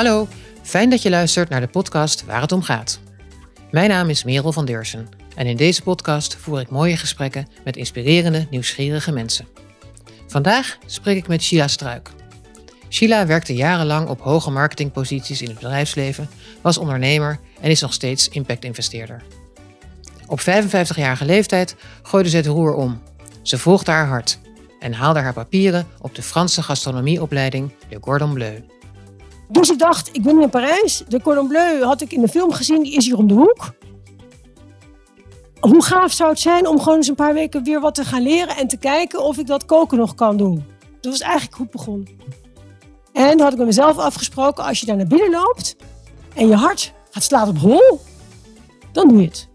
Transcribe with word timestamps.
Hallo, 0.00 0.28
fijn 0.62 0.90
dat 0.90 1.02
je 1.02 1.10
luistert 1.10 1.48
naar 1.48 1.60
de 1.60 1.66
podcast 1.66 2.24
Waar 2.24 2.40
het 2.40 2.52
om 2.52 2.62
gaat. 2.62 3.00
Mijn 3.70 3.88
naam 3.88 4.08
is 4.08 4.24
Merel 4.24 4.52
van 4.52 4.64
Deursen 4.64 5.08
en 5.34 5.46
in 5.46 5.56
deze 5.56 5.82
podcast 5.82 6.36
voer 6.36 6.60
ik 6.60 6.70
mooie 6.70 6.96
gesprekken 6.96 7.48
met 7.64 7.76
inspirerende, 7.76 8.46
nieuwsgierige 8.50 9.12
mensen. 9.12 9.46
Vandaag 10.26 10.78
spreek 10.86 11.16
ik 11.16 11.28
met 11.28 11.42
Sheila 11.42 11.68
Struik. 11.68 12.10
Sheila 12.88 13.26
werkte 13.26 13.54
jarenlang 13.54 14.08
op 14.08 14.20
hoge 14.20 14.50
marketingposities 14.50 15.42
in 15.42 15.48
het 15.48 15.58
bedrijfsleven, 15.58 16.28
was 16.60 16.78
ondernemer 16.78 17.38
en 17.60 17.70
is 17.70 17.80
nog 17.80 17.92
steeds 17.92 18.28
impact-investeerder. 18.28 19.22
Op 20.26 20.40
55-jarige 20.40 21.24
leeftijd 21.24 21.76
gooide 22.02 22.28
ze 22.28 22.36
het 22.36 22.46
roer 22.46 22.74
om. 22.74 23.02
Ze 23.42 23.58
volgde 23.58 23.90
haar 23.90 24.06
hart 24.06 24.38
en 24.78 24.92
haalde 24.92 25.20
haar 25.20 25.32
papieren 25.32 25.86
op 25.98 26.14
de 26.14 26.22
Franse 26.22 26.62
gastronomieopleiding 26.62 27.72
de 27.88 28.00
Cordon 28.00 28.32
Bleu. 28.32 28.60
Dus 29.50 29.70
ik 29.70 29.78
dacht, 29.78 30.08
ik 30.12 30.22
ben 30.22 30.42
in 30.42 30.50
Parijs. 30.50 31.02
De 31.08 31.22
Cordon 31.22 31.48
Bleu 31.48 31.82
had 31.82 32.00
ik 32.00 32.12
in 32.12 32.20
de 32.20 32.28
film 32.28 32.52
gezien, 32.52 32.82
die 32.82 32.94
is 32.94 33.04
hier 33.04 33.16
om 33.16 33.28
de 33.28 33.34
hoek. 33.34 33.74
Hoe 35.60 35.84
gaaf 35.84 36.12
zou 36.12 36.30
het 36.30 36.40
zijn 36.40 36.66
om 36.66 36.78
gewoon 36.78 36.96
eens 36.96 37.08
een 37.08 37.14
paar 37.14 37.34
weken 37.34 37.64
weer 37.64 37.80
wat 37.80 37.94
te 37.94 38.04
gaan 38.04 38.22
leren 38.22 38.56
en 38.56 38.68
te 38.68 38.76
kijken 38.76 39.24
of 39.24 39.38
ik 39.38 39.46
dat 39.46 39.64
koken 39.64 39.98
nog 39.98 40.14
kan 40.14 40.36
doen. 40.36 40.64
Dat 41.00 41.12
was 41.12 41.20
eigenlijk 41.20 41.54
goed 41.54 41.70
begonnen. 41.70 42.08
En 43.12 43.36
dan 43.36 43.40
had 43.40 43.52
ik 43.52 43.58
met 43.58 43.66
mezelf 43.66 43.98
afgesproken, 43.98 44.64
als 44.64 44.80
je 44.80 44.86
daar 44.86 44.96
naar 44.96 45.06
binnen 45.06 45.30
loopt 45.30 45.76
en 46.34 46.48
je 46.48 46.54
hart 46.54 46.92
gaat 47.10 47.22
slaan 47.22 47.48
op 47.48 47.58
hol, 47.58 48.00
dan 48.92 49.08
doe 49.08 49.20
je 49.20 49.26
het. 49.26 49.48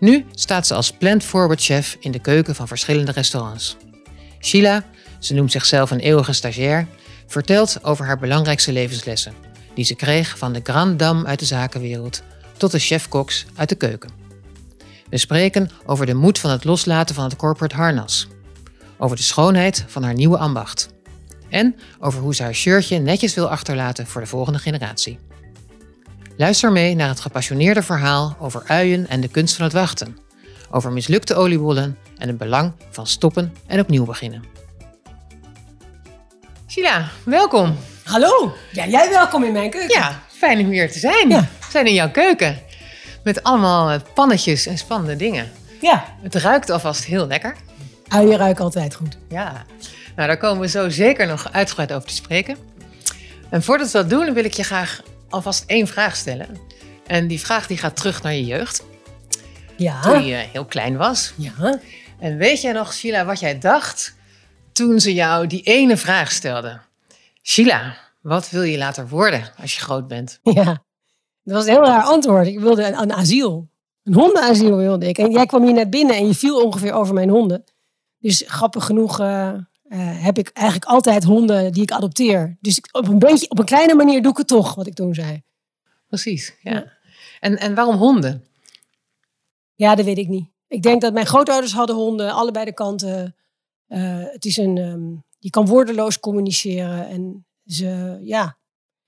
Nu 0.00 0.24
staat 0.30 0.66
ze 0.66 0.74
als 0.74 0.90
plant-forward 0.90 1.60
chef 1.62 1.96
in 2.00 2.10
de 2.10 2.18
keuken 2.18 2.54
van 2.54 2.68
verschillende 2.68 3.12
restaurants. 3.12 3.76
Sheila, 4.40 4.84
ze 5.18 5.34
noemt 5.34 5.52
zichzelf 5.52 5.90
een 5.90 5.98
eeuwige 5.98 6.32
stagiair, 6.32 6.86
vertelt 7.26 7.84
over 7.84 8.06
haar 8.06 8.18
belangrijkste 8.18 8.72
levenslessen, 8.72 9.34
die 9.74 9.84
ze 9.84 9.94
kreeg 9.94 10.38
van 10.38 10.52
de 10.52 10.60
Grand 10.62 10.98
Dame 10.98 11.26
uit 11.26 11.38
de 11.38 11.44
zakenwereld 11.44 12.22
tot 12.56 12.70
de 12.70 12.78
chef-koks 12.78 13.46
uit 13.54 13.68
de 13.68 13.74
keuken. 13.74 14.10
We 15.08 15.18
spreken 15.18 15.70
over 15.86 16.06
de 16.06 16.14
moed 16.14 16.38
van 16.38 16.50
het 16.50 16.64
loslaten 16.64 17.14
van 17.14 17.24
het 17.24 17.36
corporate 17.36 17.74
harnas, 17.74 18.28
over 18.98 19.16
de 19.16 19.22
schoonheid 19.22 19.84
van 19.86 20.02
haar 20.02 20.14
nieuwe 20.14 20.38
ambacht 20.38 20.88
en 21.48 21.76
over 21.98 22.20
hoe 22.20 22.34
ze 22.34 22.42
haar 22.42 22.54
shirtje 22.54 22.98
netjes 22.98 23.34
wil 23.34 23.50
achterlaten 23.50 24.06
voor 24.06 24.20
de 24.20 24.26
volgende 24.26 24.58
generatie. 24.58 25.18
Luister 26.36 26.72
mee 26.72 26.94
naar 26.94 27.08
het 27.08 27.20
gepassioneerde 27.20 27.82
verhaal 27.82 28.36
over 28.40 28.62
uien 28.66 29.08
en 29.08 29.20
de 29.20 29.28
kunst 29.28 29.56
van 29.56 29.64
het 29.64 29.74
wachten, 29.74 30.18
over 30.70 30.92
mislukte 30.92 31.34
oliebollen 31.34 31.98
en 32.18 32.28
het 32.28 32.38
belang 32.38 32.72
van 32.90 33.06
stoppen 33.06 33.52
en 33.66 33.80
opnieuw 33.80 34.04
beginnen. 34.04 34.42
Sheila, 36.74 37.08
welkom. 37.24 37.76
Hallo, 38.04 38.54
ja, 38.72 38.86
jij 38.86 39.08
welkom 39.10 39.44
in 39.44 39.52
mijn 39.52 39.70
keuken. 39.70 39.98
Ja, 39.98 40.22
fijn 40.28 40.58
om 40.60 40.70
hier 40.70 40.92
te 40.92 40.98
zijn. 40.98 41.28
Ja. 41.28 41.40
We 41.40 41.66
zijn 41.70 41.86
in 41.86 41.94
jouw 41.94 42.10
keuken. 42.10 42.58
Met 43.24 43.42
allemaal 43.42 43.90
eh, 43.90 44.00
pannetjes 44.14 44.66
en 44.66 44.78
spannende 44.78 45.16
dingen. 45.16 45.52
Ja, 45.80 46.04
Het 46.22 46.34
ruikt 46.34 46.70
alvast 46.70 47.04
heel 47.04 47.26
lekker. 47.26 47.56
uien 48.08 48.36
ruiken 48.36 48.64
altijd 48.64 48.94
goed. 48.94 49.16
Ja, 49.28 49.64
nou 50.16 50.28
daar 50.28 50.36
komen 50.36 50.60
we 50.60 50.68
zo 50.68 50.88
zeker 50.88 51.26
nog 51.26 51.52
uitgebreid 51.52 51.92
over 51.92 52.08
te 52.08 52.14
spreken. 52.14 52.56
En 53.50 53.62
voordat 53.62 53.90
we 53.90 53.98
dat 53.98 54.10
doen, 54.10 54.32
wil 54.34 54.44
ik 54.44 54.54
je 54.54 54.62
graag 54.62 55.02
alvast 55.28 55.64
één 55.66 55.86
vraag 55.86 56.16
stellen. 56.16 56.58
En 57.06 57.26
die 57.26 57.40
vraag 57.40 57.66
die 57.66 57.78
gaat 57.78 57.96
terug 57.96 58.22
naar 58.22 58.34
je 58.34 58.44
jeugd, 58.44 58.82
Ja, 59.76 60.00
toen 60.00 60.24
je 60.24 60.34
heel 60.52 60.64
klein 60.64 60.96
was. 60.96 61.32
ja. 61.36 61.78
En 62.18 62.36
weet 62.36 62.60
jij 62.60 62.72
nog, 62.72 62.94
Sheila, 62.94 63.24
wat 63.24 63.40
jij 63.40 63.58
dacht 63.58 64.14
toen 64.74 65.00
ze 65.00 65.14
jou 65.14 65.46
die 65.46 65.62
ene 65.62 65.96
vraag 65.96 66.32
stelde? 66.32 66.80
Sheila, 67.42 67.96
wat 68.20 68.50
wil 68.50 68.62
je 68.62 68.78
later 68.78 69.08
worden 69.08 69.52
als 69.60 69.74
je 69.74 69.80
groot 69.80 70.08
bent? 70.08 70.38
Ja, 70.54 70.64
dat 71.42 71.54
was 71.54 71.64
een 71.66 71.72
heel 71.72 71.84
raar 71.84 72.02
antwoord. 72.02 72.46
Ik 72.46 72.60
wilde 72.60 72.84
een, 72.86 73.00
een 73.00 73.12
asiel. 73.12 73.68
Een 74.02 74.14
hondenasiel 74.14 74.76
wilde 74.76 75.06
ik. 75.08 75.18
En 75.18 75.30
jij 75.30 75.46
kwam 75.46 75.62
hier 75.64 75.72
net 75.72 75.90
binnen 75.90 76.16
en 76.16 76.26
je 76.26 76.34
viel 76.34 76.62
ongeveer 76.64 76.92
over 76.92 77.14
mijn 77.14 77.28
honden. 77.28 77.64
Dus 78.18 78.44
grappig 78.46 78.84
genoeg 78.84 79.20
eh, 79.20 79.48
eh, 79.48 79.58
heb 79.98 80.38
ik 80.38 80.50
eigenlijk 80.52 80.86
altijd 80.86 81.24
honden 81.24 81.72
die 81.72 81.82
ik 81.82 81.90
adopteer. 81.92 82.56
Dus 82.60 82.78
ik- 82.78 82.88
op 82.92 83.08
een 83.08 83.18
beetje, 83.18 83.50
op 83.50 83.58
een 83.58 83.64
kleine 83.64 83.94
manier 83.94 84.22
doe 84.22 84.30
ik 84.30 84.36
het 84.38 84.46
toch, 84.46 84.74
wat 84.74 84.86
ik 84.86 84.94
toen 84.94 85.14
zei. 85.14 85.42
Precies, 86.08 86.54
ja. 86.62 86.72
Ja. 86.72 86.92
En, 87.40 87.58
en 87.58 87.74
waarom 87.74 87.96
honden? 87.96 88.44
Ja, 89.74 89.94
dat 89.94 90.04
weet 90.04 90.18
ik 90.18 90.28
niet. 90.28 90.48
Ik 90.68 90.82
denk 90.82 91.00
dat 91.00 91.12
mijn 91.12 91.26
grootouders 91.26 91.72
hadden 91.72 91.96
honden, 91.96 92.32
allebei 92.32 92.64
de 92.64 92.74
kanten. 92.74 93.36
Eh, 93.86 94.22
het 94.32 94.44
is 94.44 94.56
een, 94.56 94.78
ehm, 94.78 95.12
je 95.38 95.50
kan 95.50 95.66
woordeloos 95.66 96.20
communiceren. 96.20 97.08
En 97.08 97.46
ze, 97.64 98.18
ja, 98.22 98.58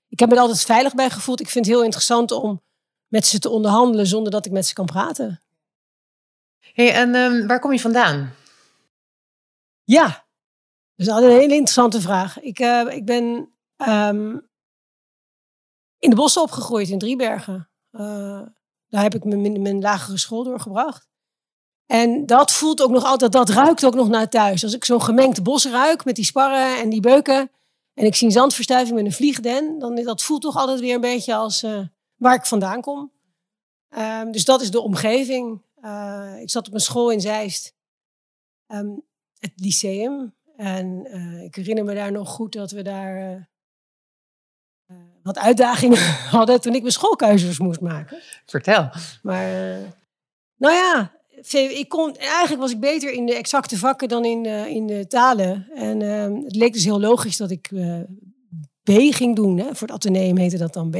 ik 0.07 0.19
heb 0.19 0.29
me 0.29 0.35
er 0.35 0.41
altijd 0.41 0.61
veilig 0.61 0.95
bij 0.95 1.09
gevoeld. 1.09 1.39
Ik 1.39 1.49
vind 1.49 1.65
het 1.65 1.73
heel 1.73 1.83
interessant 1.83 2.31
om 2.31 2.61
met 3.07 3.25
ze 3.25 3.39
te 3.39 3.49
onderhandelen 3.49 4.07
zonder 4.07 4.31
dat 4.31 4.45
ik 4.45 4.51
met 4.51 4.65
ze 4.65 4.73
kan 4.73 4.85
praten. 4.85 5.41
Hey, 6.73 6.93
en 6.93 7.15
ehm, 7.15 7.47
waar 7.47 7.59
kom 7.59 7.71
je 7.71 7.79
vandaan? 7.79 8.33
Ja, 9.83 10.05
dat 10.95 11.07
is 11.07 11.09
altijd 11.09 11.31
een 11.31 11.39
hele 11.39 11.53
interessante 11.53 12.01
vraag. 12.01 12.39
Ik, 12.39 12.59
eh, 12.59 12.85
ik 12.89 13.05
ben 13.05 13.51
ehm, 13.75 14.37
in 15.99 16.09
de 16.09 16.15
bossen 16.15 16.41
opgegroeid 16.41 16.89
in 16.89 16.99
Driebergen. 16.99 17.69
Eh, 17.89 18.41
daar 18.87 19.03
heb 19.03 19.15
ik 19.15 19.23
mijn, 19.23 19.61
mijn 19.61 19.81
lagere 19.81 20.17
school 20.17 20.43
doorgebracht. 20.43 21.07
En 21.87 22.25
dat 22.25 22.51
voelt 22.51 22.81
ook 22.81 22.89
nog 22.89 23.03
altijd, 23.03 23.31
dat 23.31 23.49
ruikt 23.49 23.85
ook 23.85 23.95
nog 23.95 24.09
naar 24.09 24.29
thuis. 24.29 24.63
Als 24.63 24.73
ik 24.73 24.85
zo'n 24.85 25.01
gemengd 25.01 25.43
bos 25.43 25.65
ruik 25.65 26.05
met 26.05 26.15
die 26.15 26.25
sparren 26.25 26.77
en 26.77 26.89
die 26.89 26.99
beuken. 26.99 27.51
En 27.93 28.05
ik 28.05 28.15
zie 28.15 28.27
een 28.27 28.33
zandverstuiving 28.33 28.95
met 28.95 29.05
een 29.05 29.11
vliegden. 29.11 29.79
Dan 29.79 29.95
dat 29.95 30.21
voelt 30.21 30.41
toch 30.41 30.55
altijd 30.55 30.79
weer 30.79 30.95
een 30.95 31.01
beetje 31.01 31.35
als 31.35 31.63
eh, 31.63 31.79
waar 32.15 32.35
ik 32.35 32.45
vandaan 32.45 32.81
kom. 32.81 33.11
Ehm, 33.89 34.31
dus 34.31 34.45
dat 34.45 34.61
is 34.61 34.71
de 34.71 34.81
omgeving. 34.81 35.61
Eh, 35.81 36.33
ik 36.41 36.49
zat 36.49 36.67
op 36.67 36.73
een 36.73 36.79
school 36.79 37.11
in 37.11 37.21
Zeist. 37.21 37.75
Ehm, 38.67 38.89
het 39.39 39.51
lyceum. 39.55 40.35
En 40.57 41.05
eh, 41.05 41.43
ik 41.43 41.55
herinner 41.55 41.83
me 41.83 41.93
daar 41.93 42.11
nog 42.11 42.29
goed 42.29 42.53
dat 42.53 42.71
we 42.71 42.81
daar 42.81 43.47
wat 45.23 45.37
uitdagingen 45.37 45.99
hadden 46.37 46.61
toen 46.61 46.73
ik 46.73 46.81
mijn 46.81 46.93
schoolkeuzes 46.93 47.59
moest 47.59 47.81
maken. 47.81 48.21
Vertel. 48.45 48.89
Maar 49.21 49.49
nou 50.55 50.73
ja, 50.73 51.16
ik 51.51 51.89
kon, 51.89 52.15
eigenlijk 52.15 52.61
was 52.61 52.71
ik 52.71 52.79
beter 52.79 53.11
in 53.11 53.25
de 53.25 53.35
exacte 53.35 53.77
vakken 53.77 54.07
dan 54.07 54.25
in, 54.25 54.45
eh, 54.45 54.67
in 54.67 54.87
de 54.87 55.07
talen. 55.07 55.67
En 55.73 56.01
ehm, 56.01 56.43
het 56.43 56.55
leek 56.55 56.73
dus 56.73 56.83
heel 56.83 56.99
logisch 56.99 57.37
dat 57.37 57.51
ik 57.51 57.71
eh, 57.71 57.99
B 58.83 58.91
ging 59.13 59.35
doen. 59.35 59.57
Hè? 59.57 59.75
Voor 59.75 59.87
het 59.87 59.91
ateneum 59.91 60.37
heette 60.37 60.57
dat 60.57 60.73
dan 60.73 60.89
B. 60.89 60.95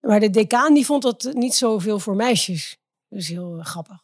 Maar 0.00 0.20
de 0.20 0.30
decaan 0.30 0.74
die 0.74 0.86
vond 0.86 1.02
dat 1.02 1.30
niet 1.32 1.54
zoveel 1.54 1.98
voor 1.98 2.16
meisjes. 2.16 2.78
Dat 3.08 3.18
is 3.18 3.28
heel 3.28 3.58
eh, 3.58 3.64
grappig. 3.64 4.02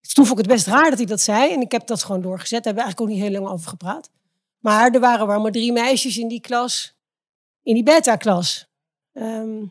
Dus 0.00 0.12
toen 0.12 0.26
vond 0.26 0.38
ik 0.38 0.44
het 0.44 0.54
best 0.54 0.66
raar 0.66 0.88
dat 0.88 0.98
hij 0.98 1.06
dat 1.06 1.20
zei. 1.20 1.52
En 1.52 1.60
ik 1.60 1.72
heb 1.72 1.86
dat 1.86 2.02
gewoon 2.02 2.22
doorgezet. 2.22 2.64
Daar 2.64 2.74
hebben 2.74 2.84
we 2.84 2.88
eigenlijk 2.88 3.10
ook 3.10 3.16
niet 3.16 3.30
heel 3.30 3.40
lang 3.40 3.54
over 3.54 3.68
gepraat. 3.68 4.10
Maar 4.58 4.90
er 4.90 5.00
waren 5.00 5.26
wel 5.26 5.40
maar 5.40 5.52
drie 5.52 5.72
meisjes 5.72 6.16
in 6.18 6.28
die 6.28 6.40
klas. 6.40 6.96
In 7.62 7.74
die 7.74 7.82
beta-klas. 7.82 8.66
Ehm, 9.12 9.64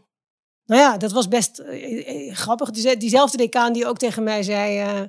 nou 0.71 0.83
ja, 0.83 0.97
dat 0.97 1.11
was 1.11 1.27
best 1.27 1.59
eh, 1.59 2.27
eh, 2.29 2.35
grappig. 2.35 2.69
Die- 2.71 2.97
Diezelfde 2.97 3.37
decaan 3.37 3.73
die 3.73 3.85
ook 3.87 3.97
tegen 3.97 4.23
mij 4.23 4.43
zei... 4.43 4.77
eh, 4.77 5.01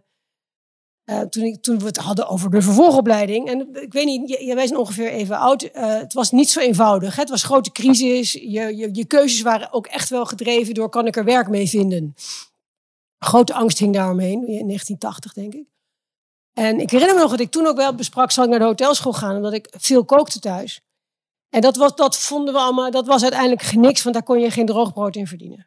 eh, 1.05 1.21
toen, 1.29 1.43
ik, 1.45 1.63
toen 1.63 1.79
we 1.79 1.85
het 1.85 1.97
hadden 1.97 2.29
over 2.29 2.51
de 2.51 2.63
vervolgopleiding. 2.63 3.49
En 3.49 3.75
ik 3.83 3.93
weet 3.93 4.05
niet, 4.05 4.29
j- 4.31 4.55
wij 4.55 4.67
zijn 4.67 4.79
ongeveer 4.79 5.11
even 5.11 5.39
oud. 5.39 5.63
Eh, 5.63 5.87
het 5.99 6.13
was 6.13 6.31
niet 6.31 6.51
zo 6.51 6.61
eenvoudig. 6.61 7.15
Hè? 7.15 7.21
Het 7.21 7.31
was 7.31 7.43
grote 7.43 7.73
crisis. 7.73 8.33
Je, 8.33 8.77
je, 8.77 8.89
je 8.93 9.05
keuzes 9.07 9.41
waren 9.43 9.73
ook 9.73 9.87
echt 9.87 10.09
wel 10.09 10.25
gedreven 10.25 10.75
door... 10.75 10.89
kan 10.89 11.07
ik 11.07 11.17
er 11.17 11.25
werk 11.25 11.49
mee 11.49 11.69
vinden? 11.69 12.15
Grote 13.19 13.55
angst 13.55 13.79
hing 13.79 13.95
daaromheen. 13.95 14.39
In 14.47 14.67
1980, 14.67 15.33
denk 15.33 15.55
ik. 15.55 15.67
En 16.53 16.81
ik 16.81 16.91
herinner 16.91 17.15
me 17.17 17.21
nog 17.23 17.31
dat 17.31 17.41
ik 17.41 17.51
toen 17.51 17.67
ook 17.67 17.77
wel 17.77 17.95
besprak... 17.95 18.31
zal 18.31 18.45
ik 18.45 18.51
naar 18.51 18.59
de 18.59 18.65
hotelschool 18.65 19.13
gaan? 19.13 19.37
Omdat 19.37 19.53
ik 19.53 19.69
veel 19.79 20.05
kookte 20.05 20.39
thuis. 20.41 20.81
En 21.53 21.61
dat, 21.61 21.77
was, 21.77 21.95
dat 21.95 22.17
vonden 22.19 22.55
we 22.55 22.61
allemaal... 22.61 22.91
dat 22.91 23.07
was 23.07 23.23
uiteindelijk 23.23 23.75
niks... 23.75 24.03
want 24.03 24.15
daar 24.15 24.25
kon 24.25 24.41
je 24.41 24.51
geen 24.51 24.67
droogbrood 24.67 25.17
in 25.17 25.27
verdienen. 25.27 25.67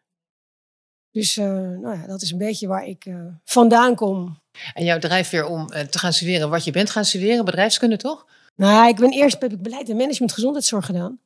Dus 1.11 1.37
eh, 1.37 1.45
nou 1.47 1.97
ja, 1.99 2.07
dat 2.07 2.21
is 2.21 2.31
een 2.31 2.37
beetje 2.37 2.67
waar 2.67 2.85
ik 2.85 3.05
eh, 3.05 3.25
vandaan 3.43 3.95
kom. 3.95 4.39
En 4.73 4.85
jouw 4.85 4.99
drijfveer 4.99 5.45
om 5.45 5.69
eh, 5.69 5.87
te 5.87 5.99
gaan 5.99 6.13
studeren 6.13 6.49
wat 6.49 6.63
je 6.63 6.71
bent 6.71 6.89
gaan 6.89 7.05
studeren, 7.05 7.45
bedrijfskunde 7.45 7.97
toch? 7.97 8.25
Nou, 8.55 8.87
ik 8.87 8.95
ben 8.95 9.11
eerst 9.11 9.41
heb 9.41 9.51
ik 9.51 9.61
beleid 9.61 9.89
en 9.89 9.95
management 9.95 10.33
gezondheidszorg 10.33 10.85
gedaan. 10.85 11.19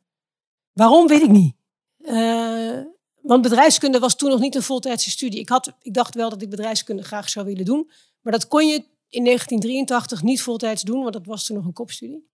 Waarom 0.74 1.08
weet 1.08 1.22
ik 1.22 1.30
niet. 1.30 1.56
Want 3.22 3.42
bedrijfskunde 3.42 4.00
was 4.00 4.16
toen 4.16 4.30
nog 4.30 4.40
niet 4.40 4.56
een 4.56 4.64
voltijdse 4.64 5.10
studie. 5.10 5.40
Ik, 5.40 5.50
had, 5.50 5.74
ik 5.82 5.94
dacht 5.94 6.16
wel 6.16 6.30
dat 6.30 6.42
ik 6.42 6.50
bedrijfskunde 6.50 7.04
graag 7.04 7.30
zou 7.30 7.46
willen 7.46 7.66
doen. 7.66 7.92
Maar 8.22 8.34
dat 8.34 8.48
kon 8.48 8.68
je 8.68 8.84
in 9.10 9.24
1983 9.24 10.24
niet 10.24 10.42
voltijds 10.42 10.84
doen, 10.84 11.02
want 11.02 11.14
dat 11.14 11.26
was 11.26 11.46
toen 11.46 11.56
nog 11.56 11.66
een 11.66 11.74
kopstudie. 11.74 12.30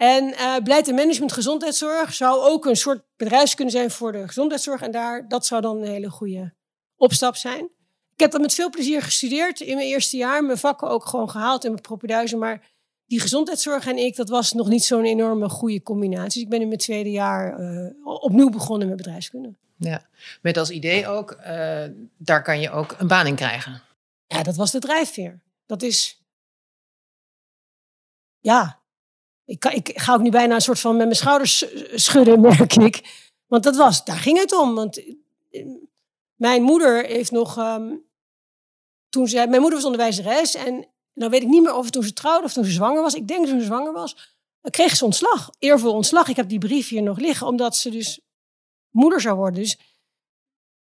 En 0.00 0.34
eh 0.34 0.56
beleid 0.62 0.88
en 0.88 0.94
management 0.94 1.32
gezondheidszorg 1.32 2.14
zou 2.14 2.40
ook 2.40 2.66
een 2.66 2.76
soort 2.76 3.02
bedrijfskunde 3.16 3.72
zijn 3.72 3.90
voor 3.90 4.12
de 4.12 4.26
gezondheidszorg. 4.26 4.82
En 4.82 4.90
daar, 4.90 5.28
dat 5.28 5.46
zou 5.46 5.60
dan 5.60 5.76
een 5.76 5.88
hele 5.88 6.10
goede 6.10 6.52
opstap 6.96 7.36
zijn. 7.36 7.64
Ik 8.12 8.20
heb 8.20 8.30
dat 8.30 8.40
met 8.40 8.54
veel 8.54 8.70
plezier 8.70 9.02
gestudeerd 9.02 9.60
in 9.60 9.74
mijn 9.74 9.86
eerste 9.86 10.16
jaar. 10.16 10.44
Mijn 10.44 10.58
vakken 10.58 10.88
ook 10.88 11.04
gewoon 11.04 11.30
gehaald 11.30 11.64
in 11.64 11.70
mijn 11.70 11.82
propeduizen. 11.82 12.38
Maar 12.38 12.70
die 13.06 13.20
gezondheidszorg 13.20 13.86
en 13.86 13.96
ik, 13.96 14.16
dat 14.16 14.28
was 14.28 14.52
nog 14.52 14.68
niet 14.68 14.84
zo'n 14.84 15.04
enorme 15.04 15.48
goede 15.48 15.82
combinatie. 15.82 16.32
Dus 16.32 16.42
ik 16.42 16.48
ben 16.48 16.60
in 16.60 16.66
mijn 16.66 16.78
tweede 16.78 17.10
jaar 17.10 17.58
eh, 17.58 17.90
opnieuw 18.04 18.50
begonnen 18.50 18.88
met 18.88 18.96
bedrijfskunde. 18.96 19.54
Ja, 19.76 20.06
met 20.42 20.56
als 20.56 20.70
idee 20.70 21.08
ook, 21.08 21.36
uh, 21.40 21.84
daar 22.16 22.42
kan 22.42 22.60
je 22.60 22.70
ook 22.70 22.94
een 22.98 23.06
baan 23.06 23.26
in 23.26 23.34
krijgen. 23.34 23.82
Ja, 24.26 24.42
dat 24.42 24.56
was 24.56 24.70
de 24.70 24.78
drijfveer. 24.78 25.40
Dat 25.66 25.82
is, 25.82 26.22
ja, 28.38 28.79
ik, 29.50 29.64
ik 29.64 30.00
ga 30.00 30.14
ook 30.14 30.20
nu 30.20 30.30
bijna 30.30 30.54
een 30.54 30.60
soort 30.60 30.80
van 30.80 30.96
met 30.96 31.04
mijn 31.04 31.16
schouders 31.16 31.64
schudden, 31.94 32.40
merk 32.50 32.74
ik. 32.74 33.28
Want 33.46 33.62
dat 33.62 33.76
was, 33.76 34.04
daar 34.04 34.16
ging 34.16 34.38
het 34.38 34.52
om. 34.52 34.74
Want 34.74 35.02
eh, 35.50 35.66
mijn 36.34 36.62
moeder 36.62 37.04
heeft 37.06 37.30
nog, 37.30 37.58
um, 37.58 38.04
toen 39.08 39.28
ze, 39.28 39.36
mijn 39.36 39.50
moeder 39.60 39.74
was 39.74 39.84
onderwijzeres 39.84 40.54
en 40.54 40.88
nou 41.14 41.30
weet 41.30 41.42
ik 41.42 41.48
niet 41.48 41.62
meer 41.62 41.74
of 41.74 41.84
het 41.84 41.92
toen 41.92 42.02
ze 42.02 42.12
trouwde 42.12 42.44
of 42.44 42.52
toen 42.52 42.64
ze 42.64 42.70
zwanger 42.70 43.02
was. 43.02 43.14
Ik 43.14 43.28
denk 43.28 43.46
toen 43.46 43.60
ze 43.60 43.66
zwanger 43.66 43.92
was. 43.92 44.38
kreeg 44.70 44.96
ze 44.96 45.04
ontslag, 45.04 45.50
eervol 45.58 45.94
ontslag. 45.94 46.28
Ik 46.28 46.36
heb 46.36 46.48
die 46.48 46.58
brief 46.58 46.88
hier 46.88 47.02
nog 47.02 47.18
liggen, 47.18 47.46
omdat 47.46 47.76
ze 47.76 47.90
dus 47.90 48.20
moeder 48.90 49.20
zou 49.20 49.36
worden. 49.36 49.60
Dus 49.60 49.78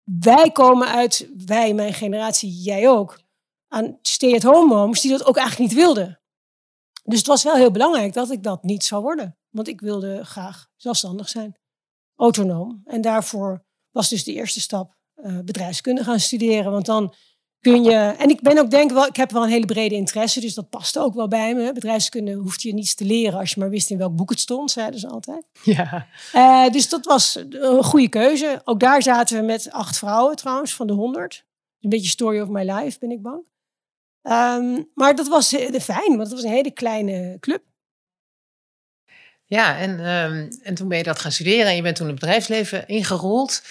wij 0.03 0.51
komen 0.51 0.89
uit, 0.89 1.29
wij, 1.47 1.75
mijn 1.75 1.95
generatie, 1.95 2.51
jij 2.51 2.89
ook, 2.89 3.21
aan 3.69 3.99
stay-at-home 4.03 4.75
moms 4.75 5.01
die 5.01 5.11
dat 5.11 5.25
ook 5.25 5.37
eigenlijk 5.37 5.71
niet 5.71 5.81
wilden. 5.81 6.22
Dus 7.03 7.19
het 7.19 7.27
was 7.27 7.43
wel 7.43 7.55
heel 7.55 7.71
belangrijk 7.71 8.13
dat 8.13 8.31
ik 8.31 8.43
dat 8.43 8.63
niet 8.63 8.85
zou 8.85 9.03
worden. 9.03 9.37
Want 9.51 9.69
ik 9.69 9.81
wilde 9.81 10.25
graag 10.25 10.69
zelfstandig 10.77 11.29
zijn, 11.29 11.57
autonoom. 12.17 12.83
En 12.85 13.01
daarvoor 13.01 13.65
was 13.91 14.09
dus 14.09 14.25
de 14.25 14.33
eerste 14.33 14.61
stap 14.61 14.97
uh, 15.17 15.39
bedrijfskunde 15.45 16.05
gaan 16.05 16.21
studeren. 16.21 16.73
Want 16.73 16.87
dan 16.87 17.15
kun 17.61 17.85
je. 17.85 18.15
En 18.19 18.29
ik 18.29 18.41
ben 18.41 18.59
ook 18.59 18.71
denk 18.71 18.91
wel, 18.91 19.07
ik 19.07 19.17
heb 19.17 19.31
wel 19.31 19.43
een 19.43 19.49
hele 19.49 19.67
brede 19.67 19.95
interesse, 19.95 20.41
dus 20.41 20.55
dat 20.55 20.69
past 20.69 20.99
ook 20.99 21.15
wel 21.15 21.29
bij 21.29 21.55
me. 21.55 21.73
Bedrijfskunde 21.73 22.33
hoeft 22.33 22.63
je 22.63 22.75
niets 22.75 22.95
te 22.95 23.05
leren 23.05 23.39
als 23.39 23.51
je 23.51 23.61
maar 23.61 23.71
wist 23.71 23.91
in 23.91 23.99
welk 23.99 24.17
boek 24.17 24.31
het 24.31 24.41
stond, 24.41 24.71
zeiden 24.71 25.01
ze 25.01 25.09
altijd. 25.09 25.47
Ja. 25.63 26.07
Uh, 26.35 26.71
dus 26.71 26.89
dat 26.89 27.05
was 27.05 27.39
een 27.51 27.85
goede 27.85 28.09
keuze. 28.09 28.61
Ook 28.65 28.81
daar 28.81 29.03
zaten 29.03 29.37
we 29.37 29.43
met 29.43 29.71
acht 29.71 29.99
vrouwen 29.99 30.37
trouwens, 30.37 30.75
van 30.75 30.87
de 30.87 30.93
honderd. 30.93 31.45
Een 31.81 31.91
beetje 31.91 32.09
story 32.09 32.41
of 32.41 32.49
my 32.49 32.71
life, 32.71 32.99
ben 32.99 33.11
ik 33.11 33.23
bang. 33.23 33.45
Um, 34.23 34.91
maar 34.95 35.15
dat 35.15 35.29
was 35.29 35.53
uh, 35.53 35.81
fijn, 35.81 36.17
want 36.17 36.21
het 36.21 36.33
was 36.33 36.43
een 36.43 36.51
hele 36.51 36.71
kleine 36.71 37.37
club. 37.41 37.63
Ja, 39.45 39.79
en, 39.79 39.91
um, 39.91 40.49
en 40.63 40.75
toen 40.75 40.89
ben 40.89 40.99
je 40.99 41.05
dat 41.05 41.19
gaan 41.19 41.33
studeren 41.33 41.67
en 41.67 41.77
je 41.77 41.83
bent 41.83 41.97
toen 41.97 42.07
het 42.07 42.19
bedrijfsleven 42.19 42.89
ingerold. 42.89 43.63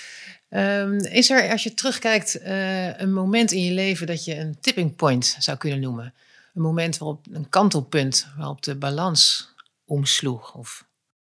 Um, 0.50 0.98
is 0.98 1.30
er, 1.30 1.52
als 1.52 1.64
je 1.64 1.74
terugkijkt, 1.74 2.42
uh, 2.42 3.00
een 3.00 3.14
moment 3.14 3.52
in 3.52 3.64
je 3.64 3.72
leven 3.72 4.08
dat 4.08 4.26
je 4.26 4.36
een 4.36 4.60
tipping 4.60 4.96
point 4.96 5.36
zou 5.40 5.58
kunnen 5.58 5.80
noemen? 5.80 6.14
Een 6.54 6.62
moment 6.62 6.98
waarop 6.98 7.26
een 7.32 7.50
kantelpunt, 7.50 8.28
waarop 8.38 8.62
de 8.62 8.76
balans 8.76 9.54
omsloeg? 9.86 10.56
Of... 10.56 10.88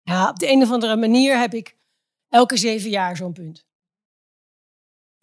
Ja, 0.02 0.30
op 0.30 0.40
de 0.40 0.52
een 0.52 0.62
of 0.62 0.72
andere 0.72 0.96
manier 0.96 1.40
heb 1.40 1.54
ik 1.54 1.76
elke 2.30 2.58
zeven 2.58 2.90
jaar 2.90 3.16
zo'n 3.16 3.34
punt. 3.34 3.66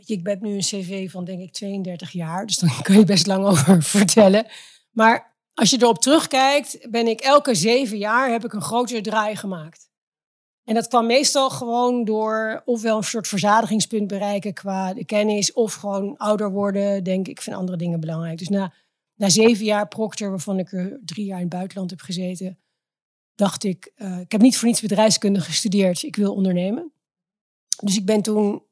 Ik 0.06 0.26
heb 0.26 0.40
nu 0.40 0.54
een 0.54 0.60
cv 0.60 1.10
van 1.10 1.24
denk 1.24 1.40
ik 1.40 1.52
32 1.52 2.10
jaar, 2.10 2.46
dus 2.46 2.58
dan 2.58 2.70
kun 2.82 2.98
je 2.98 3.04
best 3.04 3.26
lang 3.26 3.44
over 3.44 3.82
vertellen. 3.98 4.46
Maar 4.90 5.36
als 5.54 5.70
je 5.70 5.76
erop 5.80 5.98
terugkijkt, 5.98 6.90
ben 6.90 7.06
ik 7.06 7.20
elke 7.20 7.54
zeven 7.54 7.98
jaar 7.98 8.30
heb 8.30 8.44
ik 8.44 8.52
een 8.52 8.62
grotere 8.62 9.00
draai 9.00 9.36
gemaakt. 9.36 9.90
En 10.64 10.74
dat 10.74 10.88
kwam 10.88 11.06
meestal 11.06 11.50
gewoon 11.50 12.04
door 12.04 12.62
ofwel 12.64 12.96
een 12.96 13.04
soort 13.04 13.28
verzadigingspunt 13.28 14.06
bereiken 14.06 14.52
qua 14.52 14.94
de 14.94 15.04
kennis, 15.04 15.52
of 15.52 15.74
gewoon 15.74 16.16
ouder 16.16 16.50
worden, 16.50 17.04
denk 17.04 17.28
ik, 17.28 17.40
vind 17.40 17.56
andere 17.56 17.78
dingen 17.78 18.00
belangrijk. 18.00 18.38
Dus 18.38 18.48
na, 18.48 18.72
na 19.14 19.28
zeven 19.28 19.64
jaar 19.64 19.88
Proctor, 19.88 20.30
waarvan 20.30 20.58
ik 20.58 20.72
er 20.72 21.00
drie 21.04 21.24
jaar 21.24 21.36
in 21.36 21.44
het 21.44 21.54
buitenland 21.54 21.90
heb 21.90 22.00
gezeten, 22.00 22.58
dacht 23.34 23.64
ik, 23.64 23.92
uh, 23.96 24.18
ik 24.18 24.32
heb 24.32 24.40
niet 24.40 24.56
voor 24.56 24.68
niets 24.68 24.80
bedrijfskunde 24.80 25.40
gestudeerd, 25.40 26.02
ik 26.02 26.16
wil 26.16 26.34
ondernemen. 26.34 26.92
Dus 27.82 27.96
ik 27.96 28.06
ben 28.06 28.22
toen, 28.22 28.62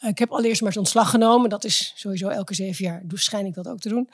ik 0.00 0.18
heb 0.18 0.32
allereerst 0.32 0.60
maar 0.60 0.70
eens 0.70 0.78
ontslag 0.78 1.10
genomen, 1.10 1.50
dat 1.50 1.64
is 1.64 1.92
sowieso 1.96 2.28
elke 2.28 2.54
zeven 2.54 2.84
jaar, 2.84 3.02
dus 3.04 3.24
schijn 3.24 3.46
ik 3.46 3.54
dat 3.54 3.68
ook 3.68 3.78
te 3.78 3.88
doen. 3.88 4.08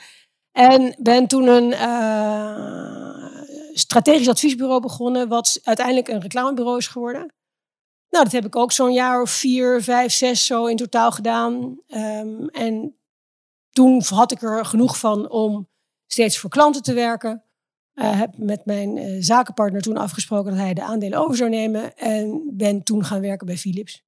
En 0.53 0.97
ben 0.99 1.27
toen 1.27 1.47
een 1.47 1.71
uh, 1.71 3.43
strategisch 3.73 4.29
adviesbureau 4.29 4.81
begonnen, 4.81 5.29
wat 5.29 5.61
uiteindelijk 5.63 6.09
een 6.09 6.21
reclamebureau 6.21 6.79
is 6.79 6.87
geworden. 6.87 7.33
Nou, 8.09 8.25
dat 8.25 8.33
heb 8.33 8.45
ik 8.45 8.57
ook 8.57 8.73
zo'n 8.73 8.93
jaar 8.93 9.23
of 9.23 9.31
vier, 9.31 9.83
vijf, 9.83 10.13
zes 10.13 10.47
zo 10.47 10.67
in 10.67 10.77
totaal 10.77 11.11
gedaan. 11.11 11.79
Um, 11.87 12.49
en 12.49 12.99
toen 13.71 14.03
had 14.09 14.33
ik 14.33 14.43
er 14.43 14.65
genoeg 14.65 14.99
van 14.99 15.31
om 15.31 15.69
steeds 16.07 16.39
voor 16.39 16.51
klanten 16.51 16.83
te 16.83 16.93
werken. 16.93 17.45
Uh, 17.95 18.19
heb 18.19 18.39
met 18.39 18.65
mijn 18.65 19.23
zakenpartner 19.23 19.83
toen 19.83 19.97
afgesproken 19.97 20.51
dat 20.51 20.61
hij 20.61 20.75
de 20.75 20.83
aandelen 20.83 21.19
over 21.19 21.37
zou 21.37 21.51
nemen. 21.51 21.97
En 21.97 22.51
ben 22.53 22.83
toen 22.83 23.05
gaan 23.05 23.21
werken 23.21 23.47
bij 23.47 23.57
Philips. 23.57 24.05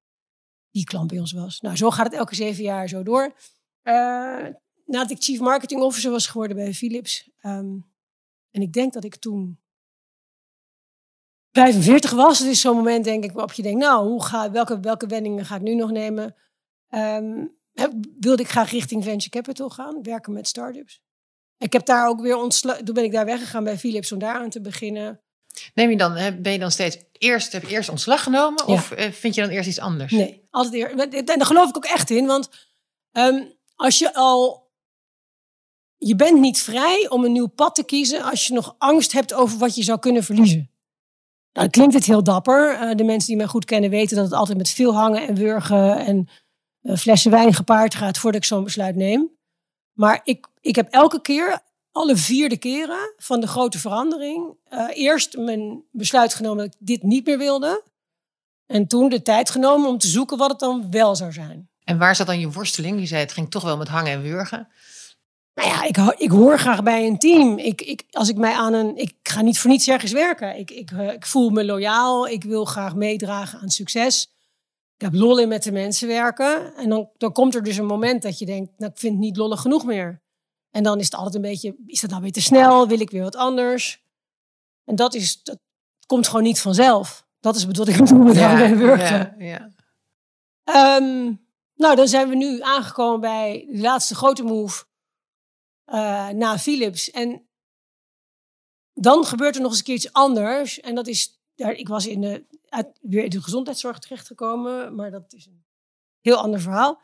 Die 0.73 0.85
klant 0.85 1.09
bij 1.09 1.19
ons 1.19 1.33
was. 1.33 1.61
Nou, 1.61 1.77
zo 1.77 1.91
gaat 1.91 2.07
het 2.07 2.15
elke 2.15 2.35
zeven 2.35 2.63
jaar 2.63 2.89
zo 2.89 3.03
door. 3.03 3.35
Uh, 3.83 4.47
nadat 4.85 5.11
ik 5.11 5.23
chief 5.23 5.41
marketing 5.41 5.81
officer 5.81 6.11
was 6.11 6.27
geworden 6.27 6.57
bij 6.57 6.75
Philips. 6.75 7.31
Um, 7.43 7.91
en 8.51 8.63
ik 8.63 8.73
denk 8.73 8.93
dat 8.93 9.05
ik 9.05 9.17
toen 9.17 9.61
45 11.53 12.11
was. 12.11 12.41
Is 12.41 12.61
zo'n 12.61 12.77
moment, 12.77 13.05
denk 13.05 13.25
ik, 13.25 13.33
waarop 13.33 13.53
je 13.53 13.63
denkt, 13.63 13.81
nou, 13.81 14.09
hoe 14.09 14.25
ga, 14.25 14.51
welke, 14.51 14.81
welke 14.81 15.07
wendingen 15.07 15.45
ga 15.45 15.57
ik 15.57 15.63
nu 15.63 15.75
nog 15.75 15.91
nemen? 15.91 16.35
Heb, 17.73 17.93
wilde 18.21 18.43
ik 18.43 18.49
graag 18.49 18.71
richting 18.71 19.05
venture 19.05 19.31
capital 19.31 19.71
gaan, 19.71 20.03
werken 20.03 20.33
met 20.33 20.49
startups. 20.49 21.03
Ik 21.57 21.73
heb 21.73 21.87
daar 21.87 22.09
ook 22.09 22.21
weer 22.21 22.37
ontslagen. 22.37 22.85
Toen 22.85 22.95
ben 22.95 23.05
ik 23.05 23.13
daar 23.13 23.25
weggegaan 23.25 23.65
bij 23.65 23.79
Philips 23.79 24.13
om 24.13 24.19
daar 24.19 24.35
aan 24.35 24.51
te 24.51 24.61
beginnen. 24.61 25.21
Neem 25.75 25.91
je 25.91 25.97
dan, 25.97 26.15
ben 26.43 26.53
je 26.53 26.59
dan 26.59 26.71
steeds 26.71 26.99
eerst, 27.13 27.53
heb 27.53 27.63
je 27.63 27.69
eerst 27.69 27.89
ontslag 27.89 28.23
genomen? 28.23 28.67
Of 28.67 28.91
ja. 28.91 28.97
Eh, 28.97 29.13
vind 29.13 29.35
je 29.35 29.41
dan 29.41 29.51
eerst 29.51 29.69
iets 29.69 29.79
anders? 29.79 30.13
Nee, 30.13 30.47
altijd 30.51 30.75
eerst. 30.75 31.15
En 31.15 31.39
daar 31.39 31.47
geloof 31.47 31.69
ik 31.69 31.77
ook 31.77 31.85
echt 31.85 32.11
in. 32.11 32.27
Want 32.27 32.49
um, 33.13 33.53
als 33.75 33.99
je 33.99 34.15
al 34.15 34.71
je 36.05 36.17
bent 36.17 36.41
niet 36.41 36.59
vrij 36.59 37.07
om 37.09 37.25
een 37.25 37.33
nieuw 37.33 37.47
pad 37.47 37.75
te 37.75 37.85
kiezen 37.85 38.23
als 38.23 38.47
je 38.47 38.55
nog 38.55 38.75
angst 38.79 39.13
hebt 39.13 39.35
over 39.35 39.59
wat 39.59 39.75
je 39.75 39.83
zou 39.83 39.99
kunnen 39.99 40.25
verliezen. 40.25 40.71
Nou, 41.53 41.69
klinkt 41.69 41.95
het 41.95 42.05
heel 42.05 42.23
dapper. 42.23 42.73
Uh, 42.73 42.95
de 42.95 43.05
mensen 43.05 43.29
die 43.29 43.37
mij 43.37 43.47
goed 43.47 43.65
kennen 43.65 43.91
weten 43.91 44.17
dat 44.17 44.25
het 44.25 44.35
altijd 44.35 44.59
met 44.59 44.71
veel 44.71 44.95
hangen 44.95 45.27
en 45.27 45.35
wurgen 45.35 45.97
en 45.99 46.29
uh, 46.83 46.97
flessen 46.97 47.31
wijn 47.31 47.55
gepaard 47.55 47.95
gaat 47.95 48.19
voordat 48.19 48.41
ik 48.41 48.47
zo'n 48.47 48.65
besluit 48.65 48.97
neem. 48.97 49.31
Maar 49.93 50.21
ik, 50.25 50.47
ik 50.61 50.77
heb 50.77 50.89
elke 50.91 51.21
keer, 51.21 51.63
alle 51.93 52.17
vierde 52.17 52.57
keren 52.57 53.15
van 53.17 53.41
de 53.41 53.47
grote 53.47 53.79
verandering, 53.79 54.55
uh, 54.71 54.89
eerst 54.93 55.37
mijn 55.37 55.83
besluit 55.91 56.35
genomen 56.35 56.65
dat 56.65 56.75
ik 56.75 56.87
dit 56.87 57.03
niet 57.03 57.27
meer 57.27 57.39
wilde. 57.39 57.83
En 58.67 58.87
toen 58.87 59.09
de 59.09 59.23
tijd 59.23 59.51
genomen 59.51 59.89
om 59.89 59.99
te 59.99 60.09
zoeken 60.09 60.39
wat 60.39 60.51
het 60.51 60.59
dan 60.59 60.91
wel 60.91 61.17
zou 61.17 61.33
zijn. 61.33 61.69
En 61.85 61.99
waar 61.99 62.17
zat 62.17 62.27
dan 62.27 62.41
je 62.41 62.51
worsteling? 62.51 63.01
Je 63.01 63.07
zei 63.07 63.21
het 63.21 63.33
ging 63.33 63.51
toch 63.51 63.63
wel 63.63 63.77
met 63.77 63.89
hangen 63.89 64.13
en 64.13 64.23
wurgen. 64.23 64.69
Nou 65.55 65.69
ja, 65.69 65.85
ik, 65.85 65.97
ik 66.21 66.31
hoor 66.31 66.59
graag 66.59 66.83
bij 66.83 67.07
een 67.07 67.19
team. 67.19 67.59
Ik, 67.59 67.81
ik, 67.81 68.05
als 68.11 68.29
ik 68.29 68.37
mij 68.37 68.55
aan 68.55 68.73
een. 68.73 68.97
Ik 68.97 69.15
ga 69.23 69.41
niet 69.41 69.59
voor 69.59 69.71
niets 69.71 69.89
ergens 69.89 70.13
werken. 70.13 70.59
Ik, 70.59 70.71
ik, 70.71 70.91
eh, 70.91 71.13
ik 71.13 71.27
voel 71.27 71.51
me 71.51 71.65
loyaal. 71.65 72.29
Ik 72.29 72.45
wil 72.45 72.65
graag 72.65 72.95
meedragen 72.95 73.61
aan 73.61 73.71
succes. 73.71 74.31
Ik 74.97 75.01
heb 75.01 75.15
lol 75.15 75.39
in 75.39 75.49
met 75.49 75.63
de 75.63 75.73
mensen 75.73 76.09
werken. 76.09 76.77
En 76.77 76.89
dan, 76.89 77.11
dan 77.17 77.33
komt 77.33 77.55
er 77.55 77.63
dus 77.63 77.77
een 77.77 77.87
moment 77.87 78.23
dat 78.23 78.39
je 78.39 78.47
denkt: 78.47 78.71
Nou, 78.77 78.93
ik 78.93 78.99
vind 78.99 79.13
het 79.13 79.23
niet 79.23 79.37
lollig 79.37 79.61
genoeg 79.61 79.85
meer. 79.85 80.22
En 80.73 80.83
dan 80.83 80.99
is 80.99 81.05
het 81.05 81.15
altijd 81.15 81.35
een 81.35 81.51
beetje: 81.51 81.77
Is 81.87 82.01
dat 82.01 82.11
nou 82.11 82.23
weer 82.23 82.33
te 82.33 82.43
snel? 82.43 82.89
Wil 82.89 83.01
ik 83.01 83.11
weer 83.11 83.23
wat 83.23 83.37
anders? 83.37 84.05
En 84.85 84.97
dat, 84.97 85.15
is, 85.15 85.43
dat 85.43 85.59
komt 86.07 86.27
gewoon 86.27 86.43
niet 86.43 86.61
vanzelf. 86.61 87.27
Dat 87.41 87.57
is 87.57 87.65
wat 87.65 87.89
ik 87.89 87.97
bedoel 87.97 88.19
met 88.19 88.37
ja, 88.37 88.77
werken. 88.77 89.35
Ja, 89.39 89.71
ja. 90.65 90.97
Um, 90.97 91.47
nou, 91.75 91.97
dan 91.97 92.09
zijn 92.09 92.29
we 92.29 92.35
nu 92.35 92.61
aangekomen 92.61 93.21
bij 93.21 93.67
de 93.71 93.81
laatste 93.81 94.15
grote 94.15 94.43
move 94.43 94.85
uh, 95.87 96.29
na 96.29 96.59
Philips. 96.59 97.11
En 97.11 97.49
dan 98.95 99.25
gebeurt 99.25 99.55
er 99.55 99.61
nog 99.61 99.71
eens 99.71 99.79
een 99.79 99.85
keer 99.85 99.95
iets 99.95 100.13
anders. 100.13 100.81
En 100.81 100.95
dat 100.95 101.07
is, 101.07 101.43
ik 101.55 101.89
was 101.89 102.07
in 102.07 102.21
de, 102.21 102.47
uit, 102.69 102.99
weer 103.01 103.25
in 103.25 103.31
de 103.31 103.43
gezondheidszorg 103.43 103.99
terechtgekomen, 103.99 104.95
maar 104.95 105.11
dat 105.11 105.33
is 105.33 105.47
een 105.47 105.65
heel 106.21 106.37
ander 106.37 106.61
verhaal. 106.61 107.01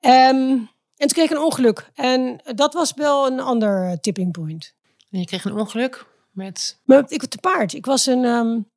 Um, 0.00 0.70
en 0.98 1.06
toen 1.06 1.16
kreeg 1.16 1.30
ik 1.30 1.36
een 1.36 1.42
ongeluk. 1.42 1.90
En 1.94 2.40
dat 2.54 2.74
was 2.74 2.92
wel 2.94 3.26
een 3.26 3.40
ander 3.40 4.00
tipping 4.00 4.32
point. 4.32 4.74
En 5.10 5.18
je 5.18 5.26
kreeg 5.26 5.44
een 5.44 5.56
ongeluk 5.56 6.06
met? 6.30 6.80
Maar 6.84 7.04
ik 7.08 7.20
was 7.20 7.28
te 7.28 7.38
paard. 7.38 7.72
Ik 7.72 7.86
was 7.86 8.06
een 8.06 8.24
um, 8.24 8.70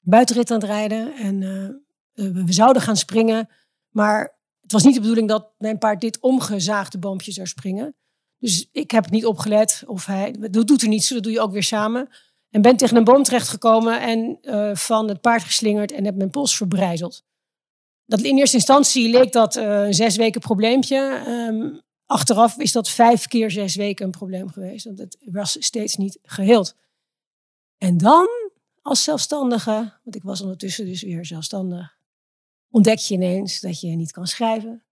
buitenrit 0.00 0.50
aan 0.50 0.60
het 0.60 0.66
rijden 0.66 1.14
en 1.14 1.42
uh, 1.42 2.44
we 2.44 2.52
zouden 2.52 2.82
gaan 2.82 2.96
springen. 2.96 3.48
Maar 3.90 4.36
het 4.60 4.72
was 4.72 4.84
niet 4.84 4.94
de 4.94 5.00
bedoeling 5.00 5.28
dat 5.28 5.52
mijn 5.58 5.78
paard 5.78 6.00
dit 6.00 6.20
omgezaagde 6.20 6.98
boompje 6.98 7.32
zou 7.32 7.46
springen. 7.46 7.94
Dus 8.38 8.68
ik 8.72 8.90
heb 8.90 9.04
het 9.04 9.12
niet 9.12 9.26
opgelet. 9.26 9.82
Of 9.86 10.06
hij, 10.06 10.34
dat 10.50 10.66
doet 10.66 10.82
er 10.82 10.88
niets, 10.88 11.08
dat 11.08 11.22
doe 11.22 11.32
je 11.32 11.40
ook 11.40 11.52
weer 11.52 11.62
samen. 11.62 12.08
En 12.50 12.62
ben 12.62 12.76
tegen 12.76 12.96
een 12.96 13.04
boom 13.04 13.22
terechtgekomen 13.22 14.00
en 14.00 14.38
uh, 14.42 14.74
van 14.74 15.08
het 15.08 15.20
paard 15.20 15.42
geslingerd 15.42 15.92
en 15.92 16.04
heb 16.04 16.16
mijn 16.16 16.30
pols 16.30 16.56
verbrijzeld. 16.56 17.24
Dat 18.06 18.20
in 18.20 18.38
eerste 18.38 18.56
instantie 18.56 19.10
leek 19.10 19.32
dat 19.32 19.56
uh, 19.56 19.82
een 19.82 19.94
zes 19.94 20.16
weken 20.16 20.40
probleempje. 20.40 21.22
Um, 21.26 21.80
achteraf 22.06 22.58
is 22.58 22.72
dat 22.72 22.88
vijf 22.88 23.26
keer 23.26 23.50
zes 23.50 23.74
weken 23.74 24.04
een 24.04 24.10
probleem 24.10 24.48
geweest. 24.48 24.84
Want 24.84 24.98
het 24.98 25.18
was 25.24 25.56
steeds 25.58 25.96
niet 25.96 26.18
geheeld. 26.22 26.74
En 27.78 27.96
dan 27.96 28.28
als 28.82 29.04
zelfstandige, 29.04 29.98
want 30.04 30.16
ik 30.16 30.22
was 30.22 30.40
ondertussen 30.40 30.86
dus 30.86 31.02
weer 31.02 31.24
zelfstandig, 31.24 31.98
ontdek 32.70 32.98
je 32.98 33.14
ineens 33.14 33.60
dat 33.60 33.80
je 33.80 33.88
niet 33.88 34.12
kan 34.12 34.26
schrijven, 34.26 34.84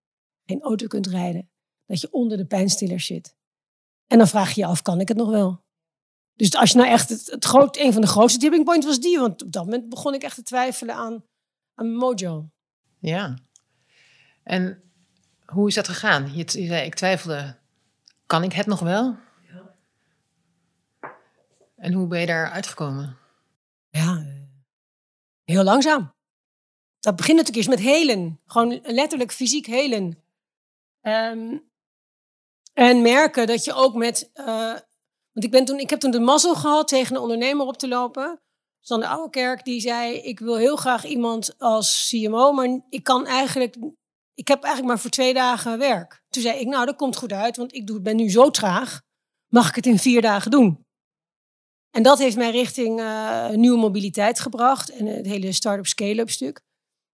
geen 0.47 0.63
auto 0.63 0.87
kunt 0.87 1.07
rijden, 1.07 1.51
dat 1.87 2.01
je 2.01 2.13
onder 2.13 2.37
de 2.37 2.47
pijnstiller 2.47 3.01
zit. 3.01 3.37
En 4.07 4.19
dan 4.19 4.29
vraag 4.29 4.55
je 4.55 4.61
je 4.61 4.67
af, 4.67 4.83
kan 4.83 5.01
ik 5.01 5.09
het 5.09 5.17
nog 5.17 5.31
wel? 5.31 5.63
Dus 6.37 6.55
als 6.55 6.71
je 6.71 6.77
nou 6.77 6.89
echt, 6.89 7.09
het, 7.09 7.45
groot, 7.45 7.77
een 7.77 7.93
van 7.93 8.01
de 8.01 8.07
grootste 8.07 8.39
tipping 8.39 8.65
points 8.65 8.87
was 8.87 9.01
die, 9.01 9.19
want 9.19 9.43
op 9.43 9.53
dat 9.53 9.65
moment 9.65 9.89
begon 9.89 10.15
ik 10.15 10.23
echt 10.23 10.35
te 10.35 10.43
twijfelen 10.43 10.95
aan, 10.95 11.25
aan 11.75 11.95
mojo. 11.95 12.49
Ja. 13.05 13.35
En 14.43 14.83
hoe 15.45 15.69
is 15.69 15.75
dat 15.75 15.89
gegaan? 15.89 16.35
Je, 16.35 16.45
je 16.61 16.67
zei, 16.67 16.87
ik 16.87 16.95
twijfelde, 16.95 17.59
kan 18.27 18.43
ik 18.43 18.53
het 18.53 18.67
nog 18.67 18.81
wel? 18.81 19.17
Ja. 19.43 19.75
En 21.77 21.93
hoe 21.93 22.07
ben 22.07 22.21
je 22.21 22.27
daar 22.27 22.51
uitgekomen? 22.51 23.19
Ja, 23.91 24.17
eh, 24.17 24.43
heel 25.45 25.63
langzaam. 25.63 26.13
Dat 27.01 27.17
begint 27.17 27.37
natuurlijk 27.39 27.67
eerst 27.67 27.81
met 27.81 27.95
helen. 27.95 28.41
Gewoon 28.47 28.81
letterlijk 28.83 29.33
fysiek 29.33 29.67
helen. 29.67 30.23
Ehm, 31.01 31.59
en 32.73 33.03
merken 33.03 33.47
dat 33.47 33.65
je 33.65 33.73
ook 33.73 33.95
met... 33.95 34.31
eh, 34.33 34.77
want 35.33 35.45
ik, 35.45 35.51
ben 35.51 35.65
toen, 35.65 35.79
ik 35.79 35.91
heb 35.91 36.01
toen 36.01 36.11
de 36.11 36.21
mazzel 36.21 36.55
gehad 36.55 36.89
tegen 36.89 37.17
een 37.17 37.23
ondernemer 37.23 37.67
op 37.67 37.77
te 37.77 37.89
lopen. 37.89 38.41
Van 38.87 39.01
de 39.01 39.07
Oude 39.07 39.31
Kerk, 39.31 39.65
die 39.65 39.81
zei... 39.81 40.17
Ik 40.17 40.39
wil 40.39 40.57
heel 40.57 40.77
graag 40.77 41.05
iemand 41.05 41.55
als 41.59 42.09
CMO, 42.09 42.53
maar 42.53 42.81
ik 42.89 43.03
kan 43.03 43.27
eigenlijk... 43.27 43.77
Ik 44.35 44.49
heb 44.49 44.63
eigenlijk 44.63 44.93
maar 44.93 45.03
voor 45.03 45.11
twee 45.11 45.35
dagen 45.35 45.79
werk. 45.79 46.23
Toen 46.29 46.43
zei 46.43 46.59
ik, 46.59 46.67
nou, 46.67 46.87
dat 46.87 46.97
komt 46.97 47.17
goed 47.17 47.33
uit, 47.33 47.57
want 47.57 47.75
ik 47.75 48.03
ben 48.03 48.17
nu 48.17 48.31
zo 48.31 48.51
traag. 48.51 49.03
Mag 49.49 49.69
ik 49.69 49.75
het 49.75 49.87
in 49.87 49.99
vier 49.99 50.23
dagen 50.23 50.51
doen? 50.51 50.85
En 51.91 52.03
dat 52.03 52.19
heeft 52.19 52.37
mij 52.37 52.51
richting 52.51 53.01
eh, 53.01 53.49
nieuwe 53.49 53.79
mobiliteit 53.79 54.41
gebracht. 54.41 54.91
En 54.91 55.07
het 55.07 55.27
hele 55.27 55.53
start-up 55.53 55.87
scale-up 55.87 56.31
stuk. 56.31 56.61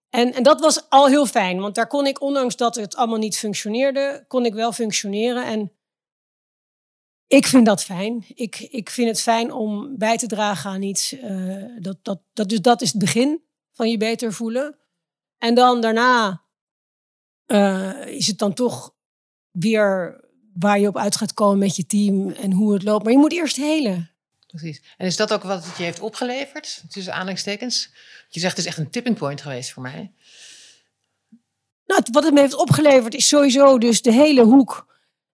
En, 0.08 0.32
en 0.32 0.42
dat 0.42 0.60
was 0.60 0.88
al 0.88 1.06
heel 1.06 1.26
fijn, 1.26 1.60
want 1.60 1.74
daar 1.74 1.86
kon 1.86 2.06
ik, 2.06 2.20
ondanks 2.20 2.56
dat 2.56 2.74
het 2.74 2.96
allemaal 2.96 3.18
niet 3.18 3.38
functioneerde, 3.38 4.24
kon 4.28 4.44
ik 4.44 4.54
wel 4.54 4.72
functioneren. 4.72 5.44
En 5.44 5.72
ik 7.30 7.46
vind 7.46 7.66
dat 7.66 7.82
fijn. 7.82 8.24
Ik, 8.34 8.58
ik 8.60 8.90
vind 8.90 9.08
het 9.08 9.20
fijn 9.20 9.52
om 9.52 9.98
bij 9.98 10.16
te 10.16 10.26
dragen 10.26 10.70
aan 10.70 10.82
iets. 10.82 11.12
eh, 11.12 11.64
dat, 11.78 11.98
dat, 12.02 12.20
dat, 12.32 12.48
dus 12.48 12.60
dat 12.60 12.82
is 12.82 12.88
het 12.88 12.98
begin 12.98 13.42
van 13.72 13.90
je 13.90 13.96
beter 13.96 14.32
voelen. 14.32 14.78
En 15.38 15.54
dan 15.54 15.80
daarna 15.80 16.42
eh, 17.46 18.06
is 18.06 18.26
het 18.26 18.38
dan 18.38 18.54
toch 18.54 18.94
weer 19.50 20.20
waar 20.54 20.80
je 20.80 20.88
op 20.88 20.96
uit 20.96 21.16
gaat 21.16 21.34
komen 21.34 21.58
met 21.58 21.76
je 21.76 21.86
team 21.86 22.30
en 22.30 22.52
hoe 22.52 22.72
het 22.72 22.82
loopt. 22.82 23.04
Maar 23.04 23.12
je 23.12 23.18
moet 23.18 23.32
eerst 23.32 23.56
helen. 23.56 24.10
Precies. 24.46 24.82
En 24.96 25.06
is 25.06 25.16
dat 25.16 25.32
ook 25.32 25.42
wat 25.42 25.64
het 25.64 25.76
je 25.76 25.82
heeft 25.82 26.00
opgeleverd, 26.00 26.82
tussen 26.88 27.12
aanhalingstekens? 27.12 27.90
Je 28.28 28.40
zegt 28.40 28.56
het 28.56 28.64
is 28.64 28.70
echt 28.70 28.78
een 28.78 28.90
tipping 28.90 29.16
point 29.16 29.40
geweest 29.40 29.72
voor 29.72 29.82
mij. 29.82 30.12
Nou, 31.86 32.02
wat 32.12 32.24
het 32.24 32.34
me 32.34 32.40
heeft 32.40 32.54
opgeleverd 32.54 33.14
is 33.14 33.28
sowieso 33.28 33.78
dus 33.78 34.02
de 34.02 34.12
hele 34.12 34.42
hoek 34.42 34.89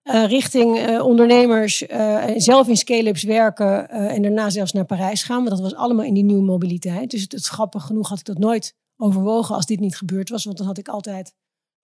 eh, 0.07 0.27
richting 0.27 0.79
eh, 0.79 1.05
ondernemers, 1.05 1.87
eh, 1.87 2.25
zelf 2.37 2.69
in 2.69 2.77
scale-ups 2.77 3.23
werken 3.23 3.89
en 3.89 4.23
daarna 4.23 4.51
zelfs 4.51 4.73
naar 4.73 4.85
Parijs 4.85 5.23
gaan. 5.23 5.37
Want 5.37 5.49
dat 5.49 5.61
was 5.61 5.75
allemaal 5.75 6.05
in 6.05 6.15
die 6.15 6.25
nieuwe 6.25 6.43
mobiliteit. 6.43 7.11
Dus 7.11 7.21
het, 7.29 7.47
grappig 7.47 7.83
genoeg 7.83 8.09
had 8.09 8.19
ik 8.19 8.25
dat 8.25 8.39
nooit 8.39 8.77
overwogen 8.97 9.55
als 9.55 9.67
dit 9.67 9.81
niet 9.81 9.97
gebeurd 9.97 10.29
was. 10.29 10.45
Want 10.45 10.57
dan 10.57 10.67
had 10.67 10.79
ik 10.79 10.89
altijd 10.89 11.35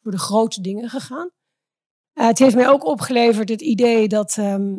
voor 0.03 0.11
de 0.11 0.19
grote 0.19 0.61
dingen 0.61 0.89
gegaan. 0.89 1.31
Het 2.13 2.39
heeft 2.39 2.55
mij 2.55 2.69
ook 2.69 2.85
opgeleverd 2.85 3.49
het 3.49 3.61
idee 3.61 4.09
dat, 4.09 4.37
ehm, 4.39 4.75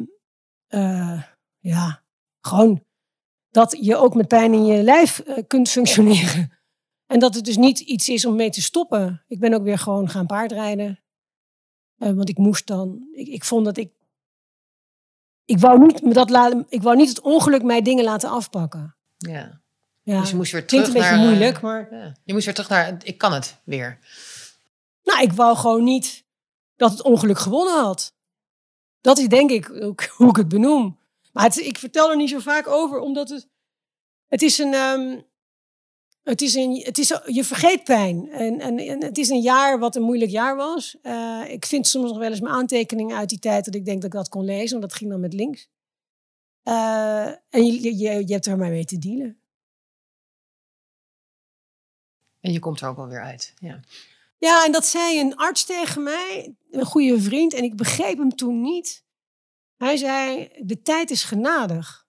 eh, 0.67 1.21
ja, 1.59 2.03
gewoon 2.41 2.83
dat 3.49 3.77
je 3.79 3.95
ook 3.95 4.15
met 4.15 4.27
pijn 4.27 4.53
in 4.53 4.65
je 4.65 4.83
lijf 4.83 5.23
kunt 5.47 5.69
functioneren. 5.69 6.59
En 7.05 7.19
dat 7.19 7.35
het 7.35 7.45
dus 7.45 7.57
niet 7.57 7.79
iets 7.79 8.09
is 8.09 8.25
om 8.25 8.35
mee 8.35 8.49
te 8.49 8.61
stoppen. 8.61 9.23
Ik 9.27 9.39
ben 9.39 9.53
ook 9.53 9.63
weer 9.63 9.77
gewoon 9.77 10.09
gaan 10.09 10.25
paardrijden. 10.25 11.02
Eh, 11.97 12.11
want 12.11 12.29
ik 12.29 12.37
moest 12.37 12.67
dan. 12.67 13.07
Ik, 13.11 13.27
ik 13.27 13.43
vond 13.43 13.65
dat 13.65 13.77
ik. 13.77 13.91
Ik 15.45 15.59
wou, 15.59 15.79
niet 15.79 16.13
dat 16.13 16.29
laten, 16.29 16.65
ik 16.69 16.81
wou 16.81 16.95
niet 16.95 17.09
het 17.09 17.21
ongeluk 17.21 17.63
mij 17.63 17.81
dingen 17.81 18.03
laten 18.03 18.29
afpakken. 18.29 18.95
Ja. 19.17 19.61
Ja, 20.01 20.19
Dus 20.19 20.29
je 20.29 20.35
moest 20.35 20.51
weer 20.51 20.65
klinkt 20.65 20.87
terug 20.89 21.03
een 21.03 21.09
beetje 21.09 21.23
naar, 21.25 21.33
eh, 21.33 21.39
moeilijk, 21.39 21.61
maar. 21.61 21.87
ja. 21.91 22.15
Je 22.23 22.33
moest 22.33 22.45
weer 22.45 22.53
terug 22.53 22.69
naar, 22.69 22.97
ik 23.03 23.17
kan 23.17 23.33
het 23.33 23.61
weer. 23.63 23.99
Nou, 25.03 25.21
ik 25.21 25.33
wou 25.33 25.57
gewoon 25.57 25.83
niet 25.83 26.25
dat 26.75 26.91
het 26.91 27.01
ongeluk 27.01 27.37
gewonnen 27.39 27.83
had. 27.83 28.15
Dat 29.01 29.17
is 29.17 29.27
denk 29.27 29.49
ik 29.51 29.71
ook 29.71 30.03
hoe 30.17 30.29
ik 30.29 30.35
het 30.35 30.47
benoem. 30.47 30.99
Maar 31.31 31.43
het, 31.43 31.57
ik 31.57 31.77
vertel 31.77 32.09
er 32.09 32.15
niet 32.17 32.29
zo 32.29 32.39
vaak 32.39 32.67
over, 32.67 32.99
omdat 32.99 33.29
het. 33.29 33.47
Het 34.27 34.41
is 34.41 34.57
een. 34.57 34.73
ehm, 34.73 35.21
het 36.23 36.41
is 36.41 36.55
een 36.55 36.81
het 36.83 36.97
is, 36.97 37.19
je 37.25 37.43
vergeet 37.43 37.83
pijn. 37.83 38.31
En, 38.31 38.59
en, 38.59 38.77
en 38.77 39.03
het 39.03 39.17
is 39.17 39.29
een 39.29 39.41
jaar 39.41 39.79
wat 39.79 39.95
een 39.95 40.01
moeilijk 40.01 40.31
jaar 40.31 40.55
was. 40.55 40.97
Eh, 41.01 41.41
ik 41.47 41.65
vind 41.65 41.87
soms 41.87 42.09
nog 42.09 42.19
wel 42.19 42.29
eens 42.29 42.39
mijn 42.39 42.55
aantekeningen 42.55 43.17
uit 43.17 43.29
die 43.29 43.39
tijd 43.39 43.65
dat 43.65 43.75
ik 43.75 43.85
denk 43.85 44.01
dat 44.01 44.11
ik 44.11 44.17
dat 44.17 44.29
kon 44.29 44.45
lezen, 44.45 44.79
want 44.79 44.81
dat 44.81 44.93
ging 44.93 45.09
dan 45.09 45.19
met 45.19 45.33
links. 45.33 45.69
Eh, 46.63 47.27
en 47.27 47.65
je, 47.65 47.97
je, 47.97 48.27
je 48.27 48.33
hebt 48.33 48.45
er 48.45 48.57
maar 48.57 48.69
mee 48.69 48.85
te 48.85 48.97
dealen. 48.97 49.37
En 52.39 52.51
je 52.51 52.59
komt 52.59 52.81
er 52.81 52.87
ook 52.87 52.95
wel 52.95 53.07
weer 53.07 53.23
uit. 53.23 53.53
Ja. 53.59 53.79
Ja, 54.37 54.65
en 54.65 54.71
dat 54.71 54.85
zei 54.85 55.19
een 55.19 55.35
arts 55.35 55.65
tegen 55.65 56.03
mij, 56.03 56.55
een 56.71 56.85
goede 56.85 57.21
vriend, 57.21 57.53
en 57.53 57.63
ik 57.63 57.75
begreep 57.75 58.17
hem 58.17 58.35
toen 58.35 58.61
niet. 58.61 59.03
Hij 59.77 59.97
zei: 59.97 60.49
De 60.61 60.81
tijd 60.81 61.09
is 61.09 61.23
genadig. 61.23 62.07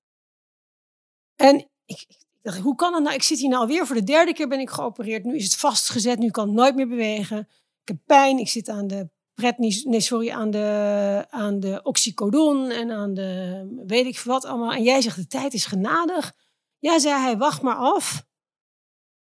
En 1.36 1.68
ik, 1.84 2.06
dacht: 2.44 2.58
Hoe 2.58 2.74
kan 2.74 2.92
dat 2.92 3.02
nou? 3.02 3.14
Ik 3.14 3.22
zit 3.22 3.38
hier 3.38 3.48
nou 3.48 3.60
alweer 3.60 3.86
voor 3.86 3.96
de 3.96 4.04
derde 4.04 4.32
keer 4.32 4.48
ben 4.48 4.60
ik 4.60 4.70
geopereerd. 4.70 5.24
Nu 5.24 5.36
is 5.36 5.44
het 5.44 5.56
vastgezet, 5.56 6.18
nu 6.18 6.30
kan 6.30 6.46
het 6.46 6.56
nooit 6.56 6.74
meer 6.74 6.88
bewegen. 6.88 7.38
Ik 7.82 7.88
heb 7.88 7.98
pijn, 8.06 8.38
ik 8.38 8.48
zit 8.48 8.68
aan 8.68 8.86
de 8.86 9.10
pretnis, 9.34 9.84
nee, 9.84 10.00
sorry, 10.00 10.30
aan 10.30 10.50
de, 10.50 11.26
aan 11.30 11.60
de 11.60 11.80
oxycodon 11.82 12.70
en 12.70 12.90
aan 12.90 13.14
de 13.14 13.82
weet 13.86 14.06
ik 14.06 14.18
wat 14.18 14.44
allemaal. 14.44 14.72
En 14.72 14.82
jij 14.82 15.00
zegt: 15.00 15.16
De 15.16 15.26
tijd 15.26 15.54
is 15.54 15.66
genadig. 15.66 16.32
Ja, 16.78 16.98
zei 16.98 17.20
hij: 17.20 17.36
Wacht 17.36 17.62
maar 17.62 17.76
af. 17.76 18.24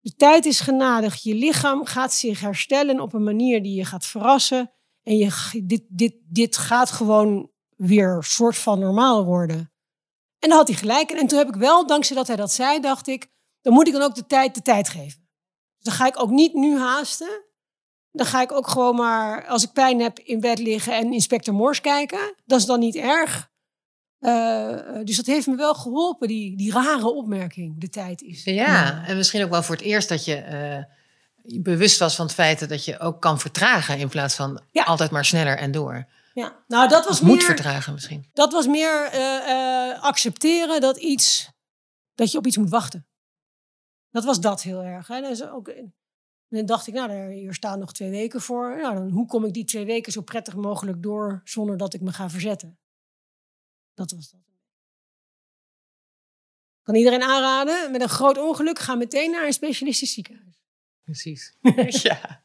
De 0.00 0.14
tijd 0.14 0.46
is 0.46 0.60
genadig. 0.60 1.22
Je 1.22 1.34
lichaam 1.34 1.84
gaat 1.84 2.12
zich 2.12 2.40
herstellen 2.40 3.00
op 3.00 3.12
een 3.12 3.24
manier 3.24 3.62
die 3.62 3.74
je 3.74 3.84
gaat 3.84 4.06
verrassen. 4.06 4.72
En 5.02 5.16
je, 5.16 5.60
dit, 5.64 5.82
dit, 5.88 6.14
dit 6.28 6.56
gaat 6.56 6.90
gewoon 6.90 7.50
weer 7.76 8.22
soort 8.22 8.58
van 8.58 8.78
normaal 8.78 9.24
worden. 9.24 9.69
En 10.40 10.48
dan 10.48 10.58
had 10.58 10.68
hij 10.68 10.76
gelijk. 10.76 11.10
En 11.10 11.26
toen 11.26 11.38
heb 11.38 11.48
ik 11.48 11.54
wel, 11.54 11.86
dankzij 11.86 12.16
dat 12.16 12.26
hij 12.26 12.36
dat 12.36 12.52
zei, 12.52 12.80
dacht 12.80 13.06
ik... 13.08 13.30
dan 13.62 13.72
moet 13.72 13.86
ik 13.86 13.92
dan 13.92 14.02
ook 14.02 14.14
de 14.14 14.26
tijd 14.26 14.54
de 14.54 14.62
tijd 14.62 14.88
geven. 14.88 15.28
Dus 15.76 15.84
dan 15.84 15.92
ga 15.92 16.06
ik 16.06 16.22
ook 16.22 16.30
niet 16.30 16.54
nu 16.54 16.78
haasten. 16.78 17.44
Dan 18.12 18.26
ga 18.26 18.42
ik 18.42 18.52
ook 18.52 18.68
gewoon 18.68 18.96
maar, 18.96 19.46
als 19.46 19.62
ik 19.62 19.72
pijn 19.72 20.00
heb, 20.00 20.18
in 20.18 20.40
bed 20.40 20.58
liggen 20.58 20.92
en 20.92 21.12
Inspector 21.12 21.54
Morse 21.54 21.80
kijken. 21.80 22.34
Dat 22.44 22.60
is 22.60 22.66
dan 22.66 22.80
niet 22.80 22.96
erg. 22.96 23.50
Eh, 24.18 24.76
dus 25.04 25.16
dat 25.16 25.26
heeft 25.26 25.46
me 25.46 25.56
wel 25.56 25.74
geholpen, 25.74 26.28
die, 26.28 26.56
die 26.56 26.72
rare 26.72 27.12
opmerking. 27.14 27.80
De 27.80 27.88
tijd 27.88 28.22
is. 28.22 28.44
ja, 28.44 29.04
en 29.06 29.16
misschien 29.16 29.44
ook 29.44 29.50
wel 29.50 29.62
voor 29.62 29.74
het 29.74 29.84
eerst 29.84 30.08
dat 30.08 30.24
je 30.24 30.34
eh, 30.36 30.84
je 31.42 31.60
bewust 31.60 31.98
was 31.98 32.14
van 32.16 32.24
het 32.24 32.34
feit 32.34 32.68
dat 32.68 32.84
je 32.84 32.98
ook 32.98 33.20
kan 33.20 33.38
vertragen 33.40 33.98
in 33.98 34.08
plaats 34.08 34.34
van 34.34 34.60
Ja. 34.70 34.82
altijd 34.82 35.10
maar 35.10 35.24
sneller 35.24 35.58
en 35.58 35.70
door. 35.70 36.06
Ja, 36.32 36.64
nou 36.66 36.88
dat 36.88 37.04
was 37.04 37.20
Of 37.20 37.26
moet 37.26 37.36
meer, 37.36 37.44
vertragen 37.46 37.92
misschien. 37.92 38.28
dat 38.32 38.52
was 38.52 38.66
meer 38.66 39.04
eh, 39.04 39.90
eh, 39.90 40.02
accepteren 40.02 40.80
dat 40.80 40.96
iets, 40.96 41.50
dat 42.14 42.30
je 42.32 42.38
op 42.38 42.46
iets 42.46 42.56
moet 42.56 42.70
wachten. 42.70 43.06
Dat 44.10 44.24
was 44.24 44.40
dat 44.40 44.62
heel 44.62 44.82
erg. 44.82 45.06
Hè? 45.06 45.50
Ook, 45.52 45.68
en 45.68 45.94
dan 46.48 46.66
dacht 46.66 46.86
ik, 46.86 46.94
nou, 46.94 47.08
daar- 47.08 47.28
hier 47.28 47.54
staan 47.54 47.78
nog 47.78 47.92
twee 47.92 48.10
weken 48.10 48.40
voor. 48.40 48.76
Nou, 48.76 48.94
dan, 48.94 49.10
hoe 49.10 49.26
kom 49.26 49.44
ik 49.44 49.52
die 49.52 49.64
twee 49.64 49.84
weken 49.84 50.12
zo 50.12 50.20
prettig 50.22 50.54
mogelijk 50.56 51.02
door 51.02 51.40
zonder 51.44 51.76
dat 51.76 51.94
ik 51.94 52.00
me 52.00 52.12
ga 52.12 52.30
verzetten? 52.30 52.78
Dat 53.94 54.10
was 54.10 54.30
dat. 54.30 54.40
Kan 56.82 56.94
iedereen 56.94 57.22
aanraden, 57.22 57.90
met 57.90 58.00
een 58.00 58.08
groot 58.08 58.38
ongeluk, 58.38 58.78
ga 58.78 58.94
meteen 58.94 59.30
naar 59.30 59.46
een 59.46 59.52
specialistisch 59.52 60.12
ziekenhuis. 60.12 60.60
Precies. 61.02 61.56
ja, 62.08 62.44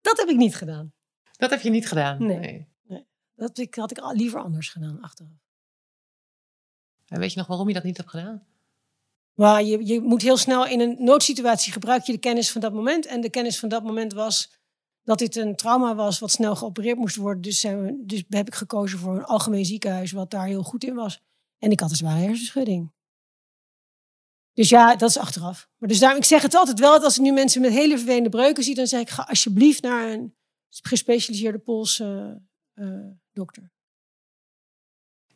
Dat 0.00 0.16
heb 0.18 0.28
ik 0.28 0.36
niet 0.36 0.56
gedaan. 0.56 0.92
dat 1.32 1.50
heb 1.50 1.60
je 1.60 1.70
niet 1.70 1.88
gedaan. 1.88 2.26
Nee. 2.26 2.72
Dat 3.34 3.58
ik, 3.58 3.74
had 3.74 3.90
ik 3.90 4.12
liever 4.12 4.40
anders 4.40 4.68
gedaan 4.68 5.00
achteraf. 5.00 5.42
En 7.06 7.18
weet 7.18 7.32
je 7.32 7.38
nog 7.38 7.46
waarom 7.46 7.68
je 7.68 7.74
dat 7.74 7.82
niet 7.82 7.96
hebt 7.96 8.10
gedaan? 8.10 8.46
Maar 9.34 9.62
je, 9.62 9.86
je 9.86 10.00
moet 10.00 10.22
heel 10.22 10.36
snel 10.36 10.66
in 10.66 10.80
een 10.80 10.96
noodsituatie 10.98 11.72
gebruik 11.72 12.02
je 12.02 12.12
de 12.12 12.18
kennis 12.18 12.52
van 12.52 12.60
dat 12.60 12.72
moment. 12.72 13.06
En 13.06 13.20
de 13.20 13.30
kennis 13.30 13.58
van 13.58 13.68
dat 13.68 13.82
moment 13.82 14.12
was 14.12 14.62
dat 15.02 15.18
dit 15.18 15.36
een 15.36 15.56
trauma 15.56 15.94
was 15.94 16.18
wat 16.18 16.30
snel 16.30 16.56
geopereerd 16.56 16.98
moest 16.98 17.16
worden. 17.16 17.42
Dus, 17.42 17.60
zijn 17.60 17.82
we, 17.82 18.02
dus 18.04 18.24
heb 18.28 18.46
ik 18.46 18.54
gekozen 18.54 18.98
voor 18.98 19.16
een 19.16 19.24
algemeen 19.24 19.64
ziekenhuis 19.64 20.12
wat 20.12 20.30
daar 20.30 20.46
heel 20.46 20.62
goed 20.62 20.84
in 20.84 20.94
was. 20.94 21.22
En 21.58 21.70
ik 21.70 21.80
had 21.80 21.90
een 21.90 21.96
zware 21.96 22.20
hersenschudding. 22.20 22.92
Dus 24.52 24.68
ja, 24.68 24.96
dat 24.96 25.08
is 25.08 25.18
achteraf. 25.18 25.68
Maar 25.78 25.88
dus 25.88 25.98
daarom, 25.98 26.18
ik 26.18 26.24
zeg 26.24 26.42
het 26.42 26.54
altijd 26.54 26.78
wel, 26.78 26.92
dat 26.92 27.04
als 27.04 27.16
ik 27.16 27.22
nu 27.22 27.32
mensen 27.32 27.60
met 27.60 27.72
hele 27.72 27.96
vervelende 27.96 28.28
breuken 28.28 28.64
zie, 28.64 28.74
dan 28.74 28.86
zeg 28.86 29.00
ik, 29.00 29.10
ga 29.10 29.22
alsjeblieft 29.22 29.82
naar 29.82 30.10
een 30.10 30.34
gespecialiseerde 30.68 31.58
Poolse 31.58 32.04
eh, 32.04 32.42
dokter. 33.32 33.72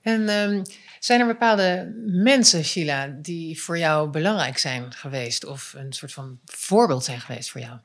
En 0.00 0.28
ehm, 0.28 0.64
zijn 0.99 1.21
er 1.21 1.26
bepaalde 1.26 1.92
mensen, 2.07 2.64
Sheila, 2.64 3.07
die 3.07 3.62
voor 3.62 3.78
jou 3.78 4.11
belangrijk 4.11 4.59
zijn 4.59 4.92
geweest 4.92 5.45
of 5.45 5.75
een 5.76 5.92
soort 5.92 6.12
van 6.12 6.38
voorbeeld 6.45 7.04
zijn 7.04 7.21
geweest 7.21 7.50
voor 7.50 7.61
jou? 7.61 7.78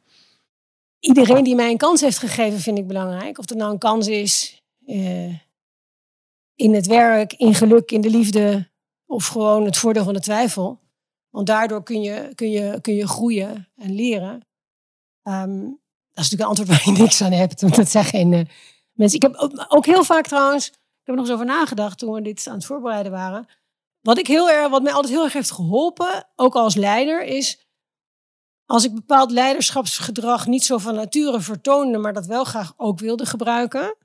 Iedereen 1.00 1.44
die 1.44 1.56
mij 1.56 1.70
een 1.70 1.78
kans 1.78 2.02
heeft 2.02 2.18
gegeven, 2.18 2.60
vind 2.60 2.78
ik 2.78 2.88
belangrijk. 2.88 3.38
Of 3.38 3.50
het 3.50 3.58
nou 3.58 3.72
een 3.72 3.78
kans 3.78 4.08
is 4.08 4.62
uh, 4.86 5.38
in 6.56 6.74
het 6.74 6.88
werk, 6.88 7.34
in 7.34 7.56
geluk, 7.56 7.92
in 7.92 8.02
de 8.02 8.10
liefde, 8.10 8.70
of 9.06 9.28
gewoon 9.28 9.66
het 9.66 9.78
voordeel 9.78 10.04
van 10.04 10.14
de 10.14 10.20
twijfel. 10.20 10.82
Want 11.30 11.48
daardoor 11.48 11.84
kun 11.84 12.02
je, 12.02 12.32
kun 12.36 12.52
je, 12.52 12.82
kun 12.82 12.96
je 12.96 13.08
groeien 13.08 13.70
en 13.76 13.96
leren. 13.96 14.48
Um, 15.24 15.82
dat 16.14 16.24
is 16.24 16.30
natuurlijk 16.30 16.42
een 16.42 16.48
antwoord 16.48 16.70
waar 16.70 16.94
je 16.94 17.02
niks 17.02 17.22
aan 17.22 17.32
hebt. 17.32 17.62
Want 17.62 17.76
dat 17.76 17.90
zijn 17.90 18.06
geen 18.06 18.32
uh, 18.32 18.42
mensen. 18.94 19.20
Ik 19.20 19.22
heb 19.22 19.66
ook, 19.68 19.86
heel 19.86 20.04
vaak 20.04 20.28
trouwens, 20.28 20.68
ik 20.68 20.74
heb 21.04 21.08
er 21.08 21.14
nog 21.16 21.26
eens 21.26 21.34
over 21.34 21.46
nagedacht 21.46 21.98
toen 21.98 22.14
we 22.14 22.22
dit 22.22 22.48
aan 22.48 22.56
het 22.56 22.66
voorbereiden 22.66 23.12
waren. 23.12 23.46
Wat, 24.02 24.18
ik 24.18 24.28
heel 24.28 24.50
erg, 24.50 24.70
wat 24.70 24.84
mij 24.84 24.94
altijd 24.94 25.14
heel 25.14 25.24
erg 25.24 25.34
heeft 25.34 25.52
geholpen, 25.52 26.28
ook 26.36 26.56
als 26.56 26.76
leider, 26.76 27.24
is 27.24 27.68
als 28.66 28.84
ik 28.84 28.94
bepaald 28.94 29.32
leiderschapsgedrag 29.32 30.48
niet 30.48 30.64
zo 30.64 30.78
van 30.78 30.96
nature 30.96 31.42
vertoonde, 31.42 31.98
maar 31.98 32.14
dat 32.14 32.26
wel 32.26 32.44
graag 32.44 32.74
ook 32.78 33.00
wilde 33.00 33.26
gebruiken, 33.26 33.96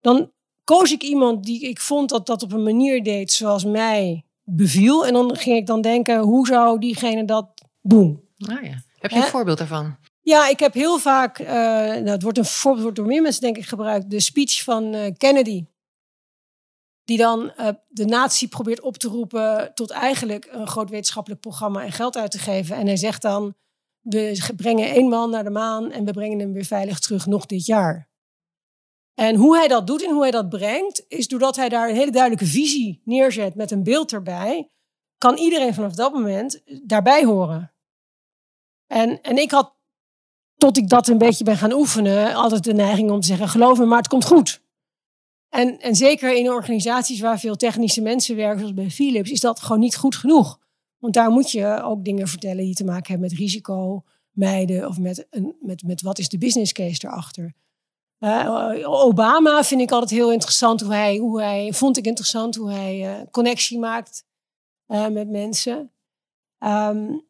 dan 0.00 0.32
koos 0.64 0.92
ik 0.92 1.02
iemand 1.02 1.44
die 1.44 1.60
ik 1.60 1.80
vond 1.80 2.08
dat 2.08 2.26
dat 2.26 2.42
op 2.42 2.52
een 2.52 2.62
manier 2.62 3.02
deed 3.02 3.32
zoals 3.32 3.64
mij 3.64 4.24
beviel. 4.44 5.06
En 5.06 5.12
dan 5.12 5.36
ging 5.36 5.56
ik 5.56 5.66
dan 5.66 5.80
denken, 5.80 6.18
hoe 6.18 6.46
zou 6.46 6.78
diegene 6.78 7.24
dat 7.24 7.46
doen? 7.82 8.20
Ah 8.38 8.62
ja. 8.62 8.82
Heb 8.98 9.10
je 9.10 9.16
een 9.16 9.22
voorbeeld 9.22 9.58
daarvan? 9.58 9.96
Ja, 10.28 10.48
ik 10.48 10.58
heb 10.58 10.74
heel 10.74 10.98
vaak, 10.98 11.38
uh, 11.38 11.48
nou, 11.48 12.08
het 12.08 12.22
wordt 12.22 12.38
een 12.38 12.44
voorbeeld 12.44 12.82
wordt 12.82 12.96
door 12.96 13.06
meer 13.06 13.22
mensen 13.22 13.42
denk 13.42 13.56
ik 13.56 13.66
gebruikt, 13.66 14.10
de 14.10 14.20
speech 14.20 14.62
van 14.62 14.94
uh, 14.94 15.06
Kennedy. 15.16 15.64
Die 17.04 17.16
dan 17.16 17.52
uh, 17.58 17.68
de 17.88 18.04
natie 18.04 18.48
probeert 18.48 18.80
op 18.80 18.96
te 18.96 19.08
roepen 19.08 19.74
tot 19.74 19.90
eigenlijk 19.90 20.48
een 20.50 20.66
groot 20.66 20.90
wetenschappelijk 20.90 21.40
programma 21.40 21.82
en 21.82 21.92
geld 21.92 22.16
uit 22.16 22.30
te 22.30 22.38
geven. 22.38 22.76
En 22.76 22.86
hij 22.86 22.96
zegt 22.96 23.22
dan, 23.22 23.54
we 24.00 24.52
brengen 24.56 24.90
één 24.90 25.08
man 25.08 25.30
naar 25.30 25.44
de 25.44 25.50
maan 25.50 25.90
en 25.90 26.04
we 26.04 26.12
brengen 26.12 26.38
hem 26.38 26.52
weer 26.52 26.64
veilig 26.64 26.98
terug 26.98 27.26
nog 27.26 27.46
dit 27.46 27.66
jaar. 27.66 28.08
En 29.14 29.34
hoe 29.34 29.56
hij 29.56 29.68
dat 29.68 29.86
doet 29.86 30.04
en 30.04 30.12
hoe 30.12 30.22
hij 30.22 30.30
dat 30.30 30.48
brengt, 30.48 31.04
is 31.08 31.28
doordat 31.28 31.56
hij 31.56 31.68
daar 31.68 31.88
een 31.88 31.96
hele 31.96 32.10
duidelijke 32.10 32.46
visie 32.46 33.02
neerzet 33.04 33.54
met 33.54 33.70
een 33.70 33.82
beeld 33.82 34.12
erbij, 34.12 34.70
kan 35.18 35.36
iedereen 35.36 35.74
vanaf 35.74 35.94
dat 35.94 36.12
moment 36.12 36.62
daarbij 36.82 37.24
horen. 37.24 37.72
En, 38.86 39.20
en 39.22 39.36
ik 39.36 39.50
had, 39.50 39.76
tot 40.58 40.76
ik 40.76 40.88
dat 40.88 41.08
een 41.08 41.18
beetje 41.18 41.44
ben 41.44 41.56
gaan 41.56 41.72
oefenen, 41.72 42.34
altijd 42.34 42.64
de 42.64 42.74
neiging 42.74 43.10
om 43.10 43.20
te 43.20 43.26
zeggen, 43.26 43.48
geloof 43.48 43.78
me, 43.78 43.84
maar 43.84 43.98
het 43.98 44.08
komt 44.08 44.24
goed. 44.24 44.60
En, 45.48 45.80
en 45.80 45.96
zeker 45.96 46.34
in 46.34 46.50
organisaties 46.50 47.20
waar 47.20 47.38
veel 47.38 47.56
technische 47.56 48.02
mensen 48.02 48.36
werken, 48.36 48.58
zoals 48.58 48.74
bij 48.74 48.90
Philips, 48.90 49.30
is 49.30 49.40
dat 49.40 49.60
gewoon 49.60 49.80
niet 49.80 49.96
goed 49.96 50.16
genoeg. 50.16 50.58
Want 50.98 51.14
daar 51.14 51.30
moet 51.30 51.50
je 51.50 51.82
ook 51.82 52.04
dingen 52.04 52.28
vertellen 52.28 52.64
die 52.64 52.74
te 52.74 52.84
maken 52.84 53.10
hebben 53.10 53.28
met 53.28 53.38
risico, 53.38 54.04
mijden 54.30 54.88
of 54.88 54.98
met, 54.98 55.26
een, 55.30 55.56
met, 55.60 55.82
met 55.82 56.02
wat 56.02 56.18
is 56.18 56.28
de 56.28 56.38
business 56.38 56.72
case 56.72 57.06
erachter. 57.06 57.54
Uh, 58.18 58.88
Obama 58.88 59.64
vind 59.64 59.80
ik 59.80 59.90
altijd 59.90 60.10
heel 60.10 60.32
interessant 60.32 60.80
hoe 60.80 60.92
hij, 60.92 61.16
hoe 61.16 61.40
hij 61.40 61.72
vond 61.72 61.96
ik 61.96 62.06
interessant 62.06 62.56
hoe 62.56 62.70
hij 62.70 63.20
uh, 63.20 63.26
connectie 63.30 63.78
maakt 63.78 64.24
uh, 64.88 65.08
met 65.08 65.28
mensen. 65.28 65.92
Um, 66.58 67.26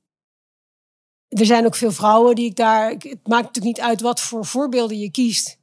er 1.28 1.46
zijn 1.46 1.66
ook 1.66 1.74
veel 1.74 1.92
vrouwen 1.92 2.34
die 2.34 2.46
ik 2.46 2.56
daar. 2.56 2.90
Het 2.90 3.02
maakt 3.02 3.44
natuurlijk 3.44 3.64
niet 3.64 3.80
uit 3.80 4.00
wat 4.00 4.20
voor 4.20 4.46
voorbeelden 4.46 4.98
je 4.98 5.10
kiest. 5.10 5.58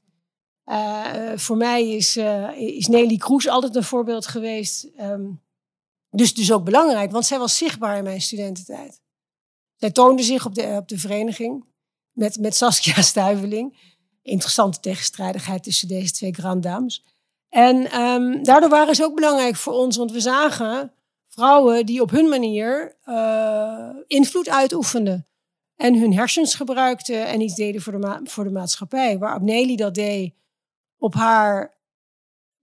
voor 1.35 1.57
mij 1.57 1.89
is, 1.89 2.17
is 2.55 2.87
Nelly 2.87 3.17
Kroes 3.17 3.47
altijd 3.47 3.75
een 3.75 3.83
voorbeeld 3.83 4.27
geweest. 4.27 4.87
Um, 4.99 5.43
dus, 6.09 6.33
dus 6.33 6.51
ook 6.51 6.63
belangrijk, 6.63 7.11
want 7.11 7.25
zij 7.25 7.39
was 7.39 7.57
zichtbaar 7.57 7.97
in 7.97 8.03
mijn 8.03 8.21
studententijd. 8.21 9.01
Zij 9.75 9.91
toonde 9.91 10.23
zich 10.23 10.45
op 10.45 10.55
de, 10.55 10.75
op 10.77 10.87
de 10.87 10.97
vereniging 10.97 11.65
met, 12.11 12.39
met 12.39 12.55
Saskia 12.55 13.01
Stuiveling 13.11 13.77
interessante 14.25 14.79
tegenstrijdigheid 14.79 15.63
tussen 15.63 15.87
deze 15.87 16.11
twee 16.11 16.33
grand 16.33 16.63
dames. 16.63 17.05
En 17.49 17.99
um, 18.01 18.43
daardoor 18.43 18.69
waren 18.69 18.95
ze 18.95 19.03
ook 19.03 19.15
belangrijk 19.15 19.55
voor 19.55 19.73
ons, 19.73 19.97
want 19.97 20.11
we 20.11 20.19
zagen 20.19 20.93
vrouwen 21.27 21.85
die 21.85 22.01
op 22.01 22.09
hun 22.09 22.29
manier 22.29 22.97
uh, 23.05 23.89
invloed 24.07 24.49
uitoefenden. 24.49 25.27
En 25.75 25.99
hun 25.99 26.13
hersens 26.13 26.55
gebruikten 26.55 27.27
en 27.27 27.41
iets 27.41 27.55
deden 27.55 27.81
voor 27.81 27.93
de, 27.93 27.99
ma 27.99 28.19
voor 28.23 28.43
de 28.43 28.49
maatschappij. 28.49 29.17
Waar 29.17 29.33
Abneli 29.33 29.75
dat 29.75 29.93
deed 29.93 30.33
op 30.97 31.13
haar 31.13 31.73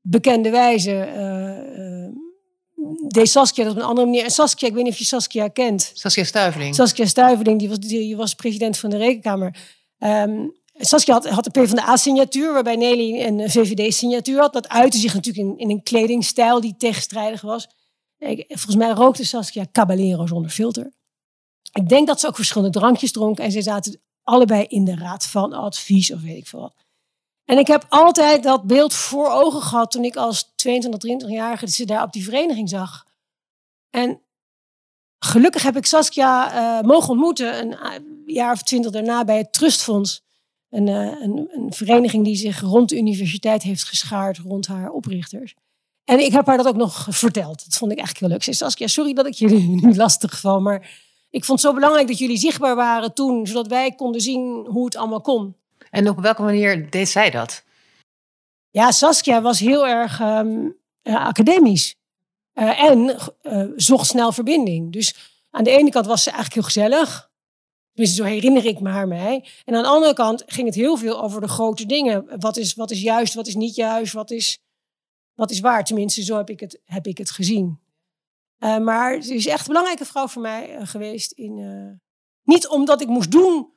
bekende 0.01 0.51
wijze. 0.51 1.09
Uh, 1.17 2.21
deed 3.09 3.29
Saskia 3.29 3.65
dat 3.65 3.73
op 3.73 3.79
een 3.79 3.87
andere 3.87 4.07
manier. 4.07 4.25
En 4.25 4.31
Saskia, 4.31 4.69
ik 4.69 4.75
weet 4.75 4.85
niet 4.85 4.93
of 4.93 4.99
je 4.99 5.05
Saskia 5.05 5.49
kent. 5.49 5.91
Saskia 5.95 6.25
Stuiveling. 6.25 6.75
Saskia 6.75 7.07
Stuiveling, 7.07 7.59
die 7.59 7.69
was, 7.69 7.79
die 7.79 8.17
was 8.17 8.35
president 8.35 8.79
van 8.79 8.91
de 8.91 8.97
Rekenkamer. 8.97 9.57
Um, 9.99 10.53
Saskia 10.75 11.15
had, 11.15 11.29
had 11.29 11.45
de 11.45 11.51
PvdA-signatuur, 11.51 12.53
waarbij 12.53 12.77
Nelly 12.77 13.21
een 13.21 13.51
VVD-signatuur 13.51 14.41
had. 14.41 14.53
Dat 14.53 14.69
uitte 14.69 14.99
zich 14.99 15.15
natuurlijk 15.15 15.49
in, 15.49 15.59
in 15.59 15.71
een 15.71 15.83
kledingstijl 15.83 16.61
die 16.61 16.75
tegenstrijdig 16.79 17.41
was. 17.41 17.69
Ik, 18.19 18.45
volgens 18.49 18.77
mij 18.77 18.91
rookte 18.91 19.25
Saskia 19.25 19.67
Caballero 19.73 20.27
zonder 20.27 20.51
filter. 20.51 20.93
Ik 21.73 21.89
denk 21.89 22.07
dat 22.07 22.21
ze 22.21 22.27
ook 22.27 22.35
verschillende 22.35 22.79
drankjes 22.79 23.13
dronk. 23.13 23.39
En 23.39 23.53
ze 23.53 23.63
zaten 23.63 24.01
allebei 24.23 24.65
in 24.65 24.85
de 24.85 24.97
raad 24.97 25.27
van 25.27 25.53
advies 25.53 26.13
of 26.13 26.21
weet 26.21 26.37
ik 26.37 26.47
veel 26.47 26.61
wat. 26.61 26.75
En 27.45 27.59
ik 27.59 27.67
heb 27.67 27.87
altijd 27.89 28.43
dat 28.43 28.63
beeld 28.63 28.95
voor 28.95 29.31
ogen 29.31 29.63
gehad 29.63 29.91
toen 29.91 30.05
ik 30.05 30.17
als 30.17 30.53
22, 30.57 31.29
23-jarige 31.29 31.71
ze 31.71 31.85
daar 31.85 32.03
op 32.03 32.13
die 32.13 32.25
vereniging 32.25 32.69
zag. 32.69 33.07
En 33.91 34.21
gelukkig 35.19 35.63
heb 35.63 35.77
ik 35.77 35.87
Saskia 35.87 36.55
uh, 36.55 36.87
mogen 36.87 37.09
ontmoeten 37.09 37.61
een 37.61 37.79
eh, 37.79 37.91
jaar 38.27 38.53
of 38.53 38.63
twintig 38.63 38.91
daarna 38.91 39.25
bij 39.25 39.37
het 39.37 39.53
Trustfonds 39.53 40.23
een, 40.71 40.89
eh, 40.89 41.21
een, 41.21 41.49
een, 41.53 41.73
vereniging 41.73 42.25
die 42.25 42.37
zich 42.37 42.61
rond 42.61 42.89
de 42.89 42.97
universiteit 42.97 43.63
heeft 43.63 43.85
geschaard, 43.85 44.39
rond 44.39 44.67
haar 44.67 44.91
oprichters. 44.91 45.55
En 46.05 46.19
ik 46.19 46.33
heb 46.33 46.47
haar 46.47 46.57
dat 46.57 46.67
ook 46.67 46.77
nog 46.77 47.07
verteld. 47.11 47.65
Dat 47.65 47.75
vond 47.77 47.93
ik 47.93 47.99
eigenlijk 47.99 48.19
heel 48.19 48.29
leuk. 48.29 48.43
Ze 48.43 48.53
zei, 48.53 48.71
Saskia, 48.71 48.87
sorry 48.87 49.13
dat 49.13 49.27
ik 49.27 49.35
jullie 49.35 49.69
nu 49.83 49.95
lastig 49.95 50.41
val, 50.41 50.61
maar 50.61 50.91
ik 51.33 51.45
vond 51.45 51.63
het 51.63 51.71
zo 51.71 51.75
belangrijk 51.75 52.09
dat 52.09 52.19
jullie 52.19 52.37
zichtbaar 52.37 52.77
waren 52.77 53.15
toen, 53.15 53.47
zodat 53.47 53.67
wij 53.67 53.93
konden 53.93 54.21
zien 54.21 54.67
hoe 54.69 54.85
het 54.85 54.97
allemaal 54.97 55.21
kon. 55.21 55.57
En 55.91 56.09
op 56.09 56.21
welke 56.21 56.43
manier 56.43 56.91
deed 56.91 57.09
zij 57.09 57.31
dat? 57.31 57.65
Ja, 58.71 58.91
Saskia 58.91 59.43
was 59.43 59.59
heel 59.59 59.87
erg 59.87 60.21
um, 60.21 60.77
academisch. 61.03 61.95
Uh, 62.55 62.83
en 62.83 63.17
uh, 63.43 63.65
zocht 63.77 64.07
snel 64.07 64.33
verbinding. 64.33 64.93
Dus 64.93 65.15
aan 65.51 65.65
de 65.65 65.71
ene 65.71 65.91
kant 65.91 66.07
was 66.07 66.23
ze 66.23 66.31
eigenlijk 66.31 66.55
heel 66.55 66.73
gezellig. 66.73 67.31
Dus 67.95 68.15
zo 68.15 68.25
herinner 68.25 68.65
ik 68.65 68.81
me 68.81 68.89
haar 68.89 69.09
mij. 69.09 69.49
En 69.65 69.75
aan 69.75 69.83
de 69.83 69.89
andere 69.89 70.15
kant 70.15 70.43
ging 70.47 70.67
het 70.67 70.75
heel 70.75 70.97
veel 70.97 71.23
over 71.23 71.41
de 71.41 71.49
grote 71.49 71.87
dingen. 71.87 72.41
Wat 72.41 72.57
is, 72.57 72.75
wat 72.75 72.91
is 72.91 73.03
juist, 73.03 73.35
wat 73.35 73.47
is 73.47 73.55
niet 73.55 73.75
juist, 73.75 74.13
wat 74.13 74.31
is, 74.31 74.59
wat 75.35 75.51
is 75.51 75.61
waar. 75.61 75.85
Tenminste, 75.85 76.23
zo 76.23 76.37
heb 76.37 76.51
ik 76.51 76.61
het, 76.61 76.81
heb 76.85 77.07
ik 77.07 77.19
het 77.19 77.31
gezien. 77.31 77.81
Uh, 78.63 78.79
maar 78.79 79.23
ze 79.23 79.35
is 79.35 79.47
echt 79.47 79.61
een 79.61 79.67
belangrijke 79.67 80.05
vrouw 80.05 80.29
voor 80.29 80.43
mij 80.43 80.77
uh, 80.79 80.87
geweest. 80.87 81.33
In, 81.33 81.59
uh, 81.59 81.91
niet 82.43 82.69
omdat 82.69 83.01
ik 83.01 83.09
moest 83.09 83.31
doen 83.31 83.73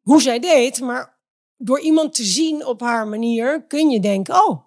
hoe 0.00 0.22
zij 0.22 0.38
deed, 0.38 0.80
maar 0.80 1.18
door 1.56 1.80
iemand 1.80 2.14
te 2.14 2.24
zien 2.24 2.66
op 2.66 2.80
haar 2.80 3.08
manier 3.08 3.64
kun 3.66 3.90
je 3.90 4.00
denken, 4.00 4.34
oh, 4.34 4.64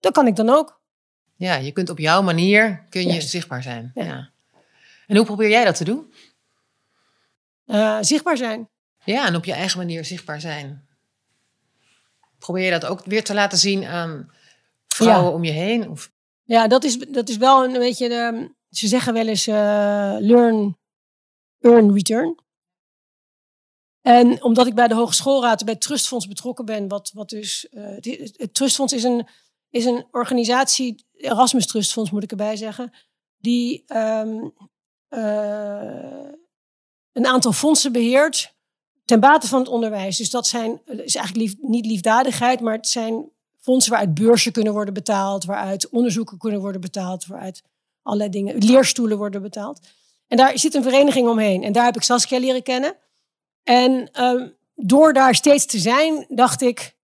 dat 0.00 0.12
kan 0.12 0.26
ik 0.26 0.36
dan 0.36 0.48
ook. 0.48 0.80
Ja, 1.36 1.54
je 1.54 1.72
kunt 1.72 1.90
op 1.90 1.98
jouw 1.98 2.22
manier 2.22 2.86
kun 2.88 3.06
je 3.06 3.20
zichtbaar 3.20 3.62
zijn. 3.62 3.90
Ja. 3.94 4.04
ja. 4.04 4.30
En 5.06 5.16
hoe 5.16 5.26
probeer 5.26 5.48
jij 5.48 5.64
dat 5.64 5.76
te 5.76 5.84
doen? 5.84 6.12
zichtbaar 8.00 8.36
zijn. 8.36 8.68
Ja, 9.04 9.26
en 9.26 9.36
op 9.36 9.44
je 9.44 9.52
eigen 9.52 9.78
manier 9.78 10.04
zichtbaar 10.04 10.40
zijn. 10.40 10.88
Probeer 12.38 12.64
je 12.64 12.70
dat 12.70 12.86
ook 12.86 13.04
weer 13.04 13.24
te 13.24 13.34
laten 13.34 13.58
zien 13.58 13.84
aan 13.84 14.32
vrouwen 14.86 15.32
om 15.32 15.44
je 15.44 15.52
heen? 15.52 15.90
Of? 15.90 16.10
Ja, 16.42 16.68
dat 16.68 16.84
is, 16.84 16.98
dat 16.98 17.28
is 17.28 17.36
wel 17.36 17.64
een 17.64 17.72
beetje. 17.72 18.08
De, 18.08 18.54
ze 18.78 18.86
zeggen 18.86 19.12
wel 19.12 19.26
eens 19.26 19.46
uh, 19.46 20.16
learn, 20.18 20.78
earn, 21.60 21.92
return. 21.92 22.38
En 24.00 24.42
omdat 24.42 24.66
ik 24.66 24.74
bij 24.74 24.88
de 24.88 24.94
Hogeschoolraad, 24.94 25.64
bij 25.64 25.76
Trustfonds 25.76 26.26
betrokken 26.26 26.64
ben, 26.64 26.88
wat, 26.88 27.10
wat 27.14 27.28
dus. 27.28 27.66
Uh, 27.70 27.84
het, 27.84 28.34
het 28.36 28.54
Trustfonds 28.54 28.92
is 28.92 29.02
een, 29.02 29.28
is 29.70 29.84
een 29.84 30.06
organisatie, 30.10 31.06
Erasmus 31.12 31.66
Trustfonds 31.66 32.10
moet 32.10 32.22
ik 32.22 32.30
erbij 32.30 32.56
zeggen, 32.56 32.92
die 33.36 33.84
um, 33.96 34.54
een 37.12 37.26
aantal 37.26 37.52
fondsen 37.52 37.92
beheert 37.92 38.54
ten 39.04 39.20
bate 39.20 39.46
van 39.46 39.58
het 39.58 39.68
onderwijs. 39.68 40.16
Dus 40.16 40.30
dat 40.30 40.46
zijn, 40.46 40.80
is 40.84 41.14
eigenlijk 41.14 41.36
lief, 41.36 41.54
niet 41.60 41.86
liefdadigheid, 41.86 42.60
maar 42.60 42.74
het 42.74 42.88
zijn 42.88 43.30
fondsen 43.60 43.90
waaruit 43.90 44.14
beurzen 44.14 44.52
kunnen 44.52 44.72
worden 44.72 44.94
betaald, 44.94 45.44
waaruit 45.44 45.88
onderzoeken 45.88 46.38
kunnen 46.38 46.60
worden 46.60 46.80
betaald, 46.80 47.26
waaruit 47.26 47.62
allerlei 48.06 48.30
dingen, 48.30 48.58
leerstoelen 48.58 49.18
worden 49.18 49.42
betaald. 49.42 49.80
En 50.28 50.36
daar 50.36 50.58
zit 50.58 50.74
een 50.74 50.82
vereniging 50.82 51.28
omheen. 51.28 51.62
En 51.62 51.72
daar 51.72 51.84
heb 51.84 51.96
ik 51.96 52.02
Saskia 52.02 52.38
leren 52.38 52.62
kennen. 52.62 52.96
En 53.62 54.22
um, 54.24 54.56
door 54.74 55.12
daar 55.12 55.34
steeds 55.34 55.66
te 55.66 55.78
zijn, 55.78 56.26
dacht 56.28 56.62
ik, 56.62 56.96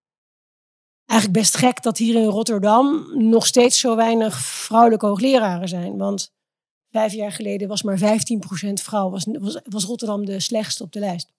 eigenlijk 1.07 1.41
best 1.41 1.57
gek 1.57 1.83
dat 1.83 1.99
hier 1.99 2.15
in 2.15 2.25
Rotterdam 2.25 3.07
nog 3.15 3.47
steeds 3.47 3.79
zo 3.79 3.97
weinig 3.97 4.39
vrouwelijke 4.39 5.07
hoogleraren 5.07 5.69
zijn. 5.69 5.97
Want 5.97 6.33
vijf 6.91 7.13
jaar 7.13 7.33
geleden 7.33 7.69
was 7.69 7.83
maar 7.83 7.99
15% 7.99 8.03
vrouw, 8.73 9.11
was, 9.11 9.27
was, 9.39 9.61
was 9.65 9.85
Rotterdam 9.85 10.25
de 10.25 10.41
slechtste 10.41 10.83
op 10.83 10.93
de 10.93 10.99
lijst. 10.99 11.33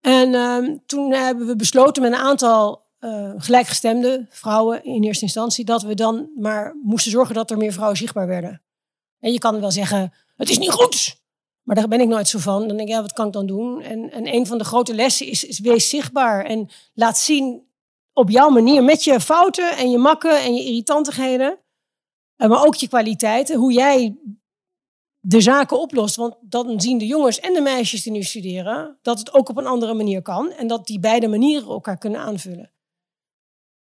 En 0.00 0.34
ehm, 0.34 0.76
toen 0.86 1.12
hebben 1.12 1.46
we 1.46 1.56
besloten 1.56 2.02
met 2.02 2.12
een 2.12 2.18
aantal 2.18 2.83
uh, 3.04 3.32
gelijkgestemde 3.36 4.26
vrouwen 4.30 4.84
in 4.84 5.02
eerste 5.02 5.24
instantie, 5.24 5.64
dat 5.64 5.82
we 5.82 5.94
dan 5.94 6.30
maar 6.36 6.76
moesten 6.82 7.10
zorgen 7.10 7.34
dat 7.34 7.50
er 7.50 7.56
meer 7.56 7.72
vrouwen 7.72 7.96
zichtbaar 7.96 8.26
werden. 8.26 8.62
En 9.20 9.32
je 9.32 9.38
kan 9.38 9.60
wel 9.60 9.70
zeggen, 9.70 10.12
het 10.36 10.50
is 10.50 10.58
niet 10.58 10.70
goed. 10.70 11.22
Maar 11.62 11.76
daar 11.76 11.88
ben 11.88 12.00
ik 12.00 12.08
nooit 12.08 12.28
zo 12.28 12.38
van. 12.38 12.58
Dan 12.58 12.76
denk 12.76 12.88
ik, 12.88 12.94
ja, 12.94 13.00
wat 13.00 13.12
kan 13.12 13.26
ik 13.26 13.32
dan 13.32 13.46
doen? 13.46 13.82
En, 13.82 14.10
en 14.10 14.34
een 14.34 14.46
van 14.46 14.58
de 14.58 14.64
grote 14.64 14.94
lessen 14.94 15.26
is, 15.26 15.44
is 15.44 15.58
wees 15.58 15.88
zichtbaar. 15.88 16.44
En 16.44 16.68
laat 16.94 17.18
zien 17.18 17.66
op 18.12 18.30
jouw 18.30 18.48
manier, 18.48 18.84
met 18.84 19.04
je 19.04 19.20
fouten 19.20 19.76
en 19.76 19.90
je 19.90 19.98
makken 19.98 20.42
en 20.42 20.54
je 20.54 20.64
irritantigheden. 20.64 21.58
Eh, 22.36 22.48
maar 22.48 22.66
ook 22.66 22.74
je 22.74 22.88
kwaliteiten, 22.88 23.56
hoe 23.56 23.72
jij 23.72 24.18
de 25.20 25.40
zaken 25.40 25.80
oplost. 25.80 26.16
Want 26.16 26.36
dan 26.40 26.80
zien 26.80 26.98
de 26.98 27.06
jongens 27.06 27.40
en 27.40 27.52
de 27.52 27.60
meisjes 27.60 28.02
die 28.02 28.12
nu 28.12 28.22
studeren 28.22 28.98
dat 29.02 29.18
het 29.18 29.34
ook 29.34 29.48
op 29.48 29.56
een 29.56 29.66
andere 29.66 29.94
manier 29.94 30.22
kan. 30.22 30.52
En 30.52 30.66
dat 30.66 30.86
die 30.86 31.00
beide 31.00 31.28
manieren 31.28 31.68
elkaar 31.68 31.98
kunnen 31.98 32.20
aanvullen. 32.20 32.73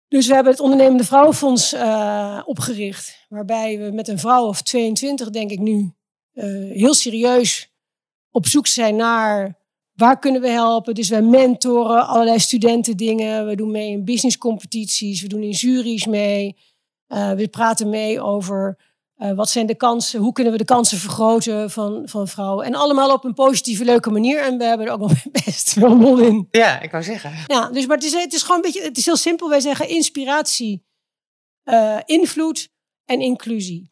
Dus 0.09 0.27
we 0.27 0.35
hebben 0.35 0.53
het 0.53 0.63
Ondernemende 0.63 1.05
Vrouwenfonds 1.05 1.75
uh, 1.75 2.43
opgericht. 2.45 3.27
Waarbij 3.29 3.79
we 3.79 3.91
met 3.91 4.09
een 4.09 4.19
vrouw 4.19 4.47
of 4.47 4.63
22, 4.63 5.31
denk 5.31 5.51
ik 5.51 5.59
nu, 5.59 5.93
uh, 6.35 6.45
heel 6.73 6.95
serieus 6.95 7.73
op 8.31 8.47
zoek 8.47 8.67
zijn 8.67 8.97
naar 8.97 9.63
waar 9.95 10.19
kunnen 10.19 10.41
we 10.41 10.49
helpen. 10.49 10.95
Dus 10.95 11.09
wij 11.09 11.23
mentoren 11.23 12.07
allerlei 12.07 12.39
studenten 12.39 12.97
dingen. 12.97 13.47
We 13.47 13.57
doen 13.57 13.71
mee 13.71 13.91
in 13.91 14.05
businesscompetities. 14.05 15.23
We 15.23 15.29
doen 15.29 15.43
in 15.43 15.51
juries 15.51 16.07
mee. 16.07 16.57
Uh, 17.09 17.33
we 17.33 17.49
praten 17.49 17.91
mee 17.91 18.21
over 18.21 18.77
uh, 19.25 19.33
wat 19.33 19.51
zijn 19.51 19.67
de 19.67 19.75
kansen, 19.75 20.21
hoe 20.21 20.33
kunnen 20.33 20.53
we 20.53 20.59
de 20.59 20.65
kansen 20.65 20.99
vergroten 20.99 21.71
van, 21.71 22.03
van 22.05 22.29
vrouwen. 22.29 22.67
En 22.67 22.75
allemaal 22.75 23.13
op 23.13 23.25
een 23.25 23.35
positieve, 23.35 23.85
leuke 23.85 24.11
manier. 24.11 24.43
En 24.43 24.59
we 24.59 24.65
hebben 24.65 24.87
er 24.87 24.93
ook 24.93 25.01
nog 25.01 25.13
best 25.45 25.73
veel 25.73 25.99
lol 25.99 26.19
in. 26.19 26.49
Ja, 26.51 26.81
ik 26.81 26.91
wou 26.91 27.03
zeggen. 27.03 27.33
Ja, 27.47 27.69
dus, 27.69 27.87
maar 27.87 27.97
het 27.97 28.07
is, 28.07 28.13
het 28.13 28.33
is 28.33 28.43
gewoon 28.43 28.57
een 28.57 28.63
beetje, 28.63 28.83
het 28.83 28.97
is 28.97 29.05
heel 29.05 29.17
simpel. 29.17 29.49
Wij 29.49 29.61
zeggen 29.61 29.89
inspiratie, 29.89 30.85
uh, 31.65 31.99
invloed 32.05 32.69
en 33.05 33.21
inclusie. 33.21 33.91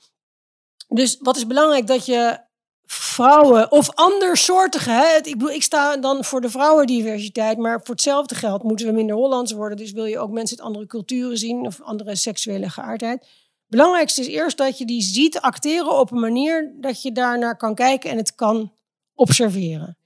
Dus 0.89 1.17
wat 1.21 1.37
is 1.37 1.47
belangrijk 1.47 1.87
dat 1.87 2.07
je 2.07 2.39
vrouwen 2.85 3.71
of 3.71 3.95
andersoortige. 3.95 4.91
Hè? 4.91 5.17
Ik 5.17 5.33
bedoel, 5.33 5.51
ik 5.51 5.63
sta 5.63 5.97
dan 5.97 6.25
voor 6.25 6.41
de 6.41 6.51
vrouwendiversiteit, 6.51 7.59
maar 7.59 7.81
voor 7.83 7.95
hetzelfde 7.95 8.35
geld 8.35 8.63
moeten 8.63 8.87
we 8.87 8.93
minder 8.93 9.17
Hollands 9.17 9.53
worden. 9.53 9.79
Dus 9.79 9.93
wil 9.93 10.05
je 10.05 10.19
ook 10.19 10.31
mensen 10.31 10.59
uit 10.59 10.67
andere 10.67 10.87
culturen 10.87 11.39
zien 11.39 11.67
of 11.67 11.81
andere 11.81 12.17
seksuele 12.17 12.71
geaardheid 12.71 13.27
belangrijkste 13.77 14.21
is 14.21 14.27
eerst 14.27 14.57
dat 14.57 14.79
je 14.79 14.85
die 14.85 15.03
ziet 15.03 15.41
acteren 15.41 15.99
op 15.99 16.11
een 16.11 16.21
manier 16.21 16.75
dat 16.81 17.03
je 17.03 17.13
daarnaar 17.13 17.57
kan 17.57 17.75
kijken 17.75 18.11
en 18.11 18.17
het 18.17 18.35
kan 18.35 18.73
observeren. 19.15 19.97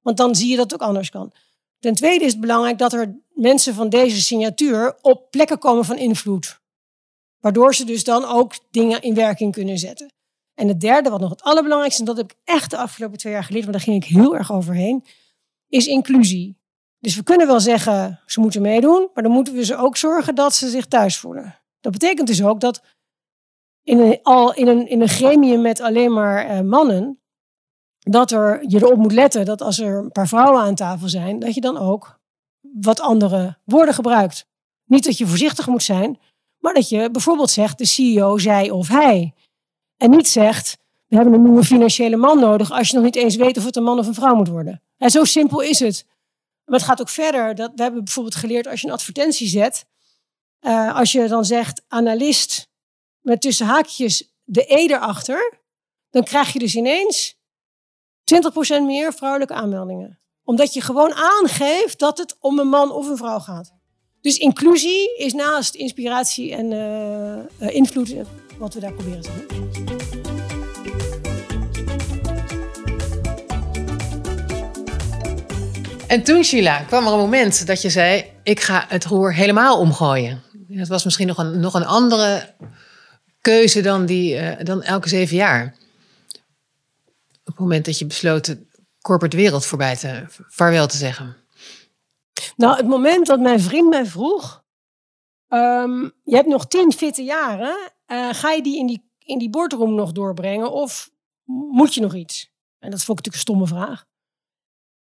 Want 0.00 0.16
dan 0.16 0.34
zie 0.34 0.50
je 0.50 0.56
dat 0.56 0.70
het 0.70 0.80
ook 0.80 0.88
anders 0.88 1.10
kan. 1.10 1.32
Ten 1.78 1.94
tweede 1.94 2.24
is 2.24 2.32
het 2.32 2.40
belangrijk 2.40 2.78
dat 2.78 2.92
er 2.92 3.18
mensen 3.34 3.74
van 3.74 3.88
deze 3.88 4.22
signatuur 4.22 4.96
op 5.00 5.30
plekken 5.30 5.58
komen 5.58 5.84
van 5.84 5.96
invloed. 5.96 6.60
Waardoor 7.40 7.74
ze 7.74 7.84
dus 7.84 8.04
dan 8.04 8.24
ook 8.24 8.54
dingen 8.70 9.02
in 9.02 9.14
werking 9.14 9.52
kunnen 9.52 9.78
zetten. 9.78 10.12
En 10.54 10.68
het 10.68 10.80
derde, 10.80 11.10
wat 11.10 11.20
nog 11.20 11.30
het 11.30 11.42
allerbelangrijkste, 11.42 12.00
en 12.00 12.06
dat 12.06 12.16
heb 12.16 12.30
ik 12.30 12.36
echt 12.44 12.70
de 12.70 12.76
afgelopen 12.76 13.18
twee 13.18 13.32
jaar 13.32 13.44
geleerd, 13.44 13.64
want 13.64 13.76
daar 13.76 13.86
ging 13.86 14.04
ik 14.04 14.10
heel 14.10 14.36
erg 14.36 14.52
overheen, 14.52 15.04
is 15.68 15.86
inclusie. 15.86 16.60
Dus 16.98 17.16
we 17.16 17.22
kunnen 17.22 17.46
wel 17.46 17.60
zeggen, 17.60 18.20
ze 18.26 18.40
moeten 18.40 18.62
meedoen, 18.62 19.08
maar 19.14 19.22
dan 19.22 19.32
moeten 19.32 19.54
we 19.54 19.64
ze 19.64 19.76
ook 19.76 19.96
zorgen 19.96 20.34
dat 20.34 20.54
ze 20.54 20.68
zich 20.68 20.86
thuis 20.86 21.18
voelen. 21.18 21.58
Dat 21.80 21.92
betekent 21.92 22.26
dus 22.26 22.42
ook 22.42 22.60
dat 22.60 22.82
in 23.82 23.98
een, 23.98 24.18
al 24.22 24.54
in 24.54 24.66
een, 24.66 24.88
in 24.88 25.00
een 25.00 25.08
gremium 25.08 25.60
met 25.60 25.80
alleen 25.80 26.12
maar 26.12 26.50
uh, 26.50 26.60
mannen, 26.60 27.20
dat 27.98 28.30
er, 28.30 28.64
je 28.68 28.76
erop 28.76 28.96
moet 28.96 29.12
letten 29.12 29.44
dat 29.44 29.62
als 29.62 29.78
er 29.78 29.98
een 29.98 30.12
paar 30.12 30.28
vrouwen 30.28 30.62
aan 30.62 30.74
tafel 30.74 31.08
zijn, 31.08 31.38
dat 31.38 31.54
je 31.54 31.60
dan 31.60 31.78
ook 31.78 32.20
wat 32.60 33.00
andere 33.00 33.58
woorden 33.64 33.94
gebruikt. 33.94 34.46
Niet 34.84 35.04
dat 35.04 35.18
je 35.18 35.26
voorzichtig 35.26 35.66
moet 35.66 35.82
zijn, 35.82 36.18
maar 36.58 36.74
dat 36.74 36.88
je 36.88 37.10
bijvoorbeeld 37.10 37.50
zegt 37.50 37.78
de 37.78 37.86
CEO, 37.86 38.38
zij 38.38 38.70
of 38.70 38.88
hij. 38.88 39.34
En 39.96 40.10
niet 40.10 40.28
zegt, 40.28 40.78
we 41.06 41.16
hebben 41.16 41.34
een 41.34 41.42
nieuwe 41.42 41.64
financiële 41.64 42.16
man 42.16 42.40
nodig 42.40 42.70
als 42.70 42.88
je 42.88 42.94
nog 42.94 43.04
niet 43.04 43.16
eens 43.16 43.36
weet 43.36 43.56
of 43.56 43.64
het 43.64 43.76
een 43.76 43.82
man 43.82 43.98
of 43.98 44.06
een 44.06 44.14
vrouw 44.14 44.34
moet 44.34 44.48
worden. 44.48 44.82
En 44.96 45.10
zo 45.10 45.24
simpel 45.24 45.60
is 45.60 45.80
het. 45.80 46.06
Maar 46.64 46.78
het 46.78 46.88
gaat 46.88 47.00
ook 47.00 47.08
verder. 47.08 47.54
Dat, 47.54 47.72
we 47.74 47.82
hebben 47.82 48.04
bijvoorbeeld 48.04 48.34
geleerd 48.34 48.66
als 48.66 48.80
je 48.80 48.86
een 48.86 48.92
advertentie 48.92 49.48
zet, 49.48 49.84
uh, 50.60 50.96
als 50.96 51.12
je 51.12 51.28
dan 51.28 51.44
zegt 51.44 51.82
analist 51.88 52.68
met 53.22 53.40
tussen 53.40 53.66
haakjes 53.66 54.34
de 54.44 54.64
E 54.68 54.86
erachter, 54.86 55.60
dan 56.10 56.24
krijg 56.24 56.52
je 56.52 56.58
dus 56.58 56.74
ineens 56.74 57.36
20% 58.34 58.36
meer 58.82 59.12
vrouwelijke 59.12 59.54
aanmeldingen. 59.54 60.20
Omdat 60.44 60.74
je 60.74 60.80
gewoon 60.80 61.14
aangeeft 61.14 61.98
dat 61.98 62.18
het 62.18 62.36
om 62.40 62.58
een 62.58 62.68
man 62.68 62.92
of 62.92 63.08
een 63.08 63.16
vrouw 63.16 63.38
gaat. 63.38 63.72
Dus 64.20 64.36
inclusie 64.36 65.16
is 65.16 65.32
naast 65.32 65.74
inspiratie 65.74 66.54
en 66.54 66.70
uh, 66.70 67.74
invloed 67.74 68.14
wat 68.58 68.74
we 68.74 68.80
daar 68.80 68.92
proberen 68.92 69.22
te 69.22 69.46
doen. 69.48 69.70
En 76.06 76.22
toen, 76.22 76.44
Sheila, 76.44 76.78
kwam 76.82 77.06
er 77.06 77.12
een 77.12 77.18
moment 77.18 77.66
dat 77.66 77.82
je 77.82 77.90
zei: 77.90 78.24
Ik 78.42 78.60
ga 78.60 78.84
het 78.88 79.04
roer 79.04 79.34
helemaal 79.34 79.78
omgooien. 79.78 80.42
Het 80.68 80.88
was 80.88 81.04
misschien 81.04 81.26
nog 81.26 81.38
een, 81.38 81.60
nog 81.60 81.74
een 81.74 81.86
andere 81.86 82.54
keuze 83.42 83.80
dan, 83.80 84.06
die, 84.06 84.34
uh, 84.34 84.64
dan 84.64 84.82
elke 84.82 85.08
zeven 85.08 85.36
jaar. 85.36 85.76
Op 87.40 87.46
het 87.46 87.58
moment 87.58 87.84
dat 87.84 87.98
je 87.98 88.06
besloot 88.06 88.44
de 88.44 88.66
corporate 89.00 89.36
wereld 89.36 89.66
voorbij 89.66 89.96
te 89.96 90.24
vaarwel 90.28 90.86
te 90.86 90.96
zeggen. 90.96 91.36
Nou, 92.56 92.76
het 92.76 92.86
moment 92.86 93.26
dat 93.26 93.40
mijn 93.40 93.60
vriend 93.60 93.88
mij 93.88 94.06
vroeg: 94.06 94.64
um, 95.48 96.12
Je 96.24 96.34
hebt 96.34 96.48
nog 96.48 96.66
tien 96.66 96.92
fitte 96.92 97.22
jaren, 97.22 97.92
uh, 98.06 98.28
ga 98.32 98.50
je 98.50 98.62
die 98.62 98.78
in 98.78 98.86
die, 98.86 99.10
in 99.18 99.38
die 99.38 99.50
boardroom 99.50 99.94
nog 99.94 100.12
doorbrengen 100.12 100.72
of 100.72 101.10
moet 101.70 101.94
je 101.94 102.00
nog 102.00 102.14
iets? 102.14 102.50
En 102.78 102.90
dat 102.90 103.02
vond 103.02 103.18
ik 103.18 103.24
natuurlijk 103.24 103.34
een 103.34 103.40
stomme 103.40 103.66
vraag. 103.66 104.04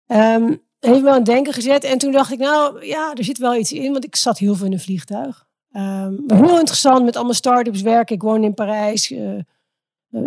Um, 0.08 0.63
heeft 0.80 1.02
me 1.02 1.10
aan 1.10 1.15
het 1.15 1.26
denken 1.26 1.54
gezet. 1.54 1.84
En 1.84 1.98
toen 1.98 2.12
dacht 2.12 2.32
ik, 2.32 2.39
nou 2.39 2.86
ja, 2.86 3.13
er 3.13 3.24
zit 3.24 3.38
wel 3.38 3.56
iets 3.56 3.71
in, 3.71 3.91
want 3.91 4.04
ik 4.04 4.15
zat 4.15 4.38
heel 4.38 4.56
veel 4.56 4.65
in 4.65 4.74
een 4.74 4.80
vliegtuig. 4.80 5.44
Um, 5.77 6.23
heel 6.27 6.59
interessant 6.59 7.05
met 7.05 7.15
allemaal 7.15 7.33
start-ups 7.33 7.81
werken. 7.81 8.15
Ik 8.15 8.21
woon 8.21 8.43
in 8.43 8.53
Parijs. 8.53 9.11
Uh, 9.11 9.39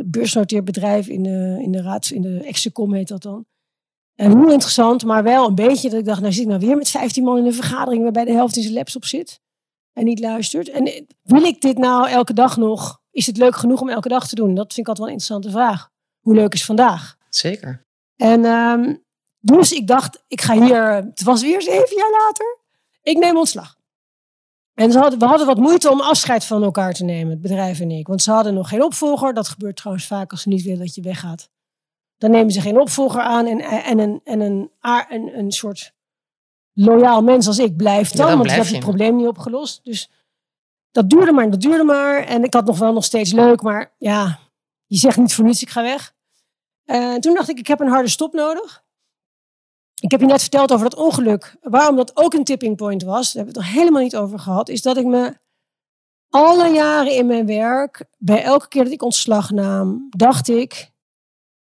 beursnoteerd 0.05 0.65
bedrijf 0.65 1.09
in 1.09 1.23
de, 1.23 1.59
in 1.63 1.73
de 1.73 1.83
raad, 1.83 2.11
in 2.11 2.23
de 2.23 2.41
Execom 2.41 2.95
heet 2.95 3.09
dat 3.09 3.23
dan. 3.23 3.47
En 4.15 4.39
heel 4.39 4.53
interessant, 4.53 5.05
maar 5.05 5.23
wel 5.23 5.47
een 5.47 5.55
beetje 5.55 5.91
dat 5.91 5.99
ik 5.99 6.05
dacht, 6.05 6.21
nou 6.21 6.33
zit 6.33 6.43
ik 6.43 6.49
nou 6.49 6.61
weer 6.61 6.77
met 6.77 6.91
15 6.91 7.25
man 7.25 7.39
in 7.39 7.47
een 7.47 7.55
vergadering 7.55 8.03
waarbij 8.03 8.25
de 8.25 8.33
helft 8.33 8.57
in 8.57 8.63
zijn 8.63 8.75
laptop 8.75 9.05
zit 9.05 9.41
en 9.93 10.05
niet 10.05 10.21
luistert. 10.21 10.69
En 10.69 10.87
eh, 10.87 11.03
wil 11.23 11.43
ik 11.43 11.61
dit 11.61 11.79
nou 11.79 12.09
elke 12.09 12.33
dag 12.33 12.57
nog? 12.57 13.01
Is 13.11 13.27
het 13.27 13.37
leuk 13.37 13.57
genoeg 13.57 13.81
om 13.81 13.89
elke 13.89 14.09
dag 14.09 14.29
te 14.29 14.35
doen? 14.35 14.55
Dat 14.55 14.75
vind 14.75 14.87
ik 14.87 14.89
altijd 14.89 14.99
wel 14.99 15.07
een 15.07 15.13
interessante 15.13 15.51
vraag. 15.51 15.91
Hoe 16.21 16.35
leuk 16.35 16.55
is 16.55 16.65
vandaag? 16.65 17.17
Zeker. 17.29 17.87
En 18.17 18.45
um, 18.45 19.05
dus 19.39 19.73
ik 19.73 19.87
dacht, 19.87 20.25
ik 20.27 20.41
ga 20.41 20.63
hier, 20.63 20.95
het 20.95 21.23
was 21.23 21.43
weer 21.43 21.63
zeven 21.63 21.97
jaar 21.97 22.11
later, 22.11 22.59
ik 23.03 23.19
neem 23.19 23.37
ontslag. 23.37 23.78
En 24.79 24.93
ze 24.93 24.99
hadden, 24.99 25.19
we 25.19 25.25
hadden 25.25 25.47
wat 25.47 25.59
moeite 25.59 25.91
om 25.91 26.01
afscheid 26.01 26.45
van 26.45 26.63
elkaar 26.63 26.93
te 26.93 27.05
nemen, 27.05 27.31
het 27.31 27.41
bedrijf 27.41 27.81
en 27.81 27.91
ik. 27.91 28.07
Want 28.07 28.23
ze 28.23 28.31
hadden 28.31 28.55
nog 28.55 28.69
geen 28.69 28.83
opvolger. 28.83 29.35
Dat 29.35 29.49
gebeurt 29.49 29.77
trouwens 29.77 30.07
vaak 30.07 30.31
als 30.31 30.43
ze 30.43 30.49
niet 30.49 30.63
willen 30.63 30.79
dat 30.79 30.95
je 30.95 31.03
weggaat. 31.03 31.51
Dan 32.19 32.31
nemen 32.31 32.53
ze 32.53 32.61
geen 32.61 32.81
opvolger 32.81 33.21
aan 33.21 33.47
en, 33.47 33.61
en, 33.61 33.99
een, 33.99 34.21
en 34.25 34.41
een, 34.41 34.71
een, 35.09 35.39
een 35.39 35.53
soort 35.53 35.95
loyaal 36.73 37.23
mens 37.23 37.47
als 37.47 37.59
ik 37.59 37.77
blijft 37.77 38.17
dan. 38.17 38.27
Ja, 38.27 38.29
dan 38.29 38.39
want 38.39 38.51
ik 38.51 38.57
heb 38.57 38.67
het 38.67 38.81
probleem 38.81 39.17
niet 39.17 39.27
opgelost. 39.27 39.85
Dus 39.85 40.11
dat 40.91 41.11
duurde 41.11 41.33
maar 41.33 41.45
en 41.45 41.51
dat 41.51 41.61
duurde 41.61 41.85
maar. 41.85 42.25
En 42.25 42.45
ik 42.45 42.55
had 42.55 42.67
nog 42.67 42.79
wel 42.79 42.93
nog 42.93 43.05
steeds 43.05 43.33
leuk, 43.33 43.63
maar 43.63 43.95
ja, 43.99 44.39
je 44.87 44.97
zegt 44.97 45.17
niet 45.17 45.35
voor 45.35 45.45
niets, 45.45 45.63
ik 45.63 45.71
ga 45.71 45.83
weg. 45.83 46.15
En 46.85 47.21
toen 47.21 47.35
dacht 47.35 47.49
ik, 47.49 47.59
ik 47.59 47.67
heb 47.67 47.81
een 47.81 47.89
harde 47.89 48.09
stop 48.09 48.33
nodig. 48.33 48.85
Ik 50.01 50.11
heb 50.11 50.21
je 50.21 50.27
net 50.27 50.41
verteld 50.41 50.73
over 50.73 50.91
dat 50.91 50.99
ongeluk. 50.99 51.57
Waarom 51.61 51.97
dat 51.97 52.17
ook 52.17 52.35
een 52.35 52.45
tipping 52.45 52.77
point 52.77 53.03
was, 53.03 53.33
daar 53.33 53.45
hebben 53.45 53.55
we 53.55 53.61
het 53.61 53.69
nog 53.69 53.81
helemaal 53.81 54.03
niet 54.03 54.17
over 54.17 54.39
gehad, 54.39 54.69
is 54.69 54.83
dat 54.83 54.97
ik 54.97 55.07
me 55.07 55.37
alle 56.29 56.69
jaren 56.69 57.13
in 57.13 57.27
mijn 57.27 57.47
werk, 57.47 58.05
bij 58.19 58.43
elke 58.43 58.69
keer 58.69 58.85
dat 58.85 58.93
ik 58.93 59.03
ontslag 59.03 59.51
nam, 59.51 60.07
dacht 60.17 60.49
ik, 60.49 60.91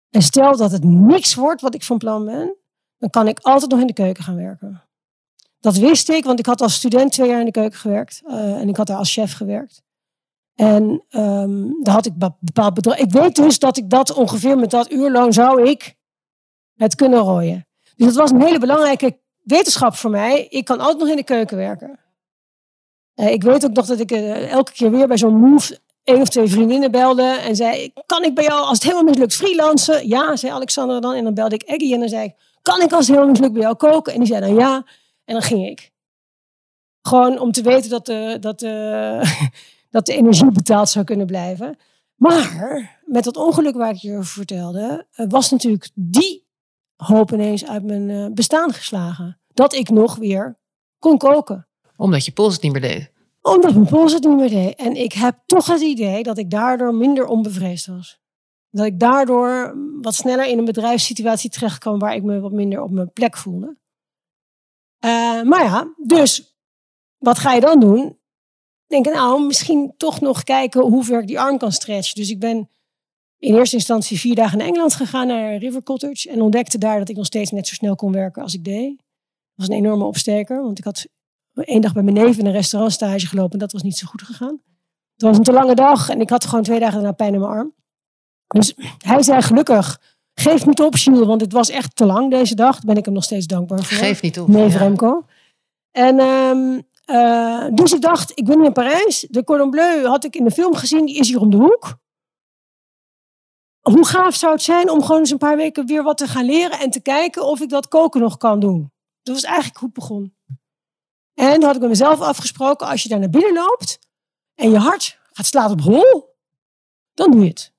en 0.09 0.21
stel 0.21 0.57
dat 0.57 0.71
het 0.71 0.83
niks 0.83 1.35
wordt 1.35 1.61
wat 1.61 1.73
ik 1.73 1.83
van 1.83 1.97
plan 1.97 2.25
ben, 2.25 2.55
dan 2.97 3.09
kan 3.09 3.27
ik 3.27 3.39
altijd 3.39 3.71
nog 3.71 3.79
in 3.79 3.87
de 3.87 3.93
keuken 3.93 4.23
gaan 4.23 4.35
werken. 4.35 4.81
Dat 5.59 5.77
wist 5.77 6.09
ik, 6.09 6.23
want 6.25 6.39
ik 6.39 6.45
had 6.45 6.61
als 6.61 6.73
student 6.73 7.11
twee 7.11 7.29
jaar 7.29 7.39
in 7.39 7.45
de 7.45 7.51
keuken 7.51 7.79
gewerkt 7.79 8.21
uh, 8.27 8.61
en 8.61 8.69
ik 8.69 8.77
had 8.77 8.87
daar 8.87 8.97
als 8.97 9.13
chef 9.13 9.33
gewerkt. 9.33 9.83
En 10.55 11.03
um, 11.09 11.83
daar 11.83 11.93
had 11.93 12.05
ik 12.05 12.13
bepaald 12.39 12.73
bedrag. 12.73 12.97
Ik 12.97 13.11
weet 13.11 13.35
dus 13.35 13.59
dat 13.59 13.77
ik 13.77 13.89
dat 13.89 14.13
ongeveer 14.13 14.57
met 14.57 14.69
dat 14.69 14.91
uurloon 14.91 15.33
zou 15.33 15.69
ik 15.69 15.95
het 16.75 16.95
kunnen 16.95 17.19
rooien. 17.19 17.67
Dus 17.95 18.07
dat 18.07 18.15
was 18.15 18.31
een 18.31 18.41
hele 18.41 18.59
belangrijke 18.59 19.17
wetenschap 19.43 19.95
voor 19.95 20.09
mij. 20.09 20.47
Ik 20.49 20.65
kan 20.65 20.79
altijd 20.79 20.99
nog 20.99 21.09
in 21.09 21.15
de 21.15 21.23
keuken 21.23 21.57
werken. 21.57 21.99
Eh, 23.13 23.31
ik 23.31 23.43
weet 23.43 23.65
ook 23.65 23.73
nog 23.73 23.85
dat 23.85 23.99
ik 23.99 24.11
eh, 24.11 24.51
elke 24.51 24.71
keer 24.71 24.91
weer 24.91 25.07
bij 25.07 25.17
zo'n 25.17 25.39
move 25.39 25.79
één 26.03 26.21
of 26.21 26.29
twee 26.29 26.47
vriendinnen 26.47 26.91
belde 26.91 27.23
en 27.23 27.55
zei: 27.55 27.93
Kan 28.05 28.23
ik 28.23 28.35
bij 28.35 28.43
jou, 28.43 28.61
als 28.61 28.77
het 28.77 28.83
helemaal 28.83 29.03
mislukt, 29.03 29.35
freelancen? 29.35 30.07
Ja, 30.07 30.35
zei 30.35 30.51
Alexander 30.51 31.01
dan. 31.01 31.13
En 31.13 31.23
dan 31.23 31.33
belde 31.33 31.55
ik 31.55 31.63
Eggy 31.63 31.93
en 31.93 31.99
dan 31.99 32.09
zei 32.09 32.23
ik: 32.23 32.35
Kan 32.61 32.81
ik 32.81 32.91
als 32.91 32.99
het 32.99 33.07
helemaal 33.07 33.29
mislukt 33.29 33.53
bij 33.53 33.61
jou 33.61 33.75
koken? 33.75 34.13
En 34.13 34.19
die 34.19 34.27
zei 34.27 34.39
dan 34.39 34.55
ja. 34.55 34.85
En 35.25 35.33
dan 35.33 35.41
ging 35.41 35.67
ik. 35.67 35.91
Gewoon 37.01 37.39
om 37.39 37.51
te 37.51 37.61
weten 37.61 37.89
dat 37.89 38.05
de, 38.05 38.37
dat 38.39 38.59
de, 38.59 39.21
dat 39.95 40.05
de 40.05 40.13
energie 40.13 40.51
betaald 40.51 40.89
zou 40.89 41.05
kunnen 41.05 41.25
blijven. 41.25 41.77
Maar 42.15 42.99
met 43.05 43.23
dat 43.23 43.37
ongeluk 43.37 43.75
waar 43.75 43.89
ik 43.89 43.95
je 43.95 44.11
over 44.11 44.25
vertelde, 44.25 45.07
eh, 45.11 45.25
was 45.29 45.51
natuurlijk 45.51 45.89
die 45.93 46.44
hoop 46.95 47.31
ineens 47.31 47.65
uit 47.65 47.83
mijn 47.83 48.09
eh, 48.09 48.25
bestaan 48.33 48.73
geslagen. 48.73 49.39
Dat 49.53 49.73
ik 49.73 49.89
nog 49.89 50.15
weer 50.15 50.59
kon 50.99 51.17
koken. 51.17 51.67
Omdat 51.95 52.25
je 52.25 52.31
pols 52.31 52.53
het 52.53 52.61
niet 52.61 52.71
meer 52.71 52.81
deed. 52.81 53.11
Omdat 53.41 53.73
mijn 53.73 53.85
pols 53.85 54.13
het 54.13 54.23
niet 54.23 54.37
meer 54.37 54.49
deed. 54.49 54.75
En 54.75 54.95
ik 54.95 55.13
heb 55.13 55.37
toch 55.45 55.67
het 55.67 55.81
idee 55.81 56.23
dat 56.23 56.37
ik 56.37 56.49
daardoor 56.49 56.95
minder 56.95 57.25
onbevreesd 57.25 57.85
was. 57.85 58.19
Dat 58.69 58.85
ik 58.85 58.99
daardoor 58.99 59.77
wat 60.01 60.15
sneller 60.15 60.45
in 60.47 60.57
een 60.57 60.65
bedrijfssituatie 60.65 61.49
terecht 61.49 61.77
kwam 61.77 61.99
waar 61.99 62.15
ik 62.15 62.23
me 62.23 62.39
wat 62.39 62.51
minder 62.51 62.81
op 62.81 62.91
mijn 62.91 63.11
plek 63.13 63.37
voelde. 63.37 63.77
Uh, 65.05 65.41
maar 65.41 65.63
ja, 65.63 65.93
dus 66.03 66.57
wat 67.17 67.39
ga 67.39 67.53
je 67.53 67.61
dan 67.61 67.79
doen? 67.79 68.19
Denk 68.87 69.05
nou, 69.05 69.45
misschien 69.45 69.93
toch 69.97 70.21
nog 70.21 70.43
kijken 70.43 70.81
hoe 70.81 71.03
ver 71.03 71.21
ik 71.21 71.27
die 71.27 71.39
arm 71.39 71.57
kan 71.57 71.71
stretchen. 71.71 72.15
Dus 72.15 72.29
ik 72.29 72.39
ben 72.39 72.69
in 73.39 73.55
eerste 73.55 73.75
instantie 73.75 74.19
vier 74.19 74.35
dagen 74.35 74.57
naar 74.57 74.67
Engeland 74.67 74.93
gegaan, 74.93 75.27
naar 75.27 75.55
River 75.55 75.83
Cottage. 75.83 76.29
En 76.29 76.41
ontdekte 76.41 76.77
daar 76.77 76.99
dat 76.99 77.09
ik 77.09 77.15
nog 77.15 77.25
steeds 77.25 77.51
net 77.51 77.67
zo 77.67 77.73
snel 77.73 77.95
kon 77.95 78.11
werken 78.11 78.41
als 78.41 78.53
ik 78.53 78.63
deed. 78.63 78.97
Dat 78.97 79.05
was 79.55 79.67
een 79.67 79.83
enorme 79.83 80.03
opsteker, 80.03 80.61
want 80.61 80.77
ik 80.77 80.83
had 80.83 81.05
één 81.53 81.81
dag 81.81 81.93
bij 81.93 82.03
mijn 82.03 82.15
neef 82.15 82.37
in 82.37 82.45
een 82.45 82.51
restaurant 82.51 82.93
stage 82.93 83.27
gelopen. 83.27 83.53
En 83.53 83.59
dat 83.59 83.71
was 83.71 83.83
niet 83.83 83.97
zo 83.97 84.07
goed 84.07 84.21
gegaan. 84.21 84.61
Het 85.13 85.23
was 85.23 85.37
een 85.37 85.43
te 85.43 85.51
lange 85.51 85.75
dag 85.75 86.09
en 86.09 86.21
ik 86.21 86.29
had 86.29 86.45
gewoon 86.45 86.63
twee 86.63 86.79
dagen 86.79 86.95
daarna 86.95 87.11
pijn 87.11 87.33
in 87.33 87.39
mijn 87.39 87.51
arm. 87.51 87.73
Dus 88.47 88.73
hij 88.97 89.23
zei 89.23 89.41
gelukkig, 89.41 90.01
geef 90.33 90.65
niet 90.65 90.81
op 90.81 90.95
Jules, 90.95 91.25
want 91.25 91.41
het 91.41 91.51
was 91.51 91.69
echt 91.69 91.95
te 91.95 92.05
lang 92.05 92.31
deze 92.31 92.55
dag. 92.55 92.73
Daar 92.73 92.85
ben 92.85 92.97
ik 92.97 93.05
hem 93.05 93.13
nog 93.13 93.23
steeds 93.23 93.47
dankbaar 93.47 93.83
voor. 93.83 93.97
Geef 93.97 94.21
niet 94.21 94.39
op. 94.39 94.47
Nee, 94.47 94.67
Remco. 94.67 95.25
En 95.91 96.19
um, 96.19 96.83
uh, 97.05 97.65
dus 97.73 97.93
ik 97.93 98.01
dacht, 98.01 98.31
ik 98.35 98.45
ben 98.45 98.65
in 98.65 98.73
Parijs. 98.73 99.27
De 99.29 99.43
Cordon 99.43 99.69
Bleu 99.69 100.05
had 100.05 100.23
ik 100.23 100.35
in 100.35 100.43
de 100.43 100.51
film 100.51 100.75
gezien, 100.75 101.05
die 101.05 101.17
is 101.17 101.27
hier 101.27 101.39
om 101.39 101.49
de 101.49 101.57
hoek. 101.57 101.97
Hoe 103.91 104.05
gaaf 104.05 104.35
zou 104.35 104.53
het 104.53 104.61
zijn 104.61 104.89
om 104.89 105.01
gewoon 105.01 105.19
eens 105.19 105.29
een 105.29 105.37
paar 105.37 105.57
weken 105.57 105.85
weer 105.85 106.03
wat 106.03 106.17
te 106.17 106.27
gaan 106.27 106.45
leren 106.45 106.79
en 106.79 106.89
te 106.89 107.01
kijken 107.01 107.45
of 107.45 107.59
ik 107.59 107.69
dat 107.69 107.87
koken 107.87 108.21
nog 108.21 108.37
kan 108.37 108.59
doen. 108.59 108.91
Dat 109.23 109.33
was 109.35 109.43
eigenlijk 109.43 109.77
goed 109.77 109.93
begon. 109.93 110.35
En 111.33 111.53
toen 111.53 111.63
had 111.63 111.75
ik 111.75 111.81
met 111.81 111.89
mezelf 111.89 112.21
afgesproken, 112.21 112.87
als 112.87 113.03
je 113.03 113.09
daar 113.09 113.19
naar 113.19 113.29
binnen 113.29 113.53
loopt 113.53 113.99
en 114.55 114.71
je 114.71 114.77
hart 114.77 115.19
gaat 115.31 115.45
slaan 115.45 115.71
op 115.71 115.81
hol, 115.81 116.35
dan 117.13 117.31
doe 117.31 117.41
je 117.41 117.47
het. 117.47 117.73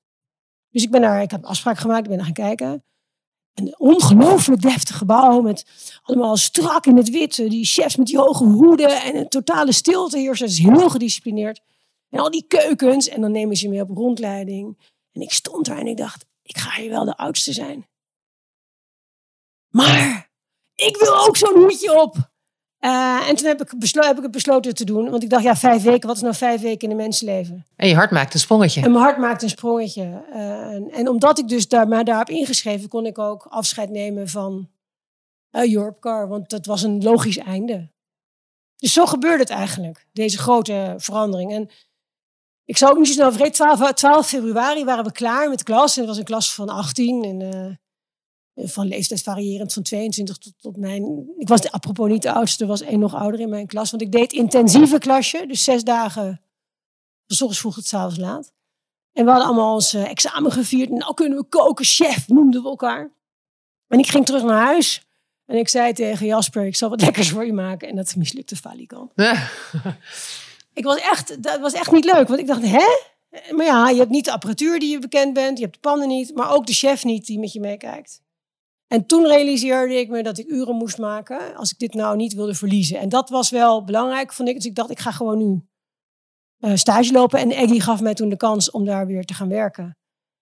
Dus 0.69 0.83
ik 0.83 0.91
ben 0.91 1.01
daar, 1.01 1.21
ik 1.21 1.31
heb 1.31 1.43
een 1.43 1.49
afspraak 1.49 1.77
gemaakt, 1.77 2.03
ik 2.03 2.15
ben 2.15 2.23
gaan 2.23 2.33
kijken. 2.33 2.83
Een 3.53 3.75
ongelooflijk 3.77 4.61
deftig 4.61 4.97
gebouw 4.97 5.41
met 5.41 5.65
allemaal 6.03 6.37
strak 6.37 6.85
in 6.85 6.97
het 6.97 7.09
wit. 7.09 7.35
Die 7.35 7.65
chefs 7.65 7.95
met 7.95 8.07
die 8.07 8.17
hoge 8.17 8.43
hoeden 8.43 9.01
en 9.01 9.15
een 9.15 9.29
totale 9.29 9.71
stilte 9.71 10.17
hier. 10.17 10.37
Dat 10.37 10.49
is 10.49 10.59
heel 10.59 10.89
gedisciplineerd. 10.89 11.61
En 12.09 12.19
al 12.19 12.31
die 12.31 12.45
keukens. 12.47 13.07
En 13.07 13.21
dan 13.21 13.31
nemen 13.31 13.55
ze 13.55 13.67
me 13.67 13.81
op 13.81 13.89
rondleiding. 13.89 14.77
En 15.17 15.23
ik 15.23 15.31
stond 15.31 15.65
daar 15.65 15.77
en 15.77 15.87
ik 15.87 15.97
dacht, 15.97 16.25
ik 16.41 16.57
ga 16.57 16.81
hier 16.81 16.89
wel 16.89 17.05
de 17.05 17.17
oudste 17.17 17.53
zijn. 17.53 17.87
Maar 19.67 20.29
ik 20.75 20.97
wil 20.97 21.25
ook 21.27 21.37
zo'n 21.37 21.57
hoedje 21.57 22.01
op. 22.01 22.15
Uh, 22.79 23.29
en 23.29 23.35
toen 23.35 23.47
heb 23.47 23.61
ik, 23.61 23.71
heb 23.91 24.17
ik 24.17 24.23
het 24.23 24.31
besloten 24.31 24.75
te 24.75 24.85
doen. 24.85 25.09
Want 25.09 25.23
ik 25.23 25.29
dacht, 25.29 25.43
ja, 25.43 25.55
vijf 25.55 25.83
weken, 25.83 26.07
wat 26.07 26.15
is 26.15 26.21
nou 26.21 26.35
vijf 26.35 26.61
weken 26.61 26.83
in 26.83 26.89
een 26.89 27.03
mensenleven? 27.03 27.65
En 27.75 27.87
je 27.87 27.95
hart 27.95 28.11
maakt 28.11 28.33
een 28.33 28.39
sprongetje. 28.39 28.81
En 28.81 28.91
mijn 28.91 29.03
hart 29.03 29.17
maakt 29.17 29.41
een 29.43 29.49
sprongetje. 29.49 30.25
Uh, 30.33 30.73
en, 30.73 30.91
en, 30.91 31.07
omdat 31.07 31.39
ik 31.39 31.47
dus 31.47 31.67
daar, 31.67 31.87
heb 32.05 32.29
ingeschreven, 32.29 32.89
kon 32.89 33.05
ik 33.05 33.17
ook 33.17 33.45
afscheid 33.49 33.89
nemen 33.89 34.27
van 34.27 34.69
uh, 35.51 35.73
Europcar. 35.73 36.27
Want 36.27 36.49
dat 36.49 36.65
was 36.65 36.81
een 36.81 37.03
logisch 37.03 37.37
einde. 37.37 37.91
Dus 38.75 38.93
zo 38.93 39.05
gebeurde 39.05 39.43
het 39.43 39.49
eigenlijk, 39.49 40.07
deze 40.11 40.37
grote 40.37 40.93
verandering. 40.97 41.51
En 41.51 41.69
ik 42.67 42.77
zou 42.77 42.91
ook 42.91 42.97
niet 42.97 43.07
zo 43.07 43.13
snel 43.13 43.31
vergeten, 43.31 43.53
12, 43.53 43.93
12 43.93 44.27
februari 44.27 44.85
waren 44.85 45.03
we 45.03 45.11
klaar 45.11 45.49
met 45.49 45.57
de 45.57 45.63
klas. 45.63 45.95
En 45.95 45.99
het 45.99 46.09
was 46.09 46.17
een 46.17 46.23
klas 46.23 46.53
van 46.53 46.69
18. 46.69 47.23
En 47.23 47.79
van 48.55 48.87
leeftijd 48.87 49.23
variërend 49.23 49.73
van 49.73 49.83
22 49.83 50.37
tot, 50.37 50.53
tot 50.57 50.77
mijn. 50.77 51.29
Ik 51.37 51.47
was 51.47 51.61
de, 51.61 51.71
apropos 51.71 52.09
niet 52.09 52.21
de 52.21 52.31
oudste, 52.31 52.63
er 52.63 52.69
was 52.69 52.81
één 52.81 52.99
nog 52.99 53.15
ouder 53.15 53.39
in 53.39 53.49
mijn 53.49 53.67
klas. 53.67 53.89
Want 53.89 54.01
ik 54.01 54.11
deed 54.11 54.33
intensieve 54.33 54.97
klasje, 54.97 55.45
dus 55.47 55.63
zes 55.63 55.83
dagen. 55.83 56.41
Van 57.27 57.37
ochtends 57.37 57.59
vroeg 57.59 57.73
tot 57.73 57.85
s'avonds 57.85 58.17
laat. 58.17 58.51
En 59.13 59.25
we 59.25 59.31
hadden 59.31 59.47
allemaal 59.47 59.73
ons 59.73 59.93
uh, 59.93 60.09
examen 60.09 60.51
gevierd. 60.51 60.89
Nou 60.89 61.13
kunnen 61.13 61.37
we 61.37 61.43
koken, 61.43 61.85
chef, 61.85 62.27
noemden 62.27 62.61
we 62.61 62.69
elkaar. 62.69 63.11
En 63.87 63.99
ik 63.99 64.07
ging 64.07 64.25
terug 64.25 64.43
naar 64.43 64.65
huis. 64.65 65.05
En 65.45 65.57
ik 65.57 65.67
zei 65.67 65.93
tegen 65.93 66.25
Jasper, 66.25 66.65
ik 66.65 66.75
zal 66.75 66.89
wat 66.89 67.01
lekkers 67.01 67.29
voor 67.29 67.45
je 67.45 67.53
maken. 67.53 67.89
En 67.89 67.95
dat 67.95 68.15
mislukte 68.15 68.55
falikant. 68.55 69.11
Ik 70.77 70.83
was 70.83 70.99
echt, 70.99 71.43
dat 71.43 71.59
was 71.59 71.73
echt 71.73 71.91
niet 71.91 72.05
leuk. 72.05 72.27
Want 72.27 72.39
ik 72.39 72.47
dacht, 72.47 72.61
hè? 72.63 72.85
Maar 73.55 73.65
ja, 73.65 73.89
je 73.89 73.97
hebt 73.97 74.09
niet 74.09 74.25
de 74.25 74.31
apparatuur 74.31 74.79
die 74.79 74.89
je 74.89 74.99
bekend 74.99 75.33
bent. 75.33 75.57
Je 75.57 75.63
hebt 75.63 75.75
de 75.75 75.89
pannen 75.89 76.07
niet. 76.07 76.35
Maar 76.35 76.53
ook 76.53 76.65
de 76.65 76.73
chef 76.73 77.03
niet 77.03 77.25
die 77.25 77.39
met 77.39 77.53
je 77.53 77.59
meekijkt. 77.59 78.21
En 78.87 79.05
toen 79.05 79.27
realiseerde 79.27 79.99
ik 79.99 80.09
me 80.09 80.23
dat 80.23 80.37
ik 80.37 80.47
uren 80.47 80.75
moest 80.75 80.97
maken 80.97 81.55
als 81.55 81.71
ik 81.71 81.77
dit 81.77 81.93
nou 81.93 82.15
niet 82.15 82.33
wilde 82.33 82.55
verliezen. 82.55 82.99
En 82.99 83.09
dat 83.09 83.29
was 83.29 83.49
wel 83.49 83.83
belangrijk, 83.83 84.33
vond 84.33 84.49
ik. 84.49 84.55
Dus 84.55 84.65
ik 84.65 84.75
dacht, 84.75 84.89
ik 84.89 84.99
ga 84.99 85.11
gewoon 85.11 85.37
nu 85.37 85.67
uh, 86.59 86.75
stage 86.75 87.11
lopen. 87.11 87.39
En 87.39 87.51
Eggy 87.51 87.79
gaf 87.79 88.01
mij 88.01 88.13
toen 88.13 88.29
de 88.29 88.37
kans 88.37 88.71
om 88.71 88.85
daar 88.85 89.07
weer 89.07 89.23
te 89.23 89.33
gaan 89.33 89.49
werken. 89.49 89.97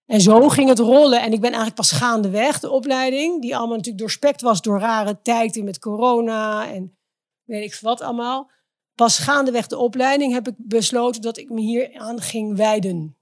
En 0.05 0.21
zo 0.21 0.49
ging 0.49 0.69
het 0.69 0.79
rollen. 0.79 1.21
En 1.21 1.31
ik 1.31 1.41
ben 1.41 1.49
eigenlijk 1.49 1.75
pas 1.75 1.91
gaandeweg, 1.91 2.59
de 2.59 2.69
opleiding, 2.69 3.41
die 3.41 3.55
allemaal 3.55 3.75
natuurlijk 3.75 4.03
doorspekt 4.03 4.41
was 4.41 4.61
door 4.61 4.79
rare 4.79 5.21
tijden 5.21 5.63
met 5.63 5.79
corona 5.79 6.71
en 6.71 6.97
weet 7.43 7.63
ik 7.63 7.79
wat 7.81 8.01
allemaal. 8.01 8.51
Pas 8.95 9.17
gaandeweg 9.17 9.67
de 9.67 9.77
opleiding 9.77 10.34
heb 10.34 10.47
ik 10.47 10.53
besloten 10.58 11.21
dat 11.21 11.38
ik 11.38 11.49
me 11.49 11.62
hier 11.62 11.97
aan 11.97 12.21
ging 12.21 12.55
wijden. 12.55 13.17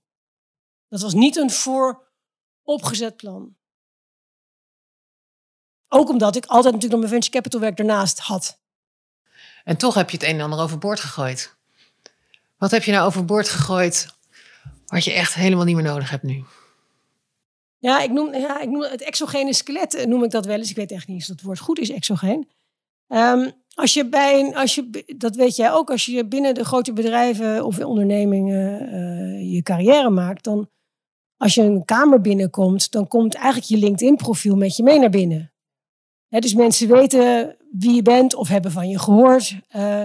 Dat 0.87 1.01
was 1.01 1.13
niet 1.13 1.35
een 1.35 1.51
vooropgezet 1.51 3.15
plan. 3.15 3.55
Ook 5.87 6.09
omdat 6.09 6.35
ik 6.35 6.45
altijd 6.45 6.73
natuurlijk 6.73 7.01
nog 7.01 7.09
mijn 7.09 7.21
venture 7.21 7.31
capital 7.31 7.59
werk 7.59 7.77
daarnaast 7.77 8.19
had. 8.19 8.59
En 9.63 9.77
toch 9.77 9.93
heb 9.93 10.09
je 10.09 10.17
het 10.17 10.25
een 10.25 10.35
en 10.35 10.41
ander 10.41 10.59
overboord 10.59 10.99
gegooid. 10.99 11.55
Wat 12.57 12.71
heb 12.71 12.83
je 12.83 12.91
nou 12.91 13.05
overboord 13.05 13.49
gegooid 13.49 14.07
wat 14.85 15.03
je 15.03 15.11
echt 15.11 15.33
helemaal 15.33 15.65
niet 15.65 15.75
meer 15.75 15.83
nodig 15.83 16.09
hebt 16.09 16.23
nu? 16.23 16.43
Ja, 17.77 17.99
ik 17.99 18.11
noem, 18.11 18.35
ja, 18.35 18.59
ik 18.61 18.69
noem 18.69 18.81
het 18.81 19.01
exogene 19.01 19.53
skelet, 19.53 19.93
eh, 19.93 20.05
noem 20.05 20.23
ik 20.23 20.31
dat 20.31 20.45
wel 20.45 20.57
eens. 20.57 20.69
Ik 20.69 20.75
weet 20.75 20.91
echt 20.91 21.07
niet 21.07 21.21
of 21.21 21.27
dat 21.27 21.41
woord 21.41 21.59
goed 21.59 21.79
is, 21.79 21.89
exogeen. 21.89 22.49
Um, 23.07 23.51
als 23.73 23.93
je 23.93 24.05
bij, 24.05 24.55
als 24.55 24.75
je, 24.75 25.13
dat 25.17 25.35
weet 25.35 25.55
jij 25.55 25.71
ook, 25.71 25.91
als 25.91 26.05
je 26.05 26.25
binnen 26.25 26.53
de 26.53 26.65
grote 26.65 26.93
bedrijven 26.93 27.65
of 27.65 27.79
ondernemingen 27.79 28.93
uh, 28.93 29.53
je 29.53 29.61
carrière 29.61 30.09
maakt, 30.09 30.43
dan 30.43 30.69
als 31.37 31.53
je 31.53 31.61
een 31.61 31.85
kamer 31.85 32.21
binnenkomt, 32.21 32.91
dan 32.91 33.07
komt 33.07 33.35
eigenlijk 33.35 33.65
je 33.65 33.77
LinkedIn-profiel 33.77 34.55
met 34.55 34.75
je 34.75 34.83
mee 34.83 34.99
naar 34.99 35.09
binnen 35.09 35.53
dus 36.41 36.53
mensen 36.53 36.87
weten 36.87 37.55
wie 37.71 37.95
je 37.95 38.01
bent 38.01 38.35
of 38.35 38.47
hebben 38.47 38.71
van 38.71 38.89
je 38.89 38.99
gehoord, 38.99 39.55
uh, 39.75 40.03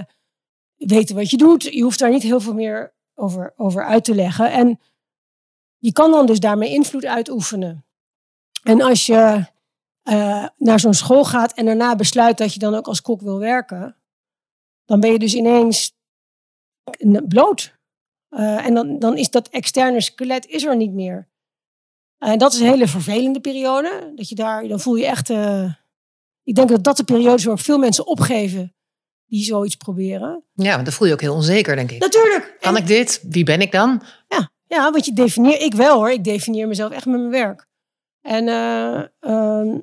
weten 0.77 1.17
wat 1.17 1.31
je 1.31 1.37
doet. 1.37 1.63
Je 1.63 1.83
hoeft 1.83 1.99
daar 1.99 2.11
niet 2.11 2.23
heel 2.23 2.41
veel 2.41 2.55
meer 2.55 2.95
over, 3.15 3.53
over 3.57 3.85
uit 3.85 4.05
te 4.05 4.15
leggen. 4.15 4.53
En 4.53 4.81
je 5.79 5.93
kan 5.93 6.11
dan 6.11 6.27
dus 6.27 6.41
daarmee 6.41 6.71
invloed 6.71 7.05
uitoefenen. 7.05 7.85
En 8.63 8.83
als 8.83 9.07
je 9.07 9.45
uh, 10.11 10.47
naar 10.57 10.81
zo'n 10.81 10.95
school 10.95 11.25
gaat 11.25 11.53
en 11.53 11.65
daarna 11.65 11.97
besluit 11.97 12.39
dat 12.39 12.53
je 12.53 12.59
dan 12.59 12.75
ook 12.75 12.87
als 12.87 13.03
kok 13.03 13.21
wil 13.21 13.39
werken, 13.39 13.97
dan 14.85 15.01
ben 15.01 15.13
je 15.13 15.19
dus 15.19 15.35
ineens 15.35 15.93
bloot. 17.29 17.77
Uh, 18.31 18.67
en 18.67 18.75
dan, 18.75 18.99
dan 18.99 19.17
is 19.17 19.31
dat 19.31 19.49
externe 19.49 20.01
skelet 20.01 20.47
is 20.47 20.65
er 20.65 20.77
niet 20.77 20.93
meer. 20.93 21.29
En 22.19 22.39
dat 22.39 22.53
is 22.53 22.61
een 22.61 22.67
hele 22.67 22.89
vervelende 22.89 23.41
periode. 23.41 24.13
Dat 24.15 24.29
je 24.29 24.35
daar, 24.35 24.69
dan 24.69 24.81
voel 24.81 24.95
je 24.95 25.07
echt 25.07 25.31
ik 26.49 26.55
denk 26.55 26.69
dat 26.69 26.85
dat 26.85 26.97
de 26.97 27.05
periode 27.05 27.35
is 27.35 27.45
waar 27.45 27.59
veel 27.59 27.79
mensen 27.79 28.07
opgeven 28.07 28.75
die 29.27 29.45
zoiets 29.45 29.75
proberen. 29.75 30.45
Ja, 30.55 30.73
want 30.73 30.85
dan 30.85 30.95
voel 30.95 31.07
je 31.07 31.13
ook 31.13 31.21
heel 31.21 31.35
onzeker, 31.35 31.77
denk 31.77 31.91
ik. 31.91 32.01
Natuurlijk. 32.01 32.57
Kan 32.61 32.77
ik 32.77 32.87
dit? 32.87 33.21
Wie 33.23 33.45
ben 33.45 33.61
ik 33.61 33.73
dan? 33.73 34.03
Ja, 34.29 34.51
ja 34.67 34.91
want 34.91 35.05
je 35.05 35.13
definieert, 35.13 35.63
ik 35.63 35.75
wel 35.75 35.97
hoor, 35.97 36.11
ik 36.11 36.25
definieer 36.25 36.69
mezelf 36.69 36.93
echt 36.93 37.07
met 37.07 37.19
mijn 37.19 37.31
werk. 37.31 37.67
En 38.21 38.47
uh, 38.47 39.75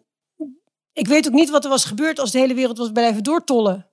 ik 0.96 1.08
weet 1.08 1.28
ook 1.28 1.34
niet 1.34 1.50
wat 1.50 1.64
er 1.64 1.70
was 1.70 1.86
gebeurd 1.86 2.20
als 2.20 2.32
de 2.32 2.40
hele 2.40 2.54
wereld 2.54 2.78
was 2.78 2.92
blijven 2.92 3.24
doortollen. 3.24 3.90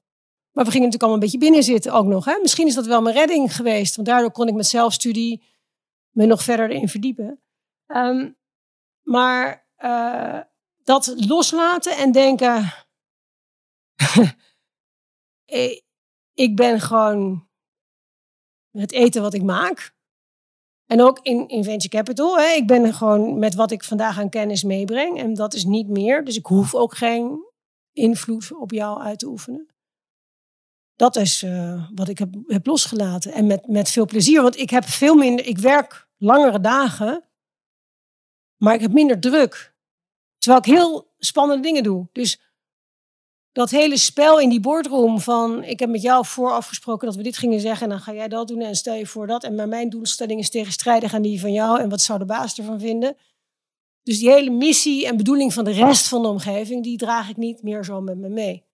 Maar 0.52 0.64
we 0.64 0.70
gingen 0.70 0.86
natuurlijk 0.86 1.02
allemaal 1.02 1.14
een 1.14 1.30
beetje 1.30 1.38
binnen 1.38 1.62
zitten 1.62 1.92
ook 1.92 2.06
nog. 2.06 2.24
Hè? 2.24 2.38
Misschien 2.42 2.66
is 2.66 2.74
dat 2.74 2.86
wel 2.86 3.02
mijn 3.02 3.14
redding 3.14 3.56
geweest, 3.56 3.96
want 3.96 4.08
daardoor 4.08 4.32
kon 4.32 4.48
ik 4.48 4.54
met 4.54 4.66
zelfstudie 4.66 5.42
me 6.10 6.26
nog 6.26 6.42
verder 6.42 6.70
erin 6.70 6.88
verdiepen. 6.88 7.42
Um, 7.86 8.36
maar 9.02 9.68
uh, 9.78 10.40
dat 10.84 11.14
loslaten 11.26 11.96
en 11.96 12.12
denken: 12.12 12.72
ik 16.34 16.56
ben 16.56 16.80
gewoon 16.80 17.48
het 18.70 18.92
eten 18.92 19.22
wat 19.22 19.34
ik 19.34 19.42
maak. 19.42 19.94
En 20.86 21.00
ook 21.00 21.18
in, 21.22 21.48
in 21.48 21.64
venture 21.64 21.88
capital. 21.88 22.38
Hè, 22.38 22.46
ik 22.46 22.66
ben 22.66 22.94
gewoon 22.94 23.38
met 23.38 23.54
wat 23.54 23.70
ik 23.70 23.84
vandaag 23.84 24.18
aan 24.18 24.28
kennis 24.28 24.62
meebreng. 24.62 25.18
En 25.18 25.34
dat 25.34 25.54
is 25.54 25.64
niet 25.64 25.88
meer. 25.88 26.24
Dus 26.24 26.36
ik 26.36 26.46
hoef 26.46 26.74
ook 26.74 26.96
geen 26.96 27.44
invloed 27.92 28.52
op 28.52 28.70
jou 28.70 29.00
uit 29.00 29.18
te 29.18 29.26
oefenen. 29.26 29.66
Dat 30.96 31.16
is 31.16 31.42
uh, 31.42 31.90
wat 31.94 32.08
ik 32.08 32.18
heb, 32.18 32.34
heb 32.46 32.66
losgelaten. 32.66 33.32
En 33.32 33.46
met, 33.46 33.66
met 33.66 33.90
veel 33.90 34.06
plezier. 34.06 34.42
Want 34.42 34.58
ik 34.58 34.70
heb 34.70 34.84
veel 34.84 35.14
minder. 35.14 35.46
Ik 35.46 35.58
werk 35.58 36.08
langere 36.16 36.60
dagen. 36.60 37.24
Maar 38.56 38.74
ik 38.74 38.80
heb 38.80 38.92
minder 38.92 39.20
druk. 39.20 39.74
Terwijl 40.38 40.62
ik 40.62 40.78
heel 40.78 41.12
spannende 41.18 41.62
dingen 41.62 41.82
doe. 41.82 42.08
Dus 42.12 42.40
dat 43.52 43.70
hele 43.70 43.96
spel 43.96 44.40
in 44.40 44.48
die 44.48 44.60
boardroom 44.60 45.20
van 45.20 45.64
ik 45.64 45.78
heb 45.78 45.88
met 45.88 46.02
jou 46.02 46.26
voorafgesproken 46.26 47.06
dat 47.06 47.16
we 47.16 47.22
dit 47.22 47.36
gingen 47.36 47.60
zeggen 47.60 47.82
en 47.82 47.88
dan 47.88 48.00
ga 48.00 48.12
jij 48.12 48.28
dat 48.28 48.48
doen 48.48 48.60
en 48.60 48.76
stel 48.76 48.94
je 48.94 49.06
voor 49.06 49.26
dat 49.26 49.44
en 49.44 49.54
maar 49.54 49.68
mijn 49.68 49.90
doelstelling 49.90 50.40
is 50.40 50.50
tegenstrijdig 50.50 51.14
aan 51.14 51.22
die 51.22 51.40
van 51.40 51.52
jou 51.52 51.80
en 51.80 51.88
wat 51.88 52.00
zou 52.00 52.18
de 52.18 52.24
baas 52.24 52.58
ervan 52.58 52.80
vinden? 52.80 53.16
Dus 54.02 54.18
die 54.18 54.30
hele 54.30 54.50
missie 54.50 55.06
en 55.06 55.16
bedoeling 55.16 55.52
van 55.52 55.64
de 55.64 55.72
rest 55.72 56.08
van 56.08 56.22
de 56.22 56.28
omgeving, 56.28 56.82
die 56.82 56.98
draag 56.98 57.28
ik 57.28 57.36
niet 57.36 57.62
meer 57.62 57.84
zo 57.84 58.00
met 58.00 58.18
me 58.18 58.28
mee. 58.28 58.64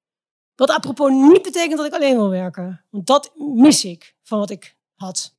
Wat 0.55 0.71
apropos 0.71 1.11
niet 1.11 1.43
betekent 1.43 1.77
dat 1.77 1.87
ik 1.87 1.93
alleen 1.93 2.17
wil 2.17 2.31
werken. 2.31 2.85
Want 2.91 3.07
dat 3.07 3.33
mis 3.37 3.85
ik 3.85 4.15
van 4.23 4.39
wat 4.39 4.51
ik 4.51 4.77
had. 4.95 5.37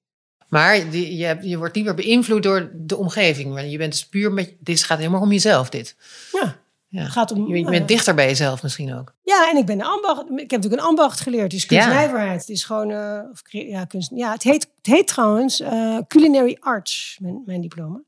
Maar 0.47 0.89
die, 0.89 1.17
je, 1.17 1.37
je 1.41 1.57
wordt 1.57 1.75
niet 1.75 1.85
meer 1.85 1.95
beïnvloed 1.95 2.43
door 2.43 2.71
de 2.75 2.97
omgeving. 2.97 3.69
Je 3.71 3.77
bent 3.77 3.91
dus 3.91 4.07
puur 4.07 4.31
met. 4.31 4.55
Dit 4.59 4.83
gaat 4.83 4.97
helemaal 4.97 5.21
om 5.21 5.31
jezelf, 5.31 5.69
dit. 5.69 5.95
Ja. 6.31 6.61
Ja. 6.89 7.01
Het 7.01 7.11
gaat 7.11 7.31
om, 7.31 7.55
je 7.55 7.63
bent 7.63 7.87
dichter 7.87 8.15
bij 8.15 8.25
jezelf 8.25 8.63
misschien 8.63 8.93
ook. 8.93 9.15
Ja, 9.23 9.49
en 9.51 9.57
ik 9.57 9.65
ben 9.65 9.79
een 9.79 9.85
ambacht. 9.85 10.21
Ik 10.21 10.51
heb 10.51 10.51
natuurlijk 10.51 10.81
een 10.81 10.87
ambacht 10.87 11.19
geleerd. 11.19 11.51
Dus 11.51 11.65
kunstnijverheid. 11.65 12.39
Het 12.39 12.49
is 12.49 12.63
gewoon. 12.63 12.89
Uh, 12.89 13.21
of, 13.31 13.41
ja, 13.43 13.85
kunst, 13.85 14.11
ja, 14.15 14.31
het 14.31 14.43
heet, 14.43 14.71
het 14.75 14.85
heet 14.85 15.07
trouwens 15.07 15.61
uh, 15.61 15.97
culinary 16.07 16.57
arts, 16.59 17.17
mijn, 17.21 17.41
mijn 17.45 17.61
diploma. 17.61 18.01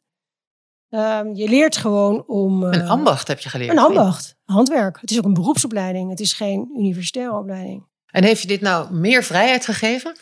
Um, 0.90 1.36
je 1.36 1.48
leert 1.48 1.78
gewoon 1.78 2.28
om. 2.28 2.64
Een 2.64 2.88
ambacht 2.88 3.28
heb 3.28 3.40
je 3.40 3.50
geleerd. 3.50 3.72
Een 3.72 3.78
ambacht, 3.78 4.36
handwerk. 4.46 4.98
Het 5.02 5.12
is 5.12 5.18
ook 5.18 5.26
een 5.26 5.34
beroepsopleiding. 5.34 6.10
Het 6.10 6.20
is 6.20 6.34
geen 6.34 6.70
universitaire 6.78 7.38
opleiding. 7.38 7.86
En 8.06 8.24
heeft 8.24 8.42
je 8.42 8.48
dit 8.48 8.62
nou 8.62 8.94
meer 8.94 9.24
vrijheid 9.24 9.66
gegeven? 9.66 10.16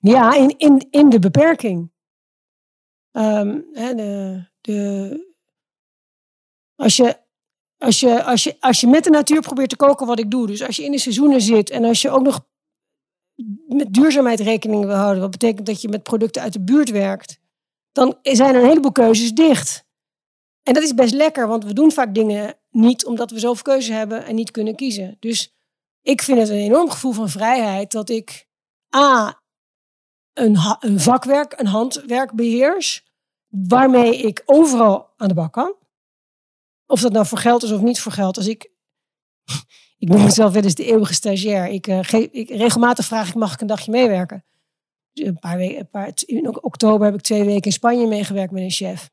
Ja, 0.00 0.34
in, 0.34 0.54
in, 0.56 0.86
in 0.90 1.08
de 1.08 1.18
beperking. 1.18 1.90
Um, 3.12 3.64
de, 3.72 4.44
de, 4.60 5.29
als 6.80 6.96
je, 6.96 7.16
als, 7.78 8.00
je, 8.00 8.24
als, 8.24 8.42
je, 8.42 8.56
als 8.60 8.80
je 8.80 8.86
met 8.86 9.04
de 9.04 9.10
natuur 9.10 9.40
probeert 9.40 9.68
te 9.68 9.76
koken 9.76 10.06
wat 10.06 10.18
ik 10.18 10.30
doe, 10.30 10.46
dus 10.46 10.62
als 10.62 10.76
je 10.76 10.84
in 10.84 10.92
de 10.92 10.98
seizoenen 10.98 11.40
zit 11.40 11.70
en 11.70 11.84
als 11.84 12.02
je 12.02 12.10
ook 12.10 12.22
nog 12.22 12.48
met 13.68 13.92
duurzaamheid 13.92 14.40
rekening 14.40 14.84
wil 14.84 14.94
houden, 14.94 15.20
wat 15.20 15.30
betekent 15.30 15.66
dat 15.66 15.80
je 15.80 15.88
met 15.88 16.02
producten 16.02 16.42
uit 16.42 16.52
de 16.52 16.60
buurt 16.60 16.90
werkt, 16.90 17.40
dan 17.92 18.18
zijn 18.22 18.54
er 18.54 18.60
een 18.60 18.68
heleboel 18.68 18.92
keuzes 18.92 19.32
dicht. 19.32 19.88
En 20.62 20.74
dat 20.74 20.82
is 20.82 20.94
best 20.94 21.14
lekker, 21.14 21.48
want 21.48 21.64
we 21.64 21.72
doen 21.72 21.92
vaak 21.92 22.14
dingen 22.14 22.54
niet 22.70 23.06
omdat 23.06 23.30
we 23.30 23.38
zoveel 23.38 23.62
keuze 23.62 23.92
hebben 23.92 24.24
en 24.24 24.34
niet 24.34 24.50
kunnen 24.50 24.76
kiezen. 24.76 25.16
Dus 25.20 25.54
ik 26.02 26.22
vind 26.22 26.38
het 26.38 26.48
een 26.48 26.56
enorm 26.56 26.90
gevoel 26.90 27.12
van 27.12 27.28
vrijheid 27.28 27.92
dat 27.92 28.08
ik 28.08 28.48
A, 28.96 29.42
een, 30.32 30.56
een 30.80 31.00
vakwerk, 31.00 31.60
een 31.60 31.66
handwerk 31.66 32.32
beheers, 32.32 33.08
waarmee 33.48 34.16
ik 34.16 34.42
overal 34.44 35.08
aan 35.16 35.28
de 35.28 35.34
bak 35.34 35.52
kan. 35.52 35.78
Of 36.90 37.00
dat 37.00 37.12
nou 37.12 37.26
voor 37.26 37.38
geld 37.38 37.62
is 37.62 37.72
of 37.72 37.80
niet 37.80 38.00
voor 38.00 38.12
geld. 38.12 38.36
Als 38.36 38.46
ik, 38.46 38.70
ik 39.98 40.08
noem 40.08 40.22
mezelf 40.22 40.52
wel 40.52 40.62
eens 40.62 40.74
de 40.74 40.84
eeuwige 40.84 41.14
stagiair. 41.14 41.66
Ik, 41.66 41.86
uh, 41.86 42.12
ik, 42.12 42.48
regelmatig 42.48 43.04
vraag 43.04 43.28
ik, 43.28 43.34
mag 43.34 43.52
ik 43.52 43.60
een 43.60 43.66
dagje 43.66 43.90
meewerken? 43.90 44.44
Een 45.12 45.38
paar 45.38 45.56
weken, 45.56 45.78
een 45.78 45.90
paar, 45.90 46.12
in 46.26 46.62
oktober 46.64 47.06
heb 47.06 47.14
ik 47.14 47.20
twee 47.20 47.44
weken 47.44 47.62
in 47.62 47.72
Spanje 47.72 48.06
meegewerkt 48.06 48.52
met 48.52 48.62
een 48.62 48.70
chef. 48.70 49.10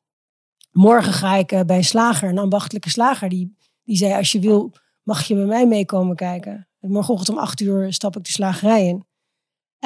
Morgen 0.72 1.14
ga 1.14 1.36
ik 1.36 1.52
uh, 1.52 1.62
bij 1.62 1.78
een 1.78 1.84
slager, 1.84 2.30
een 2.30 2.38
ambachtelijke 2.38 2.90
slager. 2.90 3.30
Die, 3.30 3.56
die 3.84 3.98
zei, 3.98 4.14
als 4.14 4.32
je 4.32 4.40
wil, 4.40 4.74
mag 5.04 5.28
je 5.28 5.36
bij 5.36 5.46
mij 5.46 5.68
meekomen 5.68 6.16
kijken. 6.16 6.68
En 6.80 6.92
morgenochtend 6.92 7.38
om 7.38 7.44
acht 7.44 7.62
uur 7.62 7.94
stap 7.94 8.18
ik 8.18 8.24
de 8.24 8.32
slagerij 8.32 8.86
in. 8.88 9.06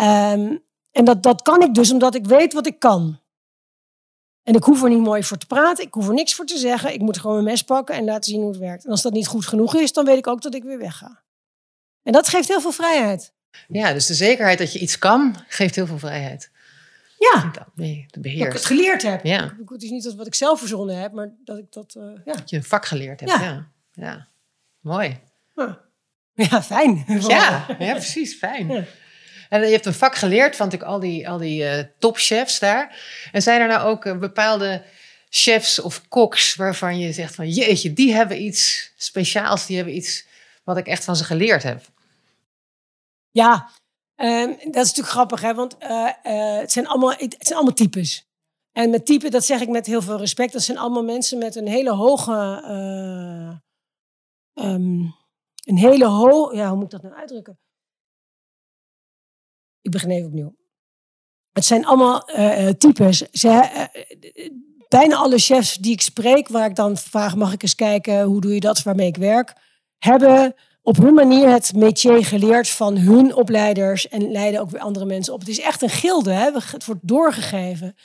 Um, 0.03 0.63
en 0.91 1.05
dat, 1.05 1.23
dat 1.23 1.41
kan 1.41 1.61
ik 1.61 1.73
dus 1.73 1.91
omdat 1.91 2.15
ik 2.15 2.25
weet 2.25 2.53
wat 2.53 2.67
ik 2.67 2.79
kan. 2.79 3.19
En 4.43 4.53
ik 4.53 4.63
hoef 4.63 4.83
er 4.83 4.89
niet 4.89 4.99
mooi 4.99 5.23
voor 5.23 5.37
te 5.37 5.45
praten. 5.45 5.83
Ik 5.83 5.93
hoef 5.93 6.07
er 6.07 6.13
niks 6.13 6.35
voor 6.35 6.45
te 6.45 6.57
zeggen. 6.57 6.93
Ik 6.93 7.01
moet 7.01 7.17
gewoon 7.17 7.35
mijn 7.35 7.47
mes 7.47 7.63
pakken 7.63 7.95
en 7.95 8.03
laten 8.03 8.31
zien 8.31 8.41
hoe 8.41 8.49
het 8.49 8.59
werkt. 8.59 8.85
En 8.85 8.91
als 8.91 9.01
dat 9.01 9.13
niet 9.13 9.27
goed 9.27 9.45
genoeg 9.45 9.75
is, 9.75 9.93
dan 9.93 10.05
weet 10.05 10.17
ik 10.17 10.27
ook 10.27 10.41
dat 10.41 10.55
ik 10.55 10.63
weer 10.63 10.77
wegga. 10.77 11.21
En 12.03 12.11
dat 12.11 12.27
geeft 12.27 12.47
heel 12.47 12.61
veel 12.61 12.71
vrijheid. 12.71 13.33
Ja, 13.67 13.93
dus 13.93 14.05
de 14.05 14.13
zekerheid 14.13 14.57
dat 14.57 14.73
je 14.73 14.79
iets 14.79 14.97
kan, 14.97 15.35
geeft 15.47 15.75
heel 15.75 15.87
veel 15.87 15.99
vrijheid. 15.99 16.51
Ja. 17.17 17.51
Nee. 17.75 18.05
Dat 18.09 18.25
ik 18.25 18.53
het 18.53 18.65
geleerd 18.65 19.01
heb. 19.01 19.23
Ja. 19.23 19.55
Het 19.65 19.83
is 19.83 19.89
niet 19.89 20.03
dat 20.03 20.15
wat 20.15 20.27
ik 20.27 20.35
zelf 20.35 20.59
verzonnen 20.59 20.99
heb, 20.99 21.11
maar 21.11 21.29
dat 21.43 21.57
ik 21.57 21.71
dat... 21.71 21.95
Uh, 21.97 22.03
ja. 22.25 22.33
Dat 22.33 22.49
je 22.49 22.55
een 22.55 22.63
vak 22.63 22.85
geleerd 22.85 23.19
hebt. 23.19 23.31
Ja. 23.31 23.41
ja. 23.41 23.67
ja. 23.91 24.27
Mooi. 24.79 25.19
Ja, 26.33 26.63
fijn. 26.63 27.03
Ja, 27.07 27.65
ja 27.79 27.93
precies. 27.93 28.35
Fijn. 28.35 28.85
En 29.51 29.61
je 29.61 29.71
hebt 29.71 29.85
een 29.85 29.93
vak 29.93 30.15
geleerd 30.15 30.55
van 30.55 30.65
natuurlijk 30.65 30.91
al 30.91 30.99
die, 30.99 31.29
al 31.29 31.37
die 31.37 31.63
uh, 31.63 31.83
topchefs 31.99 32.59
daar. 32.59 32.95
En 33.31 33.41
zijn 33.41 33.61
er 33.61 33.67
nou 33.67 33.87
ook 33.87 34.05
uh, 34.05 34.17
bepaalde 34.17 34.83
chefs 35.29 35.79
of 35.79 36.07
koks 36.07 36.55
waarvan 36.55 36.99
je 36.99 37.13
zegt 37.13 37.35
van 37.35 37.49
jeetje, 37.49 37.93
die 37.93 38.13
hebben 38.13 38.41
iets 38.41 38.93
speciaals, 38.95 39.65
die 39.65 39.75
hebben 39.75 39.95
iets 39.95 40.25
wat 40.63 40.77
ik 40.77 40.87
echt 40.87 41.03
van 41.03 41.15
ze 41.15 41.23
geleerd 41.23 41.63
heb? 41.63 41.81
Ja, 43.31 43.69
um, 44.15 44.47
dat 44.47 44.85
is 44.85 44.93
natuurlijk 44.93 45.07
grappig, 45.07 45.41
hè? 45.41 45.53
want 45.53 45.75
uh, 45.79 46.09
het, 46.59 46.71
zijn 46.71 46.87
allemaal, 46.87 47.11
het 47.11 47.35
zijn 47.39 47.55
allemaal 47.57 47.75
types. 47.75 48.29
En 48.71 48.89
met 48.89 49.05
type, 49.05 49.29
dat 49.29 49.45
zeg 49.45 49.61
ik 49.61 49.69
met 49.69 49.85
heel 49.85 50.01
veel 50.01 50.17
respect, 50.17 50.53
dat 50.53 50.61
zijn 50.61 50.77
allemaal 50.77 51.03
mensen 51.03 51.37
met 51.37 51.55
een 51.55 51.67
hele 51.67 51.91
hoge, 51.91 52.63
um, 54.53 55.15
een 55.63 55.77
hele 55.77 56.07
hoge, 56.07 56.55
ja, 56.55 56.67
hoe 56.67 56.75
moet 56.75 56.93
ik 56.93 57.01
dat 57.01 57.01
nou 57.01 57.15
uitdrukken? 57.15 57.59
Ik 59.81 59.91
begin 59.91 60.09
even 60.09 60.27
opnieuw. 60.27 60.55
Het 61.51 61.65
zijn 61.65 61.85
allemaal 61.85 62.29
uh, 62.29 62.69
types. 62.69 63.17
Ze, 63.31 63.47
uh, 63.47 64.49
bijna 64.87 65.15
alle 65.15 65.37
chefs 65.37 65.75
die 65.75 65.91
ik 65.91 66.01
spreek, 66.01 66.47
waar 66.47 66.69
ik 66.69 66.75
dan 66.75 66.97
vraag, 66.97 67.35
mag 67.35 67.53
ik 67.53 67.63
eens 67.63 67.75
kijken, 67.75 68.23
hoe 68.23 68.41
doe 68.41 68.53
je 68.53 68.59
dat, 68.59 68.83
waarmee 68.83 69.07
ik 69.07 69.17
werk, 69.17 69.53
hebben 69.97 70.55
op 70.81 70.97
hun 70.97 71.13
manier 71.13 71.49
het 71.49 71.75
métier 71.75 72.25
geleerd 72.25 72.69
van 72.69 72.97
hun 72.97 73.35
opleiders 73.35 74.07
en 74.07 74.31
leiden 74.31 74.61
ook 74.61 74.69
weer 74.69 74.81
andere 74.81 75.05
mensen 75.05 75.33
op. 75.33 75.39
Het 75.39 75.49
is 75.49 75.59
echt 75.59 75.81
een 75.81 75.89
gilde, 75.89 76.31
hè? 76.31 76.51
het 76.51 76.85
wordt 76.85 77.07
doorgegeven. 77.07 77.95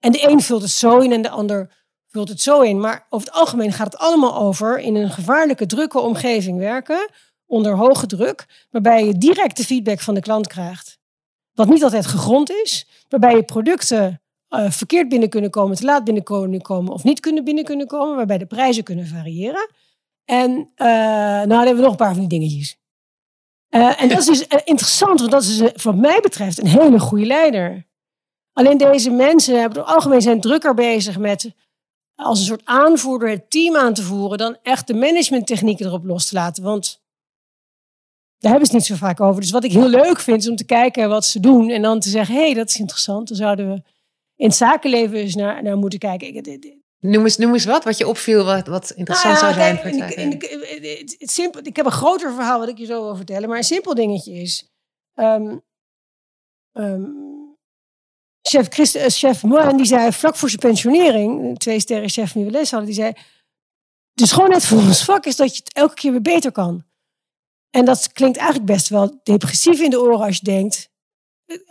En 0.00 0.12
de 0.12 0.28
een 0.28 0.40
vult 0.40 0.62
het 0.62 0.70
zo 0.70 0.98
in 0.98 1.12
en 1.12 1.22
de 1.22 1.30
ander 1.30 1.74
vult 2.08 2.28
het 2.28 2.42
zo 2.42 2.60
in. 2.60 2.80
Maar 2.80 3.06
over 3.08 3.26
het 3.26 3.36
algemeen 3.36 3.72
gaat 3.72 3.92
het 3.92 4.00
allemaal 4.00 4.36
over 4.36 4.78
in 4.78 4.94
een 4.94 5.10
gevaarlijke, 5.10 5.66
drukke 5.66 5.98
omgeving 5.98 6.58
werken, 6.58 7.10
onder 7.46 7.76
hoge 7.76 8.06
druk, 8.06 8.66
waarbij 8.70 9.06
je 9.06 9.18
directe 9.18 9.64
feedback 9.64 10.00
van 10.00 10.14
de 10.14 10.20
klant 10.20 10.46
krijgt 10.46 10.95
wat 11.56 11.68
niet 11.68 11.82
altijd 11.82 12.06
gegrond 12.06 12.50
is, 12.50 12.86
waarbij 13.08 13.36
je 13.36 13.42
producten 13.42 14.20
uh, 14.50 14.70
verkeerd 14.70 15.08
binnen 15.08 15.28
kunnen 15.28 15.50
komen, 15.50 15.76
te 15.76 15.84
laat 15.84 16.04
binnen 16.04 16.22
kunnen 16.22 16.62
komen 16.62 16.92
of 16.92 17.04
niet 17.04 17.20
kunnen 17.20 17.44
binnen 17.44 17.64
kunnen 17.64 17.86
komen, 17.86 18.16
waarbij 18.16 18.38
de 18.38 18.46
prijzen 18.46 18.84
kunnen 18.84 19.06
variëren. 19.06 19.70
En 20.24 20.50
uh, 20.50 20.86
nou, 20.86 21.48
dan 21.48 21.58
hebben 21.58 21.76
we 21.76 21.82
nog 21.82 21.90
een 21.90 21.96
paar 21.96 22.14
van 22.14 22.26
die 22.26 22.38
dingetjes. 22.38 22.78
Uh, 23.70 24.02
en 24.02 24.08
dat 24.08 24.18
is 24.18 24.24
dus 24.24 24.46
interessant, 24.64 25.18
want 25.18 25.30
dat 25.30 25.42
is 25.42 25.82
wat 25.82 25.96
mij 25.96 26.20
betreft 26.22 26.58
een 26.58 26.66
hele 26.66 26.98
goede 26.98 27.26
leider. 27.26 27.86
Alleen 28.52 28.78
deze 28.78 29.10
mensen 29.10 29.60
hebben 29.60 29.78
het 29.78 29.88
algemeen 29.88 30.22
zijn 30.22 30.40
drukker 30.40 30.74
bezig 30.74 31.18
met 31.18 31.54
als 32.14 32.38
een 32.38 32.46
soort 32.46 32.64
aanvoerder 32.64 33.28
het 33.28 33.50
team 33.50 33.76
aan 33.76 33.94
te 33.94 34.02
voeren 34.02 34.38
dan 34.38 34.56
echt 34.62 34.86
de 34.86 34.94
managementtechnieken 34.94 35.86
erop 35.86 36.04
los 36.04 36.28
te 36.28 36.34
laten. 36.34 36.62
Want 36.62 37.04
daar 38.46 38.54
hebben 38.54 38.70
ze 38.70 38.76
het 38.76 38.88
niet 38.88 38.98
zo 38.98 39.06
vaak 39.06 39.20
over. 39.20 39.40
Dus 39.40 39.50
wat 39.50 39.64
ik 39.64 39.72
heel 39.72 39.88
leuk 39.88 40.20
vind 40.20 40.42
is 40.42 40.48
om 40.48 40.56
te 40.56 40.64
kijken 40.64 41.08
wat 41.08 41.24
ze 41.24 41.40
doen. 41.40 41.70
En 41.70 41.82
dan 41.82 42.00
te 42.00 42.08
zeggen, 42.08 42.34
hé, 42.34 42.40
hey, 42.40 42.54
dat 42.54 42.68
is 42.68 42.78
interessant. 42.78 43.28
Dan 43.28 43.36
zouden 43.36 43.68
we 43.68 43.82
in 44.36 44.46
het 44.46 44.56
zakenleven 44.56 45.18
eens 45.18 45.34
naar, 45.34 45.62
naar 45.62 45.76
moeten 45.76 45.98
kijken. 45.98 46.34
Ik, 46.34 46.74
Noem 47.00 47.24
eens, 47.24 47.36
noem 47.36 47.52
eens 47.52 47.64
wat, 47.64 47.84
wat 47.84 47.98
je 47.98 48.08
opviel, 48.08 48.44
wat, 48.44 48.66
wat 48.66 48.90
interessant 48.90 49.40
nou 49.40 49.52
zou 49.52 49.54
zijn 49.54 49.76
voor 49.76 50.04
het 50.04 50.14
in, 50.14 50.30
het 51.18 51.30
simpel, 51.30 51.60
Ik 51.64 51.76
heb 51.76 51.86
een 51.86 51.92
groter 51.92 52.32
verhaal 52.34 52.58
wat 52.58 52.68
ik 52.68 52.78
je 52.78 52.84
zo 52.84 53.02
wil 53.02 53.16
vertellen. 53.16 53.48
Maar 53.48 53.58
een 53.58 53.64
simpel 53.64 53.94
dingetje 53.94 54.32
is... 54.32 54.70
Um, 55.14 55.62
um, 56.72 57.14
chef, 58.42 58.68
Christ, 58.68 58.96
uh, 58.96 59.04
chef 59.06 59.42
Moen, 59.42 59.76
die 59.76 59.86
zei 59.86 60.12
vlak 60.12 60.36
voor 60.36 60.48
zijn 60.48 60.60
pensionering... 60.60 61.58
twee 61.58 61.80
sterren 61.80 62.08
chef 62.08 62.32
die 62.32 62.44
we 62.44 62.50
les 62.50 62.70
hadden, 62.70 62.88
die 62.88 62.98
zei... 62.98 63.12
De 64.12 64.26
schoonheid 64.26 64.64
van 64.64 64.78
ons 64.78 65.04
vak 65.04 65.24
is 65.26 65.36
dat 65.36 65.56
je 65.56 65.62
het 65.64 65.74
elke 65.74 65.94
keer 65.94 66.10
weer 66.10 66.22
beter 66.22 66.52
kan. 66.52 66.84
En 67.76 67.84
dat 67.84 68.12
klinkt 68.12 68.36
eigenlijk 68.36 68.66
best 68.66 68.88
wel 68.88 69.20
depressief 69.22 69.80
in 69.80 69.90
de 69.90 70.00
oren 70.00 70.26
als 70.26 70.36
je 70.36 70.44
denkt, 70.44 70.88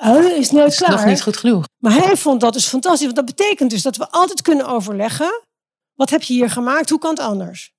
uh, 0.03 0.37
is 0.37 0.51
nooit 0.51 0.75
klaar. 0.75 0.93
Is 0.93 0.99
nog 0.99 1.05
niet 1.05 1.21
goed 1.21 1.37
genoeg. 1.37 1.65
Maar 1.77 1.93
hij 1.93 2.15
vond 2.15 2.41
dat 2.41 2.53
dus 2.53 2.67
fantastisch. 2.67 3.05
Want 3.05 3.15
dat 3.15 3.25
betekent 3.25 3.69
dus 3.69 3.81
dat 3.81 3.97
we 3.97 4.09
altijd 4.09 4.41
kunnen 4.41 4.67
overleggen. 4.67 5.41
Wat 5.93 6.09
heb 6.09 6.21
je 6.21 6.33
hier 6.33 6.49
gemaakt? 6.49 6.89
Hoe 6.89 6.99
kan 6.99 7.09
het 7.09 7.19
anders? 7.19 7.73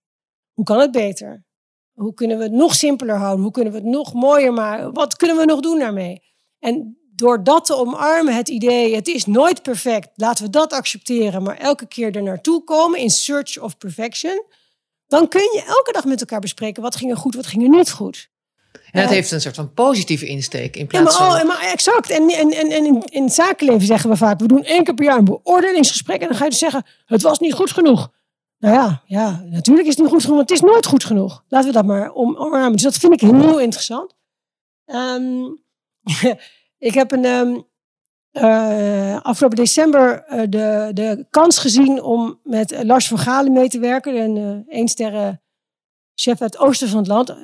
Hoe 0.53 0.65
kan 0.65 0.81
het 0.81 0.91
beter? 0.91 1.45
Hoe 1.93 2.15
kunnen 2.15 2.39
we 2.39 2.43
het 2.43 2.53
nog 2.53 2.75
simpeler 2.75 3.17
houden? 3.17 3.43
Hoe 3.43 3.53
kunnen 3.53 3.73
we 3.73 3.79
het 3.79 3.89
nog 3.89 4.13
mooier 4.13 4.53
maken? 4.53 4.93
Wat 4.93 5.17
kunnen 5.17 5.37
we 5.37 5.45
nog 5.45 5.61
doen 5.61 5.79
daarmee? 5.79 6.23
En 6.59 6.99
door 7.15 7.45
dat 7.45 7.65
te 7.65 7.75
omarmen, 7.77 8.35
het 8.35 8.49
idee, 8.49 8.95
het 8.95 9.09
is 9.09 9.27
nooit 9.27 9.63
perfect, 9.63 10.09
laten 10.15 10.45
we 10.45 10.51
dat 10.51 10.73
accepteren, 10.73 11.43
maar 11.43 11.57
elke 11.57 11.87
keer 11.87 12.17
er 12.17 12.23
naartoe 12.23 12.65
komen 12.65 12.99
in 12.99 13.11
search 13.11 13.59
of 13.59 13.79
perfection, 13.79 14.45
dan 15.07 15.29
kun 15.29 15.41
je 15.41 15.63
elke 15.67 15.93
dag 15.93 16.05
met 16.05 16.21
elkaar 16.21 16.41
bespreken 16.41 16.83
wat 16.83 16.97
ging 16.97 17.11
er 17.11 17.17
goed, 17.17 17.35
wat 17.35 17.47
ging 17.47 17.63
er 17.63 17.69
niet 17.69 17.91
goed. 17.91 18.29
En 18.91 19.03
dat 19.03 19.11
heeft 19.11 19.31
een 19.31 19.41
soort 19.41 19.55
van 19.55 19.73
positieve 19.73 20.27
insteek 20.27 20.77
in 20.77 20.87
Ja, 20.91 21.01
plaats 21.01 21.19
maar, 21.19 21.31
van... 21.31 21.41
oh, 21.41 21.47
maar 21.47 21.61
exact. 21.73 22.11
En, 22.11 22.29
en, 22.29 22.51
en, 22.51 22.71
en 22.71 22.85
in, 22.87 23.03
in 23.05 23.23
het 23.25 23.33
zakenleven 23.33 23.87
zeggen 23.87 24.11
we 24.11 24.17
vaak, 24.17 24.39
we 24.41 24.47
doen 24.47 24.65
één 24.65 24.85
keer 24.85 24.95
per 24.95 25.05
jaar 25.05 25.19
een 25.19 25.25
beoordelingsgesprek 25.25 26.21
en 26.21 26.29
dan 26.29 26.37
ga 26.37 26.45
je 26.45 26.51
dus 26.51 26.59
zeggen, 26.59 26.87
het 27.07 27.23
was 27.23 27.39
niet 27.39 27.53
goed 27.55 27.71
genoeg. 27.71 28.09
Nou 28.59 28.75
ja, 28.75 29.03
ja, 29.07 29.43
natuurlijk 29.51 29.89
is 29.89 29.95
het 29.95 30.03
niet 30.03 30.13
goed 30.13 30.23
genoeg, 30.23 30.37
want 30.37 30.51
het 30.51 30.59
is 30.59 30.65
nooit 30.71 30.87
goed 30.87 31.05
genoeg. 31.05 31.45
Laten 31.49 31.69
we 31.69 31.75
dat 31.75 31.85
maar 31.85 32.11
om- 32.11 32.37
omarmen. 32.37 32.73
Dus 32.73 32.83
dat 32.83 32.95
vind 32.97 33.13
ik 33.13 33.21
heel 33.21 33.61
interessant. 33.61 34.15
Ehm, 34.85 35.43
ik 36.89 36.95
heb 36.95 37.13
een, 37.13 37.25
ehm, 37.25 37.61
eh, 38.37 39.21
afgelopen 39.23 39.57
december 39.57 40.25
eh, 40.25 40.41
de, 40.49 40.91
de 40.95 41.27
kans 41.31 41.59
gezien 41.59 42.03
om 42.03 42.41
met 42.43 42.73
eh, 42.73 42.85
Lars 42.85 43.09
van 43.09 43.19
Galen 43.19 43.53
mee 43.53 43.69
te 43.69 43.79
werken. 43.79 44.17
Een 44.17 44.37
eh 44.67 44.79
eensterren 44.79 45.43
chef 46.15 46.41
uit 46.41 46.53
het 46.53 46.63
oosten 46.63 46.89
van 46.89 46.99
het 46.99 47.07
land. 47.07 47.37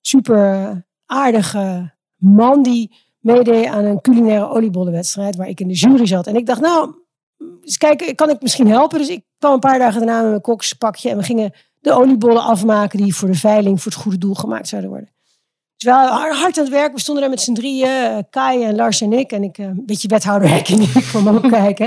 Super 0.00 0.86
aardige 1.06 1.94
man 2.16 2.62
die 2.62 2.96
meedeed 3.18 3.66
aan 3.66 3.84
een 3.84 4.00
culinaire 4.00 4.48
oliebollenwedstrijd 4.48 5.36
waar 5.36 5.48
ik 5.48 5.60
in 5.60 5.68
de 5.68 5.74
jury 5.74 6.06
zat. 6.06 6.26
En 6.26 6.36
ik 6.36 6.46
dacht, 6.46 6.60
nou, 6.60 6.94
eens 7.62 7.76
kijken, 7.76 8.14
kan 8.14 8.30
ik 8.30 8.42
misschien 8.42 8.68
helpen? 8.68 8.98
Dus 8.98 9.08
ik 9.08 9.24
kwam 9.38 9.52
een 9.52 9.60
paar 9.60 9.78
dagen 9.78 9.98
daarna 9.98 10.20
met 10.20 10.30
mijn 10.30 10.40
kokspakje 10.40 11.10
en 11.10 11.16
we 11.16 11.22
gingen 11.22 11.52
de 11.80 11.92
oliebollen 11.92 12.42
afmaken 12.42 12.98
die 12.98 13.14
voor 13.14 13.28
de 13.28 13.34
veiling 13.34 13.82
voor 13.82 13.92
het 13.92 14.00
goede 14.00 14.18
doel 14.18 14.34
gemaakt 14.34 14.68
zouden 14.68 14.90
worden. 14.90 15.12
Dus 15.78 15.86
we 15.86 15.90
waren 15.98 16.36
hard 16.36 16.58
aan 16.58 16.64
het 16.64 16.72
werk. 16.72 16.92
We 16.92 17.00
stonden 17.00 17.22
daar 17.22 17.32
met 17.32 17.40
z'n 17.42 17.52
drieën, 17.52 17.88
eh, 17.88 18.18
Kai 18.30 18.64
en 18.64 18.76
Lars 18.76 19.00
en 19.00 19.12
ik. 19.12 19.32
En 19.32 19.42
ik, 19.42 19.58
eh, 19.58 19.66
een 19.66 19.82
beetje 19.86 20.08
wethouderhekking, 20.08 20.82
ik 20.82 21.02
kwam 21.04 21.28
ook 21.28 21.48
kijken. 21.60 21.86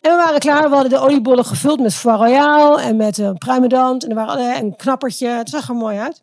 En 0.00 0.10
we 0.10 0.16
waren 0.16 0.40
klaar. 0.40 0.68
We 0.68 0.74
hadden 0.74 0.90
de 0.90 0.98
oliebollen 0.98 1.44
gevuld 1.44 1.80
met 1.80 1.94
foie 1.94 2.16
royal 2.16 2.80
en 2.80 2.96
met 2.96 3.18
een 3.18 3.38
pruimendant. 3.38 4.04
En 4.04 4.08
er 4.10 4.14
waren 4.16 4.56
een 4.56 4.76
knappertje. 4.76 5.28
Het 5.28 5.48
zag 5.48 5.68
er 5.68 5.74
mooi 5.74 5.98
uit. 5.98 6.22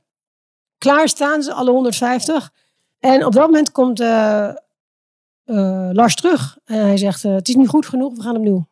Klaar 0.78 1.08
staan 1.10 1.44
ze, 1.44 1.54
alle 1.54 1.72
150. 1.72 2.52
En 3.00 3.26
op 3.26 3.34
dat 3.34 3.46
moment 3.46 3.72
komt 3.72 4.00
eh, 4.00 4.48
eh, 4.48 5.90
Lars 5.92 6.16
terug. 6.16 6.58
En 6.66 6.80
hij 6.80 6.98
zegt, 6.98 7.24
eh, 7.24 7.34
het 7.34 7.48
is 7.48 7.56
niet 7.56 7.68
goed 7.68 7.86
genoeg, 7.86 8.16
we 8.16 8.22
gaan 8.22 8.36
opnieuw. 8.36 8.68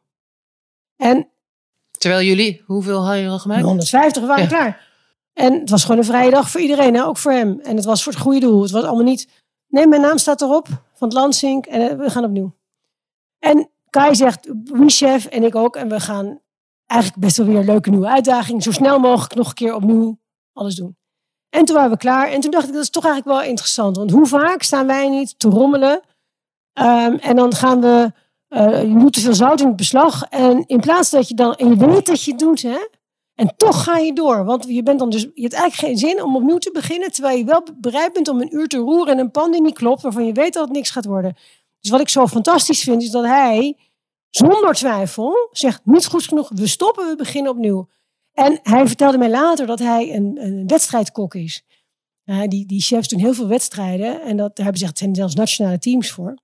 En 0.97 1.27
Terwijl 1.91 2.21
jullie, 2.25 2.63
hoeveel 2.65 2.97
hadden 2.97 3.15
jullie 3.15 3.31
al 3.31 3.39
gemaakt? 3.39 3.61
150 3.63 4.25
waren 4.25 4.43
Ja. 4.43 4.49
klaar. 4.49 4.86
En 5.37 5.53
het 5.53 5.69
was 5.69 5.81
gewoon 5.81 5.97
een 5.97 6.05
vrije 6.05 6.31
dag 6.31 6.49
voor 6.49 6.61
iedereen, 6.61 6.93
hè? 6.93 7.05
ook 7.05 7.17
voor 7.17 7.31
hem. 7.31 7.59
En 7.59 7.75
het 7.75 7.85
was 7.85 8.03
voor 8.03 8.13
het 8.13 8.21
goede 8.21 8.39
doel. 8.39 8.61
Het 8.61 8.71
was 8.71 8.83
allemaal 8.83 9.03
niet. 9.03 9.27
Nee, 9.67 9.87
mijn 9.87 10.01
naam 10.01 10.17
staat 10.17 10.41
erop 10.41 10.67
van 10.93 11.07
het 11.07 11.13
Lansink 11.13 11.65
en 11.65 11.89
eh, 11.89 11.97
we 11.97 12.09
gaan 12.09 12.23
opnieuw. 12.23 12.55
En 13.39 13.69
Kai 13.89 14.15
zegt, 14.15 14.47
wie 14.63 14.89
chef 14.89 15.25
en 15.25 15.43
ik 15.43 15.55
ook. 15.55 15.75
En 15.75 15.89
we 15.89 15.99
gaan 15.99 16.39
eigenlijk 16.85 17.21
best 17.21 17.37
wel 17.37 17.45
weer 17.45 17.57
een 17.57 17.65
leuke 17.65 17.89
nieuwe 17.89 18.07
uitdaging. 18.07 18.63
Zo 18.63 18.71
snel 18.71 18.99
mogelijk 18.99 19.35
nog 19.35 19.47
een 19.47 19.53
keer 19.53 19.75
opnieuw 19.75 20.19
alles 20.53 20.75
doen. 20.75 20.97
En 21.49 21.65
toen 21.65 21.75
waren 21.75 21.91
we 21.91 21.97
klaar. 21.97 22.27
En 22.27 22.39
toen 22.39 22.51
dacht 22.51 22.67
ik, 22.67 22.73
dat 22.73 22.83
is 22.83 22.89
toch 22.89 23.05
eigenlijk 23.05 23.39
wel 23.39 23.49
interessant. 23.49 23.97
Want 23.97 24.11
hoe 24.11 24.25
vaak 24.25 24.63
staan 24.63 24.87
wij 24.87 25.09
niet 25.09 25.39
te 25.39 25.49
rommelen? 25.49 26.01
Ehm, 26.73 27.15
en 27.15 27.35
dan 27.35 27.53
gaan 27.53 27.81
we, 27.81 28.11
eh, 28.47 28.81
je 28.81 28.97
doet 28.99 29.13
te 29.13 29.19
veel 29.19 29.33
zout 29.33 29.61
in 29.61 29.67
het 29.67 29.75
beslag. 29.75 30.23
En 30.29 30.63
in 30.65 30.79
plaats 30.79 31.09
dat 31.09 31.27
je 31.27 31.33
dan, 31.33 31.55
en 31.55 31.69
je 31.69 31.75
weet 31.75 32.05
dat 32.05 32.23
je 32.23 32.31
het 32.31 32.39
doet, 32.39 32.61
hè? 32.61 32.77
En 33.37 33.53
toch 33.57 33.83
ga 33.83 33.97
je 33.97 34.13
door. 34.13 34.45
Want 34.45 34.65
je, 34.67 34.83
bent 34.83 34.99
dan 34.99 35.09
dus, 35.09 35.21
je 35.21 35.41
hebt 35.41 35.53
eigenlijk 35.53 35.87
geen 35.87 36.09
zin 36.09 36.23
om 36.23 36.35
opnieuw 36.35 36.57
te 36.57 36.71
beginnen. 36.71 37.11
Terwijl 37.11 37.37
je 37.37 37.43
wel 37.43 37.63
bereid 37.75 38.13
bent 38.13 38.27
om 38.27 38.41
een 38.41 38.55
uur 38.55 38.67
te 38.67 38.77
roeren 38.77 39.13
in 39.13 39.19
een 39.19 39.31
pan 39.31 39.51
die 39.51 39.61
niet 39.61 39.73
klopt. 39.73 40.01
Waarvan 40.01 40.25
je 40.25 40.31
weet 40.31 40.53
dat 40.53 40.63
het 40.63 40.73
niks 40.73 40.89
gaat 40.89 41.05
worden. 41.05 41.35
Dus 41.79 41.91
wat 41.91 41.99
ik 41.99 42.09
zo 42.09 42.27
fantastisch 42.27 42.83
vind, 42.83 43.01
is 43.01 43.09
dat 43.09 43.23
hij 43.23 43.77
zonder 44.29 44.73
twijfel 44.73 45.49
zegt: 45.51 45.81
niet 45.83 46.05
goed 46.05 46.23
genoeg, 46.23 46.51
we 46.55 46.67
stoppen, 46.67 47.07
we 47.07 47.15
beginnen 47.15 47.51
opnieuw. 47.51 47.89
En 48.33 48.59
hij 48.63 48.87
vertelde 48.87 49.17
mij 49.17 49.29
later 49.29 49.65
dat 49.65 49.79
hij 49.79 50.15
een, 50.15 50.37
een 50.39 50.67
wedstrijdkok 50.67 51.35
is. 51.35 51.63
Uh, 52.25 52.41
die, 52.47 52.65
die 52.65 52.81
chefs 52.81 53.07
doen 53.07 53.19
heel 53.19 53.33
veel 53.33 53.47
wedstrijden. 53.47 54.21
En 54.21 54.37
dat, 54.37 54.55
daar 54.55 54.65
hebben 54.65 54.87
ze 54.87 54.91
zijn 54.93 55.15
zelfs 55.15 55.35
nationale 55.35 55.79
teams 55.79 56.11
voor. 56.11 56.37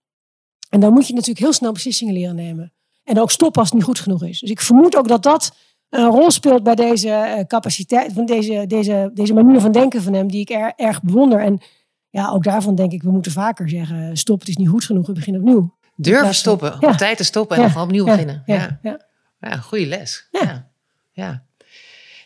En 0.70 0.80
dan 0.80 0.94
moet 0.94 1.08
je 1.08 1.14
natuurlijk 1.14 1.40
heel 1.40 1.54
snel 1.54 1.72
beslissingen 1.72 2.14
leren 2.14 2.36
nemen. 2.36 2.74
En 3.04 3.20
ook 3.20 3.32
stoppen 3.32 3.60
als 3.60 3.70
het 3.70 3.78
niet 3.78 3.88
goed 3.88 4.00
genoeg 4.00 4.24
is. 4.24 4.40
Dus 4.40 4.50
ik 4.50 4.62
vermoed 4.62 4.96
ook 4.96 5.08
dat 5.08 5.24
dat 5.24 5.52
een 5.94 6.10
rol 6.10 6.32
speelt 6.32 6.64
bij 6.64 6.76
deze 6.76 7.08
uh, 7.08 7.40
capaciteit, 7.48 8.14
van 8.14 8.26
deze, 8.26 8.66
deze, 8.68 9.12
deze 9.14 9.34
manier 9.34 9.60
van 9.60 9.72
denken 9.72 10.02
van 10.02 10.14
hem, 10.14 10.28
die 10.28 10.42
ik 10.42 10.50
er, 10.50 10.74
erg 10.76 11.02
bewonder. 11.02 11.40
En 11.40 11.62
ja, 12.10 12.30
ook 12.30 12.44
daarvan 12.44 12.76
denk 12.76 12.92
ik, 12.92 13.04
we 13.04 13.12
moeten 13.12 13.32
vaker 13.32 13.70
zeggen: 13.70 14.18
stop, 14.18 14.40
het 14.40 14.50
is 14.50 14.56
niet 14.56 14.70
goed 14.70 14.86
genoeg, 14.86 15.08
we 15.08 15.14
beginnen 15.14 15.42
opnieuw. 15.42 15.76
Durven 15.96 16.36
stoppen, 16.36 16.78
ja. 16.80 16.90
op 16.90 16.98
tijd 16.98 17.18
te 17.18 17.24
stoppen 17.24 17.56
en 17.56 17.62
ja. 17.62 17.68
dan 17.68 17.78
gewoon 17.78 17.88
opnieuw 17.88 18.06
ja. 18.06 18.12
beginnen. 18.12 18.44
Ja, 18.46 18.80
ja. 18.82 19.00
ja. 19.40 19.58
goede 19.58 19.86
les. 19.86 20.28
Ja. 20.32 20.72
ja. 21.12 21.44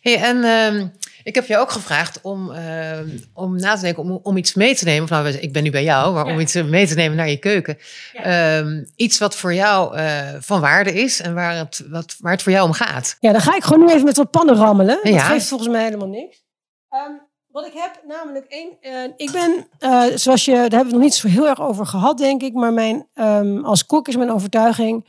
Hey, 0.01 0.21
en 0.21 0.37
uh, 0.37 0.83
ik 1.27 1.35
heb 1.35 1.45
je 1.47 1.57
ook 1.57 1.71
gevraagd 1.71 2.21
om, 2.21 2.51
uh, 2.51 2.99
om 3.33 3.55
na 3.55 3.75
te 3.75 3.81
denken, 3.81 4.03
om, 4.03 4.19
om 4.23 4.37
iets 4.37 4.53
mee 4.53 4.75
te 4.75 4.85
nemen. 4.85 5.03
Of 5.03 5.09
nou, 5.09 5.27
ik 5.27 5.53
ben 5.53 5.63
nu 5.63 5.69
bij 5.71 5.83
jou, 5.83 6.13
maar 6.13 6.25
om 6.25 6.39
iets 6.39 6.53
mee 6.53 6.87
te 6.87 6.95
nemen 6.95 7.17
naar 7.17 7.29
je 7.29 7.37
keuken. 7.37 7.77
Uh, 8.25 8.83
iets 8.95 9.17
wat 9.17 9.35
voor 9.35 9.53
jou 9.53 9.97
uh, 9.97 10.19
van 10.39 10.61
waarde 10.61 10.93
is 10.93 11.21
en 11.21 11.33
waar 11.33 11.55
het, 11.55 11.83
wat, 11.89 12.15
waar 12.19 12.31
het 12.31 12.43
voor 12.43 12.51
jou 12.51 12.65
om 12.65 12.73
gaat. 12.73 13.17
Ja, 13.19 13.31
dan 13.31 13.41
ga 13.41 13.55
ik 13.55 13.63
gewoon 13.63 13.85
nu 13.85 13.91
even 13.91 14.05
met 14.05 14.17
wat 14.17 14.31
pannen 14.31 14.55
rammelen. 14.55 14.99
Dat 15.03 15.13
Ja. 15.13 15.19
geeft 15.19 15.47
volgens 15.47 15.69
mij 15.69 15.83
helemaal 15.83 16.07
niks. 16.07 16.45
Um, 16.89 17.21
wat 17.47 17.65
ik 17.65 17.73
heb, 17.73 18.01
namelijk 18.07 18.45
één. 18.45 18.77
Uh, 18.81 19.03
ik 19.15 19.31
ben, 19.31 19.67
uh, 19.79 20.03
zoals 20.15 20.45
je, 20.45 20.51
daar 20.51 20.59
hebben 20.59 20.77
we 20.79 20.85
het 20.85 20.91
nog 20.93 21.01
niet 21.01 21.15
zo 21.15 21.27
heel 21.27 21.47
erg 21.47 21.61
over 21.61 21.85
gehad, 21.85 22.17
denk 22.17 22.41
ik. 22.41 22.53
Maar 22.53 22.73
mijn, 22.73 23.07
um, 23.15 23.65
als 23.65 23.85
kok 23.85 24.07
is 24.07 24.15
mijn 24.15 24.31
overtuiging 24.31 25.07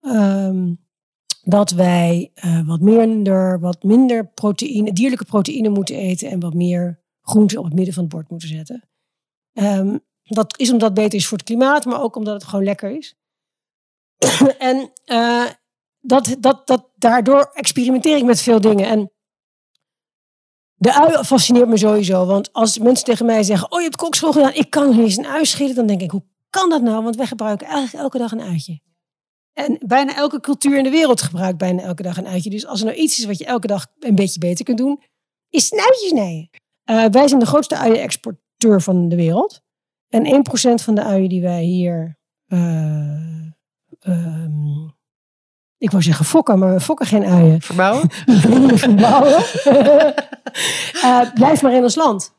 um, 0.00 0.88
dat 1.50 1.70
wij 1.70 2.30
uh, 2.44 2.66
wat 2.66 2.80
minder, 2.80 3.60
wat 3.60 3.82
minder 3.82 4.30
dierlijke 4.92 5.24
proteïne 5.24 5.68
moeten 5.68 5.96
eten 5.96 6.30
en 6.30 6.40
wat 6.40 6.54
meer 6.54 7.00
groente 7.22 7.58
op 7.58 7.64
het 7.64 7.74
midden 7.74 7.94
van 7.94 8.02
het 8.02 8.12
bord 8.12 8.30
moeten 8.30 8.48
zetten. 8.48 8.88
dat 10.22 10.58
is 10.58 10.70
omdat 10.70 10.88
het 10.88 10.98
beter 10.98 11.18
is 11.18 11.26
voor 11.26 11.38
het 11.38 11.46
klimaat, 11.46 11.84
maar 11.84 12.02
ook 12.02 12.16
omdat 12.16 12.34
het 12.34 12.44
gewoon 12.44 12.64
lekker 12.64 12.90
is. 12.90 13.16
en 14.58 14.90
uh, 15.06 15.46
dat, 16.00 16.36
dat, 16.38 16.66
dat, 16.66 16.88
daardoor 16.96 17.50
experimenteer 17.52 18.16
ik 18.16 18.24
met 18.24 18.40
veel 18.40 18.60
dingen. 18.60 18.86
En 18.88 19.10
de 20.74 20.94
ui 20.94 21.24
fascineert 21.24 21.68
me 21.68 21.76
sowieso. 21.76 22.26
Want 22.26 22.52
als 22.52 22.78
mensen 22.78 23.04
tegen 23.04 23.26
mij 23.26 23.42
zeggen: 23.42 23.72
Oh, 23.72 23.78
je 23.78 23.84
hebt 23.84 23.96
kokschool 23.96 24.32
gedaan, 24.32 24.54
ik 24.54 24.70
kan 24.70 24.90
niet 24.90 24.98
eens 24.98 25.16
een 25.16 25.26
ui 25.26 25.44
schillen. 25.44 25.74
Dan 25.74 25.86
denk 25.86 26.00
ik: 26.00 26.10
Hoe 26.10 26.24
kan 26.50 26.70
dat 26.70 26.82
nou? 26.82 27.02
Want 27.02 27.16
wij 27.16 27.26
gebruiken 27.26 27.66
eigenlijk 27.66 28.04
elke 28.04 28.18
dag 28.18 28.32
een 28.32 28.40
uitje. 28.40 28.80
En 29.66 29.78
bijna 29.86 30.16
elke 30.16 30.40
cultuur 30.40 30.76
in 30.76 30.84
de 30.84 30.90
wereld 30.90 31.22
gebruikt 31.22 31.58
bijna 31.58 31.82
elke 31.82 32.02
dag 32.02 32.16
een 32.16 32.26
uitje. 32.26 32.50
Dus 32.50 32.66
als 32.66 32.80
er 32.80 32.86
nou 32.86 32.98
iets 32.98 33.18
is 33.18 33.24
wat 33.24 33.38
je 33.38 33.44
elke 33.44 33.66
dag 33.66 33.86
een 33.98 34.14
beetje 34.14 34.38
beter 34.38 34.64
kunt 34.64 34.78
doen, 34.78 35.02
is 35.50 35.72
een 35.72 35.78
uitje 35.78 36.08
snijden. 36.08 36.50
Uh, 36.84 37.04
wij 37.04 37.28
zijn 37.28 37.40
de 37.40 37.46
grootste 37.46 37.76
uien-exporteur 37.76 38.82
van 38.82 39.08
de 39.08 39.16
wereld. 39.16 39.62
En 40.08 40.44
1% 40.80 40.82
van 40.82 40.94
de 40.94 41.02
uien 41.02 41.28
die 41.28 41.42
wij 41.42 41.62
hier. 41.62 42.18
Uh, 42.48 43.46
um, 44.06 44.94
ik 45.78 45.90
wou 45.90 46.02
zeggen 46.02 46.24
fokken, 46.24 46.58
maar 46.58 46.72
we 46.72 46.80
fokken 46.80 47.06
geen 47.06 47.24
uien. 47.24 47.60
Verbouwen? 47.60 48.10
Verbouwen. 48.78 49.44
uh, 50.94 51.32
blijf 51.40 51.62
maar 51.62 51.72
in 51.72 51.82
ons 51.82 51.94
land. 51.94 52.34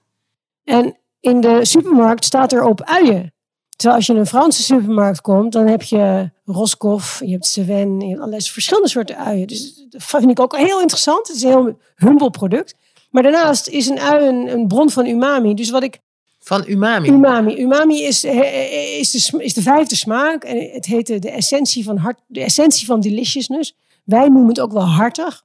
En 0.63 0.97
in 1.19 1.41
de 1.41 1.65
supermarkt 1.65 2.25
staat 2.25 2.51
er 2.51 2.63
op 2.63 2.83
uien. 2.83 3.33
Terwijl 3.81 3.99
als 3.99 4.09
je 4.09 4.13
in 4.13 4.19
een 4.19 4.27
Franse 4.27 4.63
supermarkt 4.63 5.21
komt, 5.21 5.51
dan 5.51 5.67
heb 5.67 5.81
je 5.81 6.31
Roscoff, 6.45 7.19
je 7.25 7.31
hebt 7.31 7.45
Seven, 7.45 7.99
je 7.99 8.07
hebt 8.07 8.19
allerlei 8.19 8.41
verschillende 8.41 8.89
soorten 8.89 9.17
uien. 9.17 9.47
Dus 9.47 9.85
dat 9.89 10.03
vind 10.03 10.29
ik 10.29 10.39
ook 10.39 10.57
heel 10.57 10.79
interessant. 10.79 11.27
Het 11.27 11.35
is 11.35 11.43
een 11.43 11.49
heel 11.49 11.79
humble 11.95 12.29
product. 12.29 12.75
Maar 13.09 13.23
daarnaast 13.23 13.67
is 13.67 13.87
een 13.87 13.99
ui 13.99 14.27
een, 14.27 14.47
een 14.47 14.67
bron 14.67 14.89
van 14.89 15.05
umami. 15.05 15.53
Dus 15.53 15.69
wat 15.69 15.83
ik 15.83 15.99
van 16.39 16.63
umami. 16.67 17.09
Umami. 17.09 17.61
Umami 17.61 18.03
is, 18.03 18.23
is, 18.23 19.11
de, 19.11 19.43
is 19.43 19.53
de 19.53 19.61
vijfde 19.61 19.95
smaak. 19.95 20.43
En 20.43 20.71
het 20.71 20.85
heet 20.85 21.07
de, 21.07 21.19
de, 21.19 21.31
essentie 21.31 21.83
van 21.83 21.97
hart, 21.97 22.19
de 22.27 22.41
essentie 22.41 22.85
van 22.85 22.99
deliciousness. 22.99 23.75
Wij 24.03 24.27
noemen 24.27 24.47
het 24.47 24.59
ook 24.59 24.71
wel 24.71 24.87
hartig. 24.87 25.43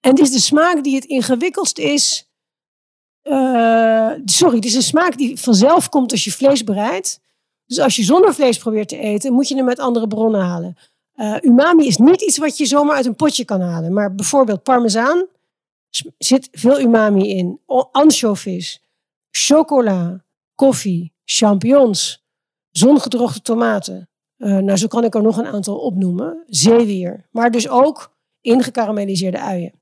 En 0.00 0.10
het 0.10 0.20
is 0.20 0.30
de 0.30 0.40
smaak 0.40 0.84
die 0.84 0.94
het 0.94 1.04
ingewikkeldst 1.04 1.78
is. 1.78 2.29
Uh, 3.22 4.10
sorry, 4.24 4.56
het 4.56 4.64
is 4.64 4.74
een 4.74 4.82
smaak 4.82 5.18
die 5.18 5.40
vanzelf 5.40 5.88
komt 5.88 6.12
als 6.12 6.24
je 6.24 6.32
vlees 6.32 6.64
bereidt. 6.64 7.20
Dus 7.66 7.78
als 7.78 7.96
je 7.96 8.02
zonder 8.02 8.34
vlees 8.34 8.58
probeert 8.58 8.88
te 8.88 8.98
eten, 8.98 9.32
moet 9.32 9.48
je 9.48 9.56
hem 9.56 9.64
met 9.64 9.78
andere 9.78 10.06
bronnen 10.06 10.40
halen. 10.40 10.76
Uh, 11.14 11.36
umami 11.40 11.86
is 11.86 11.96
niet 11.96 12.20
iets 12.20 12.38
wat 12.38 12.58
je 12.58 12.66
zomaar 12.66 12.96
uit 12.96 13.06
een 13.06 13.16
potje 13.16 13.44
kan 13.44 13.60
halen. 13.60 13.92
Maar 13.92 14.14
bijvoorbeeld 14.14 14.62
parmezaan 14.62 15.26
zit 16.18 16.48
veel 16.52 16.80
umami 16.80 17.28
in. 17.28 17.60
Anchovies 17.92 18.82
chocola, 19.30 20.24
koffie, 20.54 21.12
champignons, 21.24 22.26
zongedroogde 22.70 23.42
tomaten. 23.42 24.08
Uh, 24.38 24.58
nou, 24.58 24.78
zo 24.78 24.86
kan 24.86 25.04
ik 25.04 25.14
er 25.14 25.22
nog 25.22 25.36
een 25.36 25.46
aantal 25.46 25.78
opnoemen. 25.78 26.44
Zeewier, 26.46 27.28
maar 27.30 27.50
dus 27.50 27.68
ook 27.68 28.16
ingekaramelliseerde 28.40 29.40
uien. 29.40 29.79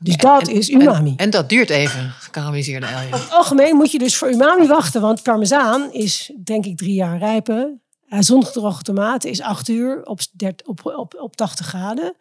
Dus 0.00 0.16
dat 0.16 0.48
is 0.48 0.68
umami. 0.70 1.10
En, 1.10 1.16
en, 1.16 1.30
dat 1.30 1.48
duurt 1.48 1.70
even, 1.70 2.10
gekarameliseerde 2.10 2.86
uien. 2.86 3.14
Over 3.14 3.24
het 3.24 3.34
algemeen 3.34 3.76
moet 3.76 3.92
je 3.92 3.98
dus 3.98 4.16
voor 4.16 4.30
umami 4.30 4.66
wachten, 4.66 5.00
want 5.00 5.22
parmezaan 5.22 5.92
is 5.92 6.32
denk 6.44 6.64
ik 6.64 6.76
drie 6.76 6.94
jaar 6.94 7.18
rijpen. 7.18 7.82
Uh, 8.08 8.20
zongedroogde 8.20 8.82
tomaten 8.82 9.30
is 9.30 9.40
acht 9.40 9.68
uur 9.68 10.04
op, 10.04 10.20
op, 10.64 10.80
op, 10.84 11.14
op 11.18 11.36
80 11.36 11.66
graden. 11.66 12.16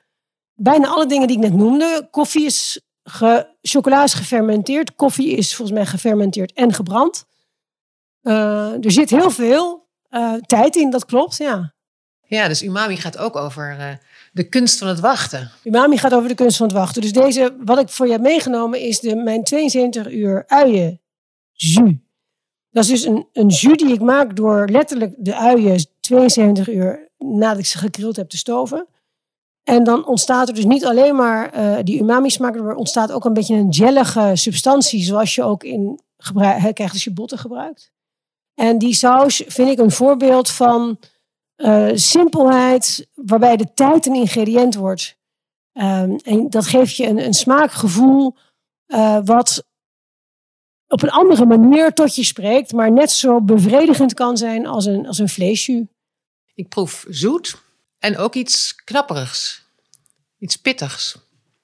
Bijna 0.53 0.87
alle 0.87 1.05
dingen 1.05 1.27
die 1.27 1.37
ik 1.37 1.43
net 1.43 1.53
noemde. 1.53 2.07
Koffie 2.11 2.45
is, 2.45 2.81
ge, 3.03 3.47
chocola 3.61 4.03
is 4.03 4.13
gefermenteerd. 4.13 4.95
Koffie 4.95 5.35
is 5.35 5.55
volgens 5.55 5.77
mij 5.77 5.85
gefermenteerd 5.85 6.53
en 6.53 6.73
gebrand. 6.73 7.25
Uh, 8.21 8.85
er 8.85 8.91
zit 8.91 9.09
heel 9.09 9.29
veel 9.29 9.87
uh, 10.09 10.33
tijd 10.33 10.75
in, 10.75 10.89
dat 10.89 11.05
klopt, 11.05 11.37
ja. 11.37 11.73
Ja, 12.25 12.47
dus 12.47 12.63
umami 12.63 12.97
gaat 12.97 13.17
ook 13.17 13.35
over 13.35 13.75
uh, 13.79 13.85
de 14.33 14.49
kunst 14.49 14.77
van 14.77 14.87
het 14.87 14.99
wachten. 14.99 15.51
Umami 15.63 15.97
gaat 15.97 16.13
over 16.13 16.27
de 16.27 16.35
kunst 16.35 16.57
van 16.57 16.67
het 16.67 16.75
wachten. 16.75 17.01
Dus 17.01 17.11
deze, 17.11 17.55
wat 17.63 17.79
ik 17.79 17.89
voor 17.89 18.05
je 18.05 18.11
heb 18.11 18.21
meegenomen, 18.21 18.79
is 18.79 18.99
de, 18.99 19.15
mijn 19.15 19.43
72 19.43 20.11
uur 20.11 20.43
uien 20.47 21.01
jus. 21.51 21.93
Dat 22.69 22.83
is 22.83 22.89
dus 22.89 23.03
een, 23.03 23.27
een 23.33 23.47
jus 23.47 23.77
die 23.77 23.93
ik 23.93 24.01
maak 24.01 24.35
door 24.35 24.67
letterlijk 24.69 25.13
de 25.17 25.35
uien 25.35 25.85
72 25.99 26.69
uur 26.69 27.09
nadat 27.17 27.57
ik 27.57 27.65
ze 27.65 27.77
gegrild 27.77 28.15
heb 28.15 28.29
te 28.29 28.37
stoven. 28.37 28.87
En 29.63 29.83
dan 29.83 30.07
ontstaat 30.07 30.47
er 30.47 30.53
dus 30.53 30.65
niet 30.65 30.85
alleen 30.85 31.15
maar 31.15 31.57
uh, 31.57 31.77
die 31.83 31.99
umami 31.99 32.29
smaak, 32.29 32.55
er 32.55 32.75
ontstaat 32.75 33.11
ook 33.11 33.25
een 33.25 33.33
beetje 33.33 33.55
een 33.55 33.69
jellige 33.69 34.31
substantie, 34.33 35.03
zoals 35.03 35.35
je 35.35 35.43
ook 35.43 35.63
in 35.63 35.99
gebruik, 36.17 36.75
krijgt 36.75 36.93
als 36.93 37.03
je 37.03 37.13
botten 37.13 37.37
gebruikt. 37.37 37.91
En 38.53 38.77
die 38.77 38.93
saus 38.93 39.43
vind 39.47 39.69
ik 39.69 39.79
een 39.79 39.91
voorbeeld 39.91 40.49
van 40.49 40.99
uh, 41.63 41.91
simpelheid, 41.93 43.07
waarbij 43.13 43.57
de 43.57 43.73
tijd 43.73 44.05
een 44.05 44.15
ingrediënt 44.15 44.75
wordt. 44.75 45.17
Um, 45.73 46.15
en 46.15 46.49
dat 46.49 46.67
geeft 46.67 46.95
je 46.95 47.07
een, 47.07 47.25
een 47.25 47.33
smaakgevoel 47.33 48.35
uh, 48.87 49.19
wat 49.23 49.65
op 50.87 51.03
een 51.03 51.09
andere 51.09 51.45
manier 51.45 51.93
tot 51.93 52.15
je 52.15 52.23
spreekt, 52.23 52.71
maar 52.71 52.91
net 52.91 53.11
zo 53.11 53.41
bevredigend 53.41 54.13
kan 54.13 54.37
zijn 54.37 54.67
als 54.67 54.85
een, 54.85 55.07
als 55.07 55.19
een 55.19 55.29
vleesjus. 55.29 55.85
Ik 56.53 56.69
proef 56.69 57.05
zoet 57.09 57.61
en 57.99 58.17
ook 58.17 58.35
iets 58.35 58.75
knapperigs, 58.75 59.65
iets 60.37 60.55
pittigs. 60.55 61.17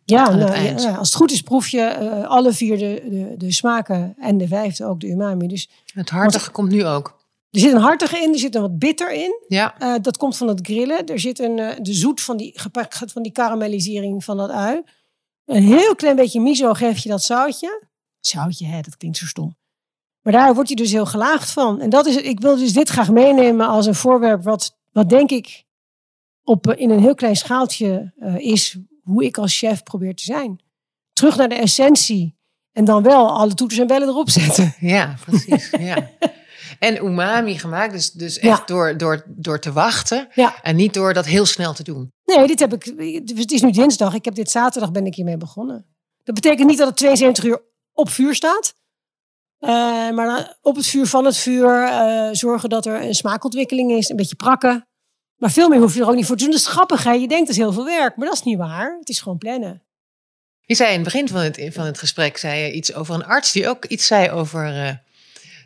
Ja, 0.06 0.36
nou, 0.36 0.62
ja, 0.62 0.96
als 0.96 1.08
het 1.08 1.18
goed 1.18 1.32
is 1.32 1.42
proef 1.42 1.68
je 1.68 1.98
uh, 2.02 2.28
alle 2.28 2.54
vier 2.54 2.78
de, 2.78 3.02
de, 3.10 3.38
de, 3.38 3.52
smaken 3.52 4.16
en 4.20 4.38
de 4.38 4.48
vijfde 4.48 4.86
ook 4.86 5.00
de 5.00 5.08
umami. 5.08 5.48
Dus, 5.48 5.70
het 5.94 6.10
hartige 6.10 6.52
komt 6.52 6.72
nu 6.72 6.86
ook. 6.86 7.19
Er 7.52 7.60
zit 7.60 7.74
een 7.74 7.82
hartige 7.82 8.18
in, 8.18 8.34
er 8.34 8.40
zit 8.40 8.56
een 8.56 8.62
wat 8.62 8.80
bitter 8.80 9.12
in. 9.12 9.44
Ja. 9.48 9.76
Uh, 9.82 9.96
dat 10.02 10.18
komt 10.18 10.38
van 10.38 10.48
het 10.48 10.60
grillen. 10.62 11.06
Er 11.06 11.20
zit 11.20 11.40
een, 11.40 11.58
uh, 11.58 11.72
de 11.82 11.94
zoet 11.94 12.22
van 12.22 12.38
die, 12.38 12.60
van 12.92 13.22
die 13.22 13.32
karamellisering 13.32 14.24
van 14.24 14.38
dat 14.38 14.50
ui. 14.50 14.82
Een 15.46 15.64
heel 15.64 15.96
klein 15.96 16.16
beetje 16.16 16.40
miso 16.42 16.74
geeft 16.74 17.04
je 17.04 17.10
dat 17.10 17.24
zoutje. 17.24 17.84
Zoutje, 18.20 18.66
hè, 18.66 18.82
dat 18.82 18.98
klinkt 18.98 19.18
zo 19.18 19.26
stom. 19.26 19.58
Maar 20.22 20.34
daar 20.34 20.54
word 20.54 20.70
je 20.70 20.76
dus 20.76 20.92
heel 20.92 21.06
gelaagd 21.06 21.52
van. 21.52 21.82
En 21.82 21.90
dat 21.90 22.06
is, 22.06 22.16
ik 22.16 22.40
wil 22.40 22.58
dus 22.58 22.74
dit 22.74 22.90
graag 22.90 23.12
meenemen 23.12 23.68
als 23.68 23.86
een 23.86 23.96
voorwerp 23.96 24.44
wat, 24.44 24.78
wat 24.92 25.10
denk 25.10 25.32
ik 25.32 25.66
op, 26.44 26.74
in 26.74 26.90
een 26.90 27.02
heel 27.02 27.16
klein 27.16 27.36
schaaltje 27.36 28.14
uh, 28.20 28.36
is 28.38 28.78
hoe 29.04 29.26
ik 29.26 29.38
als 29.38 29.58
chef 29.58 29.84
probeer 29.84 30.16
te 30.16 30.24
zijn. 30.24 30.60
Terug 31.14 31.38
naar 31.38 31.50
de 31.50 31.56
essentie. 31.56 32.38
En 32.72 32.86
dan 32.86 33.04
wel 33.04 33.38
alle 33.38 33.54
toeters 33.54 33.80
en 33.80 33.88
bellen 33.88 34.08
erop 34.08 34.30
zetten. 34.30 34.76
Ja, 34.80 35.16
precies. 35.26 35.70
Ja. 35.70 36.10
En 36.80 37.06
umami 37.06 37.58
gemaakt, 37.58 37.94
dus, 37.94 38.12
dus 38.12 38.40
echt 38.40 38.68
door, 38.68 38.98
door, 38.98 39.24
door 39.28 39.60
te 39.60 39.72
wachten. 39.72 40.28
Ja. 40.34 40.62
En 40.62 40.76
niet 40.76 40.94
door 40.94 41.14
dat 41.14 41.26
heel 41.26 41.46
snel 41.46 41.74
te 41.74 41.84
doen. 41.84 42.12
Nee, 42.26 42.48
dit 42.48 42.60
heb 42.60 42.74
ik. 42.74 42.84
Het 43.36 43.52
is 43.52 43.62
nu 43.62 43.72
dinsdag. 43.72 44.14
Ik 44.14 44.26
heb 44.26 44.36
dit 44.36 44.52
zaterdag 44.52 44.92
ben 44.92 45.06
ik 45.06 45.16
hiermee 45.16 45.38
begonnen. 45.38 45.86
Dat 46.24 46.36
betekent 46.36 46.68
niet 46.68 46.78
dat 46.78 46.88
het 46.88 46.98
72 46.98 47.44
uur 47.44 47.62
op 47.94 48.10
vuur 48.10 48.36
staat. 48.36 48.74
Uh, 49.60 49.70
maar 50.12 50.58
op 50.62 50.76
het 50.76 50.86
vuur 50.86 51.06
van 51.06 51.26
het 51.26 51.38
vuur 51.38 51.84
uh, 51.84 52.30
zorgen 52.32 52.70
dat 52.70 52.86
er 52.86 53.02
een 53.02 53.16
smaakontwikkeling 53.16 53.92
is. 53.92 54.10
Een 54.10 54.16
beetje 54.16 54.36
prakken. 54.36 54.88
Maar 55.36 55.52
veel 55.52 55.70
meer 55.70 55.80
hoef 55.80 55.94
je 55.94 56.02
er 56.02 56.08
ook 56.08 56.16
niet 56.16 56.26
voor 56.26 56.36
te 56.36 56.44
doen. 56.44 56.52
Dat 56.52 56.62
is 56.62 56.68
grappig. 56.68 57.04
Hè? 57.04 57.12
Je 57.12 57.28
denkt 57.28 57.48
dat 57.48 57.56
is 57.56 57.62
heel 57.62 57.74
veel 57.74 57.86
werk. 57.86 58.16
Maar 58.16 58.26
dat 58.26 58.36
is 58.36 58.44
niet 58.44 58.58
waar. 58.58 58.98
Het 59.00 59.10
is 59.10 59.20
gewoon 59.20 59.38
plannen. 59.38 59.84
Je 60.62 60.76
zei 60.76 60.90
in 60.90 60.96
het 60.96 61.04
begin 61.04 61.28
van 61.28 61.42
het, 61.42 61.70
van 61.74 61.86
het 61.86 61.98
gesprek 61.98 62.38
zei 62.38 62.62
je 62.62 62.72
iets 62.72 62.94
over 62.94 63.16
een 63.16 63.26
arts 63.26 63.52
die 63.52 63.68
ook 63.68 63.86
iets 63.86 64.08
zei 64.08 64.30
over 64.32 64.76
uh, 64.76 64.90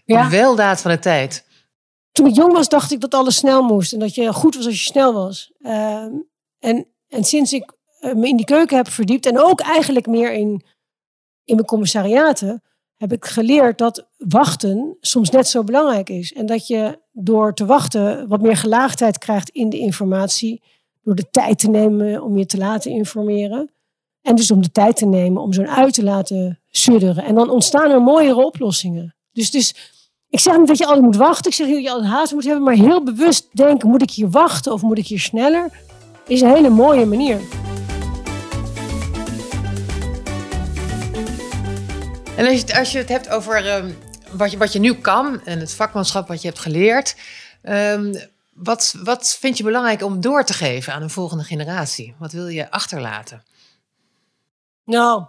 ja. 0.04 0.30
weldaad 0.30 0.82
van 0.82 0.92
de 0.92 1.00
tijd. 1.00 1.46
Toen 2.12 2.28
ik 2.28 2.36
jong 2.36 2.54
was, 2.54 2.70
dacht 2.70 2.92
ik 2.92 3.02
dat 3.02 3.14
alles 3.14 3.36
snel 3.36 3.62
moest. 3.62 3.94
En 3.94 4.00
dat 4.00 4.16
je 4.16 4.34
goed 4.34 4.56
was 4.56 4.66
als 4.66 4.84
je 4.84 4.90
snel 4.90 5.14
was. 5.14 5.52
Uh, 5.60 6.06
en, 6.60 6.88
en 7.08 7.24
sinds 7.24 7.54
ik 7.54 7.74
me 8.12 8.28
in 8.28 8.38
die 8.38 8.46
keuken 8.46 8.78
heb 8.78 8.88
verdiept. 8.88 9.26
En 9.26 9.40
ook 9.40 9.60
eigenlijk 9.60 10.08
meer 10.08 10.34
in, 10.34 10.66
in 11.44 11.56
mijn 11.56 11.68
commissariaten 11.68 12.64
heb 12.96 13.12
ik 13.12 13.26
geleerd 13.26 13.78
dat 13.78 14.08
wachten 14.18 14.98
soms 15.00 15.30
net 15.30 15.48
zo 15.48 15.64
belangrijk 15.64 16.10
is. 16.10 16.34
En 16.34 16.46
dat 16.46 16.68
je 16.68 17.00
door 17.12 17.54
te 17.54 17.66
wachten 17.66 18.28
wat 18.28 18.42
meer 18.42 18.58
gelaagdheid 18.58 19.18
krijgt 19.18 19.50
in 19.50 19.70
de 19.70 19.78
informatie. 19.78 20.62
Door 21.02 21.16
de 21.16 21.30
tijd 21.30 21.60
te 21.60 21.70
nemen 21.70 22.24
om 22.24 22.38
je 22.38 22.46
te 22.46 22.58
laten 22.58 22.92
informeren. 22.92 23.72
En 24.22 24.36
dus 24.36 24.52
om 24.52 24.62
de 24.62 24.72
tijd 24.72 24.96
te 24.96 25.06
nemen 25.06 25.42
om 25.42 25.54
zo'n 25.54 25.68
uit 25.68 25.94
te 25.94 26.04
laten 26.04 26.60
sudderen. 26.70 27.24
En 27.24 27.36
dan 27.36 27.50
ontstaan 27.50 27.92
er 27.92 28.02
mooiere 28.02 28.46
oplossingen. 28.46 29.16
Dus, 29.32 29.52
dus 29.52 29.93
ik 30.34 30.40
zeg 30.40 30.58
niet 30.58 30.68
dat 30.68 30.78
je 30.78 30.86
altijd 30.86 31.06
moet 31.06 31.16
wachten. 31.16 31.52
Ik 31.52 31.56
zeg 31.56 31.68
niet 31.68 31.76
dat 31.76 31.86
je 31.86 31.92
altijd 31.92 32.12
haast 32.12 32.34
moet 32.34 32.44
hebben. 32.44 32.64
Maar 32.64 32.74
heel 32.74 33.04
bewust 33.04 33.48
denken, 33.52 33.90
moet 33.90 34.02
ik 34.02 34.12
hier 34.12 34.30
wachten 34.30 34.74
of 34.74 34.82
moet 34.82 34.98
ik 34.98 35.08
hier 35.08 35.20
sneller? 35.20 35.70
Is 36.28 36.42
een 36.42 36.54
hele 36.54 36.70
mooie 36.70 37.06
manier. 37.06 37.40
En 42.38 42.48
als 42.48 42.62
je, 42.62 42.78
als 42.78 42.92
je 42.92 42.98
het 42.98 43.10
hebt 43.10 43.30
over 43.30 43.76
um, 43.76 43.98
wat, 44.32 44.52
je, 44.52 44.58
wat 44.58 44.74
je 44.74 44.80
nu 44.80 44.94
kan 44.94 45.42
en 45.46 45.60
het 45.60 45.74
vakmanschap 45.74 46.28
wat 46.28 46.42
je 46.42 46.48
hebt 46.48 46.60
geleerd, 46.60 47.16
um, 47.64 48.16
wat, 48.54 48.96
wat 49.04 49.38
vind 49.40 49.58
je 49.58 49.64
belangrijk 49.64 50.04
om 50.04 50.22
door 50.22 50.44
te 50.44 50.54
geven 50.54 50.94
aan 50.94 51.02
een 51.02 51.10
volgende 51.10 51.44
generatie? 51.44 52.16
Wat 52.20 52.32
wil 52.32 52.48
je 52.48 52.72
achterlaten? 52.72 53.44
Nou, 54.86 55.26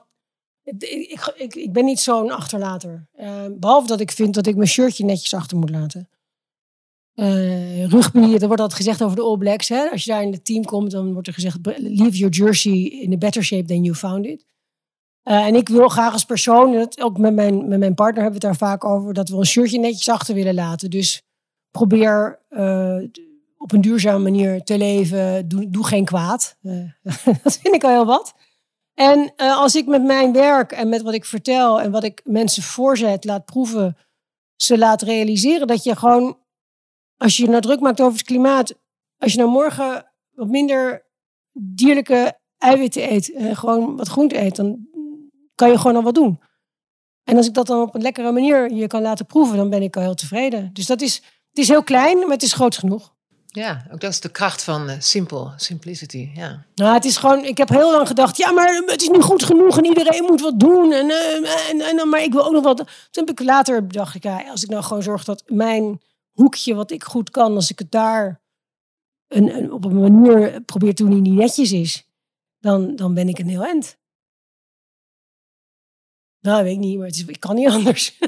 ik, 0.64 1.32
ik, 1.36 1.54
ik 1.54 1.72
ben 1.72 1.84
niet 1.84 2.00
zo'n 2.00 2.30
achterlater. 2.30 3.06
Uh, 3.20 3.44
behalve 3.50 3.86
dat 3.86 4.00
ik 4.00 4.10
vind 4.10 4.34
dat 4.34 4.46
ik 4.46 4.56
mijn 4.56 4.68
shirtje 4.68 5.04
netjes 5.04 5.34
achter 5.34 5.56
moet 5.56 5.70
laten. 5.70 6.08
Uh, 7.14 7.86
rugby, 7.86 8.18
er 8.18 8.46
wordt 8.46 8.60
altijd 8.60 8.74
gezegd 8.74 9.02
over 9.02 9.16
de 9.16 9.22
All 9.22 9.36
Blacks. 9.36 9.68
Hè? 9.68 9.90
Als 9.90 10.04
je 10.04 10.10
daar 10.10 10.22
in 10.22 10.32
het 10.32 10.44
team 10.44 10.64
komt, 10.64 10.90
dan 10.90 11.12
wordt 11.12 11.28
er 11.28 11.34
gezegd: 11.34 11.58
leave 11.78 12.16
your 12.16 12.34
jersey 12.34 12.72
in 12.72 13.12
a 13.12 13.16
better 13.16 13.42
shape 13.44 13.64
than 13.64 13.82
you 13.82 13.94
found 13.94 14.26
it. 14.26 14.44
Uh, 15.24 15.46
en 15.46 15.54
ik 15.54 15.68
wil 15.68 15.88
graag 15.88 16.12
als 16.12 16.24
persoon, 16.24 16.92
ook 17.00 17.18
met 17.18 17.34
mijn, 17.34 17.68
met 17.68 17.78
mijn 17.78 17.94
partner 17.94 18.22
hebben 18.22 18.40
we 18.40 18.46
het 18.46 18.58
daar 18.58 18.68
vaak 18.68 18.84
over, 18.84 19.14
dat 19.14 19.28
we 19.28 19.36
een 19.36 19.46
shirtje 19.46 19.78
netjes 19.78 20.08
achter 20.08 20.34
willen 20.34 20.54
laten. 20.54 20.90
Dus 20.90 21.22
probeer 21.70 22.40
uh, 22.50 22.96
op 23.56 23.72
een 23.72 23.80
duurzame 23.80 24.22
manier 24.22 24.62
te 24.62 24.78
leven. 24.78 25.48
Doe, 25.48 25.70
doe 25.70 25.86
geen 25.86 26.04
kwaad. 26.04 26.56
Dat 27.42 27.58
vind 27.62 27.74
ik 27.74 27.84
al 27.84 27.90
heel 27.90 28.06
wat. 28.06 28.34
En 28.94 29.34
als 29.36 29.74
ik 29.74 29.86
met 29.86 30.02
mijn 30.02 30.32
werk 30.32 30.72
en 30.72 30.88
met 30.88 31.02
wat 31.02 31.14
ik 31.14 31.24
vertel 31.24 31.80
en 31.80 31.90
wat 31.90 32.04
ik 32.04 32.20
mensen 32.24 32.62
voorzet, 32.62 33.24
laat 33.24 33.44
proeven, 33.44 33.96
ze 34.56 34.78
laat 34.78 35.02
realiseren 35.02 35.66
dat 35.66 35.84
je 35.84 35.96
gewoon, 35.96 36.38
als 37.16 37.36
je 37.36 37.42
je 37.42 37.48
nou 37.48 37.62
druk 37.62 37.80
maakt 37.80 38.00
over 38.00 38.18
het 38.18 38.26
klimaat, 38.26 38.74
als 39.18 39.32
je 39.32 39.38
nou 39.38 39.50
morgen 39.50 40.12
wat 40.30 40.48
minder 40.48 41.06
dierlijke 41.52 42.38
eiwitten 42.58 43.12
eet, 43.12 43.32
gewoon 43.36 43.96
wat 43.96 44.08
groente 44.08 44.40
eet, 44.40 44.56
dan 44.56 44.88
kan 45.54 45.70
je 45.70 45.78
gewoon 45.78 45.96
al 45.96 46.02
wat 46.02 46.14
doen. 46.14 46.40
En 47.24 47.36
als 47.36 47.46
ik 47.46 47.54
dat 47.54 47.66
dan 47.66 47.82
op 47.82 47.94
een 47.94 48.02
lekkere 48.02 48.32
manier 48.32 48.72
je 48.72 48.86
kan 48.86 49.02
laten 49.02 49.26
proeven, 49.26 49.56
dan 49.56 49.70
ben 49.70 49.82
ik 49.82 49.96
al 49.96 50.02
heel 50.02 50.14
tevreden. 50.14 50.70
Dus 50.72 50.86
dat 50.86 51.00
is, 51.00 51.14
het 51.48 51.58
is 51.58 51.68
heel 51.68 51.82
klein, 51.82 52.18
maar 52.18 52.28
het 52.28 52.42
is 52.42 52.52
groot 52.52 52.76
genoeg. 52.76 53.13
Ja, 53.56 53.86
ook 53.92 54.00
dat 54.00 54.10
is 54.10 54.20
de 54.20 54.28
kracht 54.28 54.62
van 54.62 54.90
uh, 54.90 54.96
simpel, 54.98 55.52
simplicity. 55.56 56.30
Ja. 56.34 56.64
Nou, 56.74 56.94
het 56.94 57.04
is 57.04 57.16
gewoon, 57.16 57.44
ik 57.44 57.58
heb 57.58 57.68
heel 57.68 57.92
lang 57.92 58.06
gedacht, 58.06 58.36
ja, 58.36 58.50
maar 58.50 58.82
het 58.86 59.02
is 59.02 59.08
nu 59.08 59.20
goed 59.20 59.44
genoeg 59.44 59.78
en 59.78 59.84
iedereen 59.84 60.24
moet 60.24 60.40
wat 60.40 60.60
doen. 60.60 60.92
En, 60.92 61.06
uh, 61.06 61.70
en, 61.70 61.80
en, 61.80 62.08
maar 62.08 62.22
ik 62.22 62.32
wil 62.32 62.44
ook 62.44 62.52
nog 62.52 62.62
wat. 62.62 62.76
Toen 63.10 63.26
heb 63.26 63.30
ik 63.30 63.46
later 63.46 63.88
dacht 63.88 64.14
ik, 64.14 64.22
ja, 64.22 64.50
als 64.50 64.62
ik 64.62 64.68
nou 64.68 64.82
gewoon 64.82 65.02
zorg 65.02 65.24
dat 65.24 65.42
mijn 65.46 66.00
hoekje 66.32 66.74
wat 66.74 66.90
ik 66.90 67.04
goed 67.04 67.30
kan, 67.30 67.54
als 67.54 67.70
ik 67.70 67.78
het 67.78 67.90
daar 67.90 68.40
een, 69.28 69.72
op 69.72 69.84
een 69.84 70.00
manier 70.00 70.60
probeer 70.60 70.94
te 70.94 71.04
doen 71.04 71.22
die 71.22 71.32
netjes 71.32 71.72
is, 71.72 72.08
dan, 72.58 72.96
dan 72.96 73.14
ben 73.14 73.28
ik 73.28 73.38
een 73.38 73.48
heel 73.48 73.64
eind. 73.64 73.96
Nou, 76.40 76.62
weet 76.62 76.72
ik 76.72 76.78
niet, 76.78 76.98
maar 76.98 77.06
het 77.06 77.16
is, 77.16 77.24
ik 77.24 77.40
kan 77.40 77.54
niet 77.54 77.68
anders. 77.76 78.18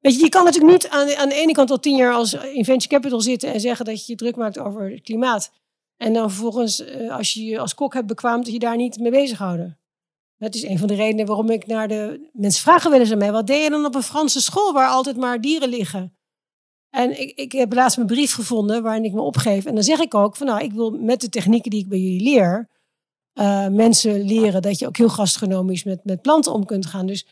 Weet 0.00 0.14
je, 0.14 0.20
je 0.20 0.28
kan 0.28 0.44
natuurlijk 0.44 0.72
niet 0.72 0.88
aan, 0.88 1.16
aan 1.16 1.28
de 1.28 1.34
ene 1.34 1.52
kant 1.52 1.70
al 1.70 1.80
tien 1.80 1.96
jaar 1.96 2.12
als 2.12 2.32
in 2.32 2.64
venture 2.64 2.94
capital 2.94 3.20
zitten 3.20 3.52
en 3.52 3.60
zeggen 3.60 3.84
dat 3.84 4.06
je 4.06 4.12
je 4.12 4.18
druk 4.18 4.36
maakt 4.36 4.58
over 4.58 4.90
het 4.90 5.02
klimaat. 5.02 5.52
En 5.96 6.12
dan 6.12 6.30
vervolgens, 6.30 6.84
eh, 6.84 7.16
als 7.16 7.32
je 7.32 7.44
je 7.44 7.58
als 7.58 7.74
kok 7.74 7.94
hebt 7.94 8.06
bekwaamd, 8.06 8.44
dat 8.44 8.52
je 8.52 8.58
daar 8.58 8.76
niet 8.76 8.98
mee 8.98 9.10
bezighouden. 9.10 9.78
Dat 10.36 10.54
is 10.54 10.62
een 10.62 10.78
van 10.78 10.88
de 10.88 10.94
redenen 10.94 11.26
waarom 11.26 11.50
ik 11.50 11.66
naar 11.66 11.88
de... 11.88 12.28
Mensen 12.32 12.62
vragen 12.62 12.92
eens 12.92 13.12
aan 13.12 13.18
mij, 13.18 13.32
wat 13.32 13.46
deed 13.46 13.62
je 13.62 13.70
dan 13.70 13.84
op 13.84 13.94
een 13.94 14.02
Franse 14.02 14.40
school 14.40 14.72
waar 14.72 14.88
altijd 14.88 15.16
maar 15.16 15.40
dieren 15.40 15.68
liggen? 15.68 16.16
En 16.90 17.20
ik, 17.20 17.30
ik 17.38 17.52
heb 17.52 17.72
laatst 17.72 17.96
mijn 17.96 18.08
brief 18.08 18.34
gevonden 18.34 18.82
waarin 18.82 19.04
ik 19.04 19.12
me 19.12 19.20
opgeef. 19.20 19.64
En 19.64 19.74
dan 19.74 19.84
zeg 19.84 19.98
ik 19.98 20.14
ook 20.14 20.36
van 20.36 20.46
nou, 20.46 20.62
ik 20.64 20.72
wil 20.72 20.90
met 20.90 21.20
de 21.20 21.28
technieken 21.28 21.70
die 21.70 21.80
ik 21.80 21.88
bij 21.88 21.98
jullie 21.98 22.22
leer, 22.22 22.68
eh, 23.32 23.68
mensen 23.68 24.22
leren 24.22 24.62
dat 24.62 24.78
je 24.78 24.86
ook 24.86 24.96
heel 24.96 25.08
gastronomisch 25.08 25.84
met, 25.84 26.04
met 26.04 26.22
planten 26.22 26.52
om 26.52 26.64
kunt 26.64 26.86
gaan. 26.86 27.06
Dus 27.06 27.26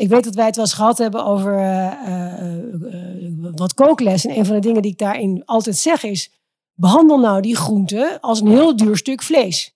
ik 0.00 0.08
weet 0.08 0.24
dat 0.24 0.34
wij 0.34 0.46
het 0.46 0.56
wel 0.56 0.64
eens 0.64 0.74
gehad 0.74 0.98
hebben 0.98 1.24
over 1.24 1.58
eh, 1.58 2.46
eh, 2.46 2.64
wat 3.54 3.74
kookles. 3.74 4.26
En 4.26 4.38
een 4.38 4.46
van 4.46 4.54
de 4.54 4.60
dingen 4.60 4.82
die 4.82 4.90
ik 4.90 4.98
daarin 4.98 5.42
altijd 5.44 5.76
zeg 5.76 6.02
is: 6.02 6.30
behandel 6.74 7.18
nou 7.18 7.40
die 7.40 7.56
groente 7.56 8.18
als 8.20 8.40
een 8.40 8.48
heel 8.48 8.76
duur 8.76 8.96
stuk 8.96 9.22
vlees. 9.22 9.74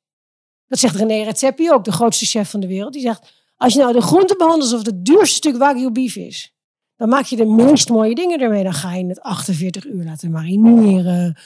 Dat 0.67 0.79
zegt 0.79 0.97
René 0.97 1.23
Redzepi 1.23 1.71
ook, 1.71 1.85
de 1.85 1.93
grootste 1.93 2.27
chef 2.27 2.51
van 2.51 2.61
de 2.61 2.67
wereld. 2.67 2.93
Die 2.93 3.03
zegt: 3.03 3.33
als 3.57 3.73
je 3.73 3.79
nou 3.79 3.93
de 3.93 4.01
groente 4.01 4.35
behandelt 4.37 4.63
alsof 4.63 4.79
het 4.79 4.87
het 4.87 5.05
duurste 5.05 5.35
stuk 5.35 5.57
wagyu 5.57 5.91
beef 5.91 6.17
is, 6.17 6.55
dan 6.97 7.09
maak 7.09 7.25
je 7.25 7.37
de 7.37 7.47
meest 7.47 7.89
mooie 7.89 8.15
dingen 8.15 8.41
ermee. 8.41 8.63
Dan 8.63 8.75
ga 8.75 8.95
je 8.95 9.07
het 9.07 9.21
48 9.21 9.87
uur 9.87 10.05
laten 10.05 10.31
marineren. 10.31 11.37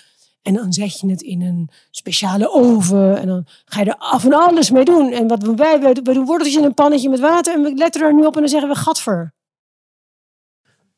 En 0.43 0.55
dan 0.55 0.73
zet 0.73 1.01
je 1.01 1.11
het 1.11 1.23
in 1.23 1.43
een 1.43 1.71
speciale 1.91 2.51
oven. 2.51 3.19
En 3.19 3.27
dan 3.27 3.47
ga 3.65 3.81
je 3.81 3.87
er 3.87 3.97
af 3.99 4.25
en 4.25 4.33
alles 4.33 4.71
mee 4.71 4.85
doen. 4.85 5.13
En 5.13 5.29
wat 5.29 5.43
wij, 5.43 5.81
wij 5.81 5.93
doen 5.93 6.25
worteltjes 6.25 6.57
in 6.57 6.65
een 6.65 6.75
pannetje 6.75 7.09
met 7.09 7.21
water. 7.21 7.55
En 7.55 7.63
we 7.63 7.75
letten 7.75 8.03
er 8.03 8.15
nu 8.15 8.25
op 8.25 8.35
en 8.35 8.41
dan 8.41 8.49
zeggen 8.49 8.69
we 8.69 8.75
gatver. 8.75 9.33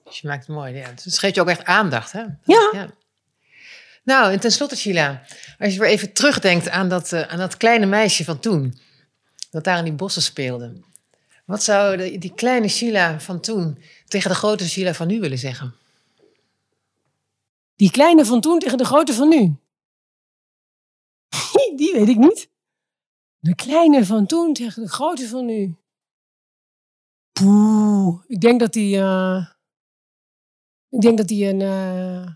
Dus 0.05 0.21
je 0.21 0.29
maakt 0.29 0.47
het 0.47 0.57
mooi. 0.57 0.75
Ja. 0.75 0.89
Dus 1.05 1.19
geeft 1.19 1.35
je 1.35 1.41
ook 1.41 1.49
echt 1.49 1.65
aandacht. 1.65 2.13
Hè? 2.13 2.23
Ja. 2.45 2.89
Nou, 4.03 4.33
en 4.33 4.41
tenslotte, 4.41 4.77
Sheila. 4.77 5.23
Als 5.59 5.73
je 5.73 5.79
weer 5.79 5.89
even 5.89 6.13
terugdenkt 6.13 6.69
aan 6.69 6.89
dat, 6.89 7.13
uh, 7.13 7.21
aan 7.21 7.39
dat 7.39 7.57
kleine 7.57 7.87
meisje 7.87 8.25
van 8.25 8.39
toen. 8.39 8.79
Dat 9.51 9.65
daar 9.65 9.79
in 9.79 9.85
die 9.85 9.93
bossen 9.93 10.23
speelde. 10.23 10.81
Wat 11.45 11.63
zou 11.63 11.97
de, 11.97 12.19
die 12.19 12.35
kleine 12.35 12.69
Sheila 12.69 13.21
van 13.21 13.41
toen 13.41 13.83
tegen 14.09 14.31
de 14.31 14.37
grote 14.37 14.69
Sheila 14.69 14.95
van 14.95 15.07
nu 15.07 15.21
willen 15.21 15.39
zeggen? 15.39 15.75
Die 17.81 17.91
kleine 17.91 18.25
van 18.25 18.41
toen 18.41 18.59
tegen 18.59 18.79
de 18.79 18.85
grote 18.85 19.15
van 19.15 19.29
nu? 19.29 19.57
Die 21.77 21.93
weet 21.93 22.09
ik 22.09 22.17
niet. 22.17 22.51
De 23.39 23.55
kleine 23.55 24.05
van 24.05 24.27
toen 24.27 24.53
tegen 24.53 24.83
de 24.83 24.89
grote 24.89 25.29
van 25.29 25.45
nu. 25.45 25.77
Poeh, 27.33 28.25
ik 28.27 28.41
denk 28.41 28.61
dat 28.61 28.73
die. 28.73 28.97
Uh, 28.97 29.47
ik 30.89 31.01
denk 31.01 31.17
dat 31.19 31.29
die 31.29 31.47
een, 31.47 31.61
uh, 31.61 32.29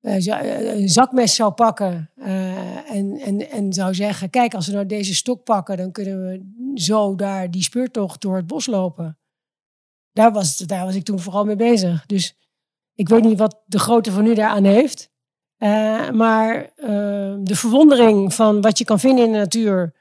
een 0.00 0.88
zakmes 0.88 1.34
zou 1.34 1.52
pakken. 1.52 2.10
En, 2.14 3.16
en, 3.18 3.50
en 3.50 3.72
zou 3.72 3.94
zeggen: 3.94 4.30
Kijk, 4.30 4.54
als 4.54 4.66
we 4.66 4.72
nou 4.72 4.86
deze 4.86 5.14
stok 5.14 5.44
pakken, 5.44 5.76
dan 5.76 5.92
kunnen 5.92 6.20
we 6.20 6.52
zo 6.80 7.14
daar 7.14 7.50
die 7.50 7.62
speurtocht 7.62 8.20
door 8.20 8.36
het 8.36 8.46
bos 8.46 8.66
lopen. 8.66 9.18
Daar 10.12 10.32
was, 10.32 10.56
daar 10.56 10.84
was 10.84 10.94
ik 10.94 11.04
toen 11.04 11.20
vooral 11.20 11.44
mee 11.44 11.56
bezig. 11.56 12.06
Dus 12.06 12.38
ik 13.00 13.08
weet 13.08 13.24
niet 13.24 13.38
wat 13.38 13.62
de 13.66 13.78
grootte 13.78 14.12
van 14.12 14.22
nu 14.22 14.34
daaraan 14.34 14.64
heeft. 14.64 15.10
Uh, 15.58 16.10
maar 16.10 16.72
uh, 16.76 17.34
de 17.40 17.56
verwondering 17.56 18.34
van 18.34 18.60
wat 18.60 18.78
je 18.78 18.84
kan 18.84 19.00
vinden 19.00 19.24
in 19.24 19.32
de 19.32 19.38
natuur 19.38 19.94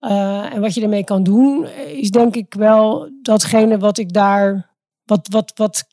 uh, 0.00 0.54
en 0.54 0.60
wat 0.60 0.74
je 0.74 0.82
ermee 0.82 1.04
kan 1.04 1.22
doen, 1.22 1.66
is 1.76 2.10
denk 2.10 2.36
ik 2.36 2.54
wel 2.54 3.10
datgene 3.22 3.78
wat 3.78 3.98
ik 3.98 4.12
daar, 4.12 4.76
wat, 5.04 5.28
wat, 5.28 5.52
wat 5.54 5.86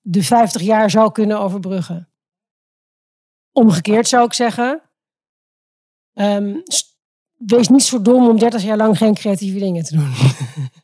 de 0.00 0.22
50 0.22 0.62
jaar 0.62 0.90
zou 0.90 1.12
kunnen 1.12 1.40
overbruggen. 1.40 2.08
Omgekeerd 3.52 4.08
zou 4.08 4.24
ik 4.24 4.32
zeggen, 4.32 4.82
um, 6.14 6.62
wees 7.36 7.68
niet 7.68 7.82
zo 7.82 8.02
dom 8.02 8.28
om 8.28 8.38
30 8.38 8.62
jaar 8.62 8.76
lang 8.76 8.96
geen 8.98 9.14
creatieve 9.14 9.58
dingen 9.58 9.84
te 9.84 9.96
doen. 9.96 10.12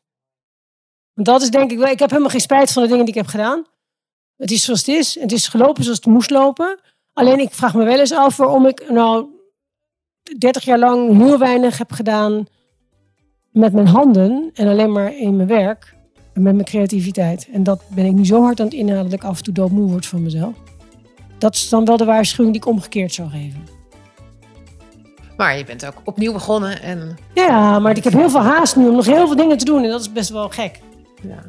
Want 1.14 1.26
dat 1.26 1.42
is 1.42 1.50
denk 1.50 1.70
ik 1.70 1.78
wel, 1.78 1.88
ik 1.88 1.98
heb 1.98 2.10
helemaal 2.10 2.30
geen 2.30 2.40
spijt 2.40 2.72
van 2.72 2.82
de 2.82 2.88
dingen 2.88 3.04
die 3.04 3.14
ik 3.14 3.20
heb 3.20 3.30
gedaan. 3.30 3.64
Het 4.36 4.50
is 4.50 4.64
zoals 4.64 4.86
het 4.86 4.96
is. 4.96 5.20
Het 5.20 5.32
is 5.32 5.48
gelopen 5.48 5.82
zoals 5.82 5.98
het 5.98 6.06
moest 6.06 6.30
lopen. 6.30 6.78
Alleen 7.12 7.38
ik 7.38 7.54
vraag 7.54 7.74
me 7.74 7.84
wel 7.84 7.98
eens 7.98 8.12
af 8.12 8.36
waarom 8.36 8.66
ik 8.66 8.90
nou 8.90 9.26
30 10.38 10.64
jaar 10.64 10.78
lang 10.78 11.16
heel 11.16 11.38
weinig 11.38 11.78
heb 11.78 11.92
gedaan 11.92 12.46
met 13.50 13.72
mijn 13.72 13.86
handen 13.86 14.50
en 14.54 14.68
alleen 14.68 14.92
maar 14.92 15.16
in 15.16 15.36
mijn 15.36 15.48
werk 15.48 15.94
en 16.32 16.42
met 16.42 16.54
mijn 16.54 16.66
creativiteit. 16.66 17.48
En 17.52 17.62
dat 17.62 17.82
ben 17.88 18.04
ik 18.04 18.12
nu 18.12 18.26
zo 18.26 18.42
hard 18.42 18.60
aan 18.60 18.66
het 18.66 18.74
inhalen 18.74 19.04
dat 19.04 19.12
ik 19.12 19.24
af 19.24 19.36
en 19.38 19.44
toe 19.44 19.54
doodmoe 19.54 19.90
word 19.90 20.06
van 20.06 20.22
mezelf. 20.22 20.54
Dat 21.38 21.54
is 21.54 21.68
dan 21.68 21.84
wel 21.84 21.96
de 21.96 22.04
waarschuwing 22.04 22.54
die 22.54 22.62
ik 22.62 22.68
omgekeerd 22.68 23.12
zou 23.12 23.28
geven. 23.28 23.66
Maar 25.36 25.58
je 25.58 25.64
bent 25.64 25.86
ook 25.86 26.00
opnieuw 26.04 26.32
begonnen 26.32 26.82
en... 26.82 27.16
Ja, 27.34 27.78
maar 27.78 27.96
ik 27.96 28.04
heb 28.04 28.12
heel 28.12 28.30
veel 28.30 28.40
haast 28.40 28.76
nu 28.76 28.88
om 28.88 28.94
nog 28.94 29.06
heel 29.06 29.26
veel 29.26 29.36
dingen 29.36 29.58
te 29.58 29.64
doen 29.64 29.82
en 29.82 29.90
dat 29.90 30.00
is 30.00 30.12
best 30.12 30.30
wel 30.30 30.48
gek. 30.48 30.80
Ja. 31.28 31.42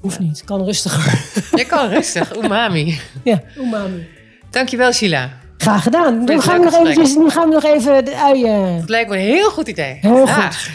Hoeft 0.00 0.18
niet, 0.18 0.44
kan 0.44 0.64
rustiger. 0.64 1.24
Je 1.58 1.64
kan 1.66 1.88
rustig, 1.88 2.36
umami. 2.36 3.00
Ja, 3.24 3.42
umami. 3.56 4.08
Dankjewel, 4.50 4.92
Sheila. 4.92 5.30
Graag 5.56 5.82
gedaan. 5.82 6.24
Nu 6.24 6.40
gaan, 6.40 6.58
we 6.58 6.64
nog 6.64 6.74
eventjes, 6.74 7.16
nu 7.16 7.30
gaan 7.30 7.48
we 7.48 7.54
nog 7.54 7.64
even 7.64 8.04
de 8.04 8.16
uien... 8.16 8.80
Dat 8.80 8.88
lijkt 8.88 9.10
me 9.10 9.16
een 9.16 9.22
heel 9.22 9.50
goed 9.50 9.68
idee. 9.68 9.98
Heel 10.00 10.26
goed. 10.26 10.70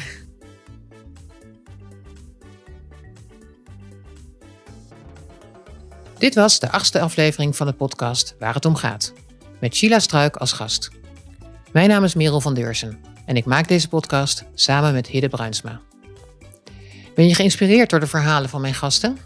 Dit 6.17 6.36
was 6.36 6.59
de 6.59 6.71
achtste 6.71 6.99
aflevering 6.99 7.55
van 7.55 7.67
de 7.67 7.74
podcast 7.74 8.36
Waar 8.39 8.53
het 8.53 8.65
om 8.65 8.76
gaat. 8.76 9.13
Met 9.59 9.76
Sheila 9.76 9.99
Struik 9.99 10.36
als 10.36 10.51
gast. 10.51 10.89
Mijn 11.71 11.89
naam 11.89 12.03
is 12.03 12.13
Merel 12.13 12.41
van 12.41 12.53
Deursen 12.53 12.99
en 13.26 13.36
ik 13.36 13.45
maak 13.45 13.67
deze 13.67 13.88
podcast 13.88 14.43
samen 14.53 14.93
met 14.93 15.07
Hidde 15.07 15.30
Bruinsma. 15.30 15.82
Ben 17.16 17.28
je 17.28 17.36
geïnspireerd 17.36 17.89
door 17.89 17.99
de 17.99 18.07
verhalen 18.07 18.49
van 18.49 18.61
mijn 18.61 18.74
gasten? 18.74 19.18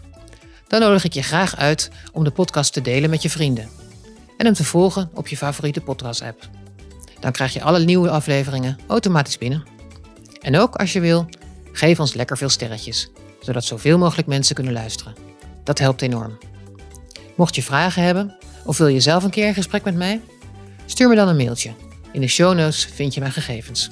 Dan 0.66 0.80
nodig 0.80 1.04
ik 1.04 1.12
je 1.12 1.22
graag 1.22 1.56
uit 1.56 1.90
om 2.12 2.24
de 2.24 2.30
podcast 2.30 2.72
te 2.72 2.80
delen 2.80 3.10
met 3.10 3.22
je 3.22 3.30
vrienden 3.30 3.68
en 4.36 4.44
hem 4.44 4.54
te 4.54 4.64
volgen 4.64 5.10
op 5.14 5.28
je 5.28 5.36
favoriete 5.36 5.80
podcast-app. 5.80 6.48
Dan 7.20 7.32
krijg 7.32 7.52
je 7.52 7.62
alle 7.62 7.78
nieuwe 7.78 8.10
afleveringen 8.10 8.78
automatisch 8.86 9.38
binnen. 9.38 9.66
En 10.40 10.58
ook 10.58 10.74
als 10.74 10.92
je 10.92 11.00
wil, 11.00 11.28
geef 11.72 12.00
ons 12.00 12.14
lekker 12.14 12.36
veel 12.38 12.48
sterretjes, 12.48 13.10
zodat 13.40 13.64
zoveel 13.64 13.98
mogelijk 13.98 14.28
mensen 14.28 14.54
kunnen 14.54 14.72
luisteren. 14.72 15.14
Dat 15.64 15.78
helpt 15.78 16.02
enorm. 16.02 16.38
Mocht 17.36 17.54
je 17.54 17.62
vragen 17.62 18.02
hebben 18.02 18.36
of 18.64 18.78
wil 18.78 18.88
je 18.88 19.00
zelf 19.00 19.24
een 19.24 19.30
keer 19.30 19.48
een 19.48 19.54
gesprek 19.54 19.84
met 19.84 19.94
mij? 19.94 20.20
Stuur 20.86 21.08
me 21.08 21.14
dan 21.14 21.28
een 21.28 21.36
mailtje. 21.36 21.74
In 22.12 22.20
de 22.20 22.28
show 22.28 22.54
notes 22.54 22.84
vind 22.84 23.14
je 23.14 23.20
mijn 23.20 23.32
gegevens. 23.32 23.90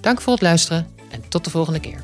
Dank 0.00 0.20
voor 0.20 0.32
het 0.32 0.42
luisteren 0.42 0.86
en 1.10 1.28
tot 1.28 1.44
de 1.44 1.50
volgende 1.50 1.80
keer. 1.80 2.02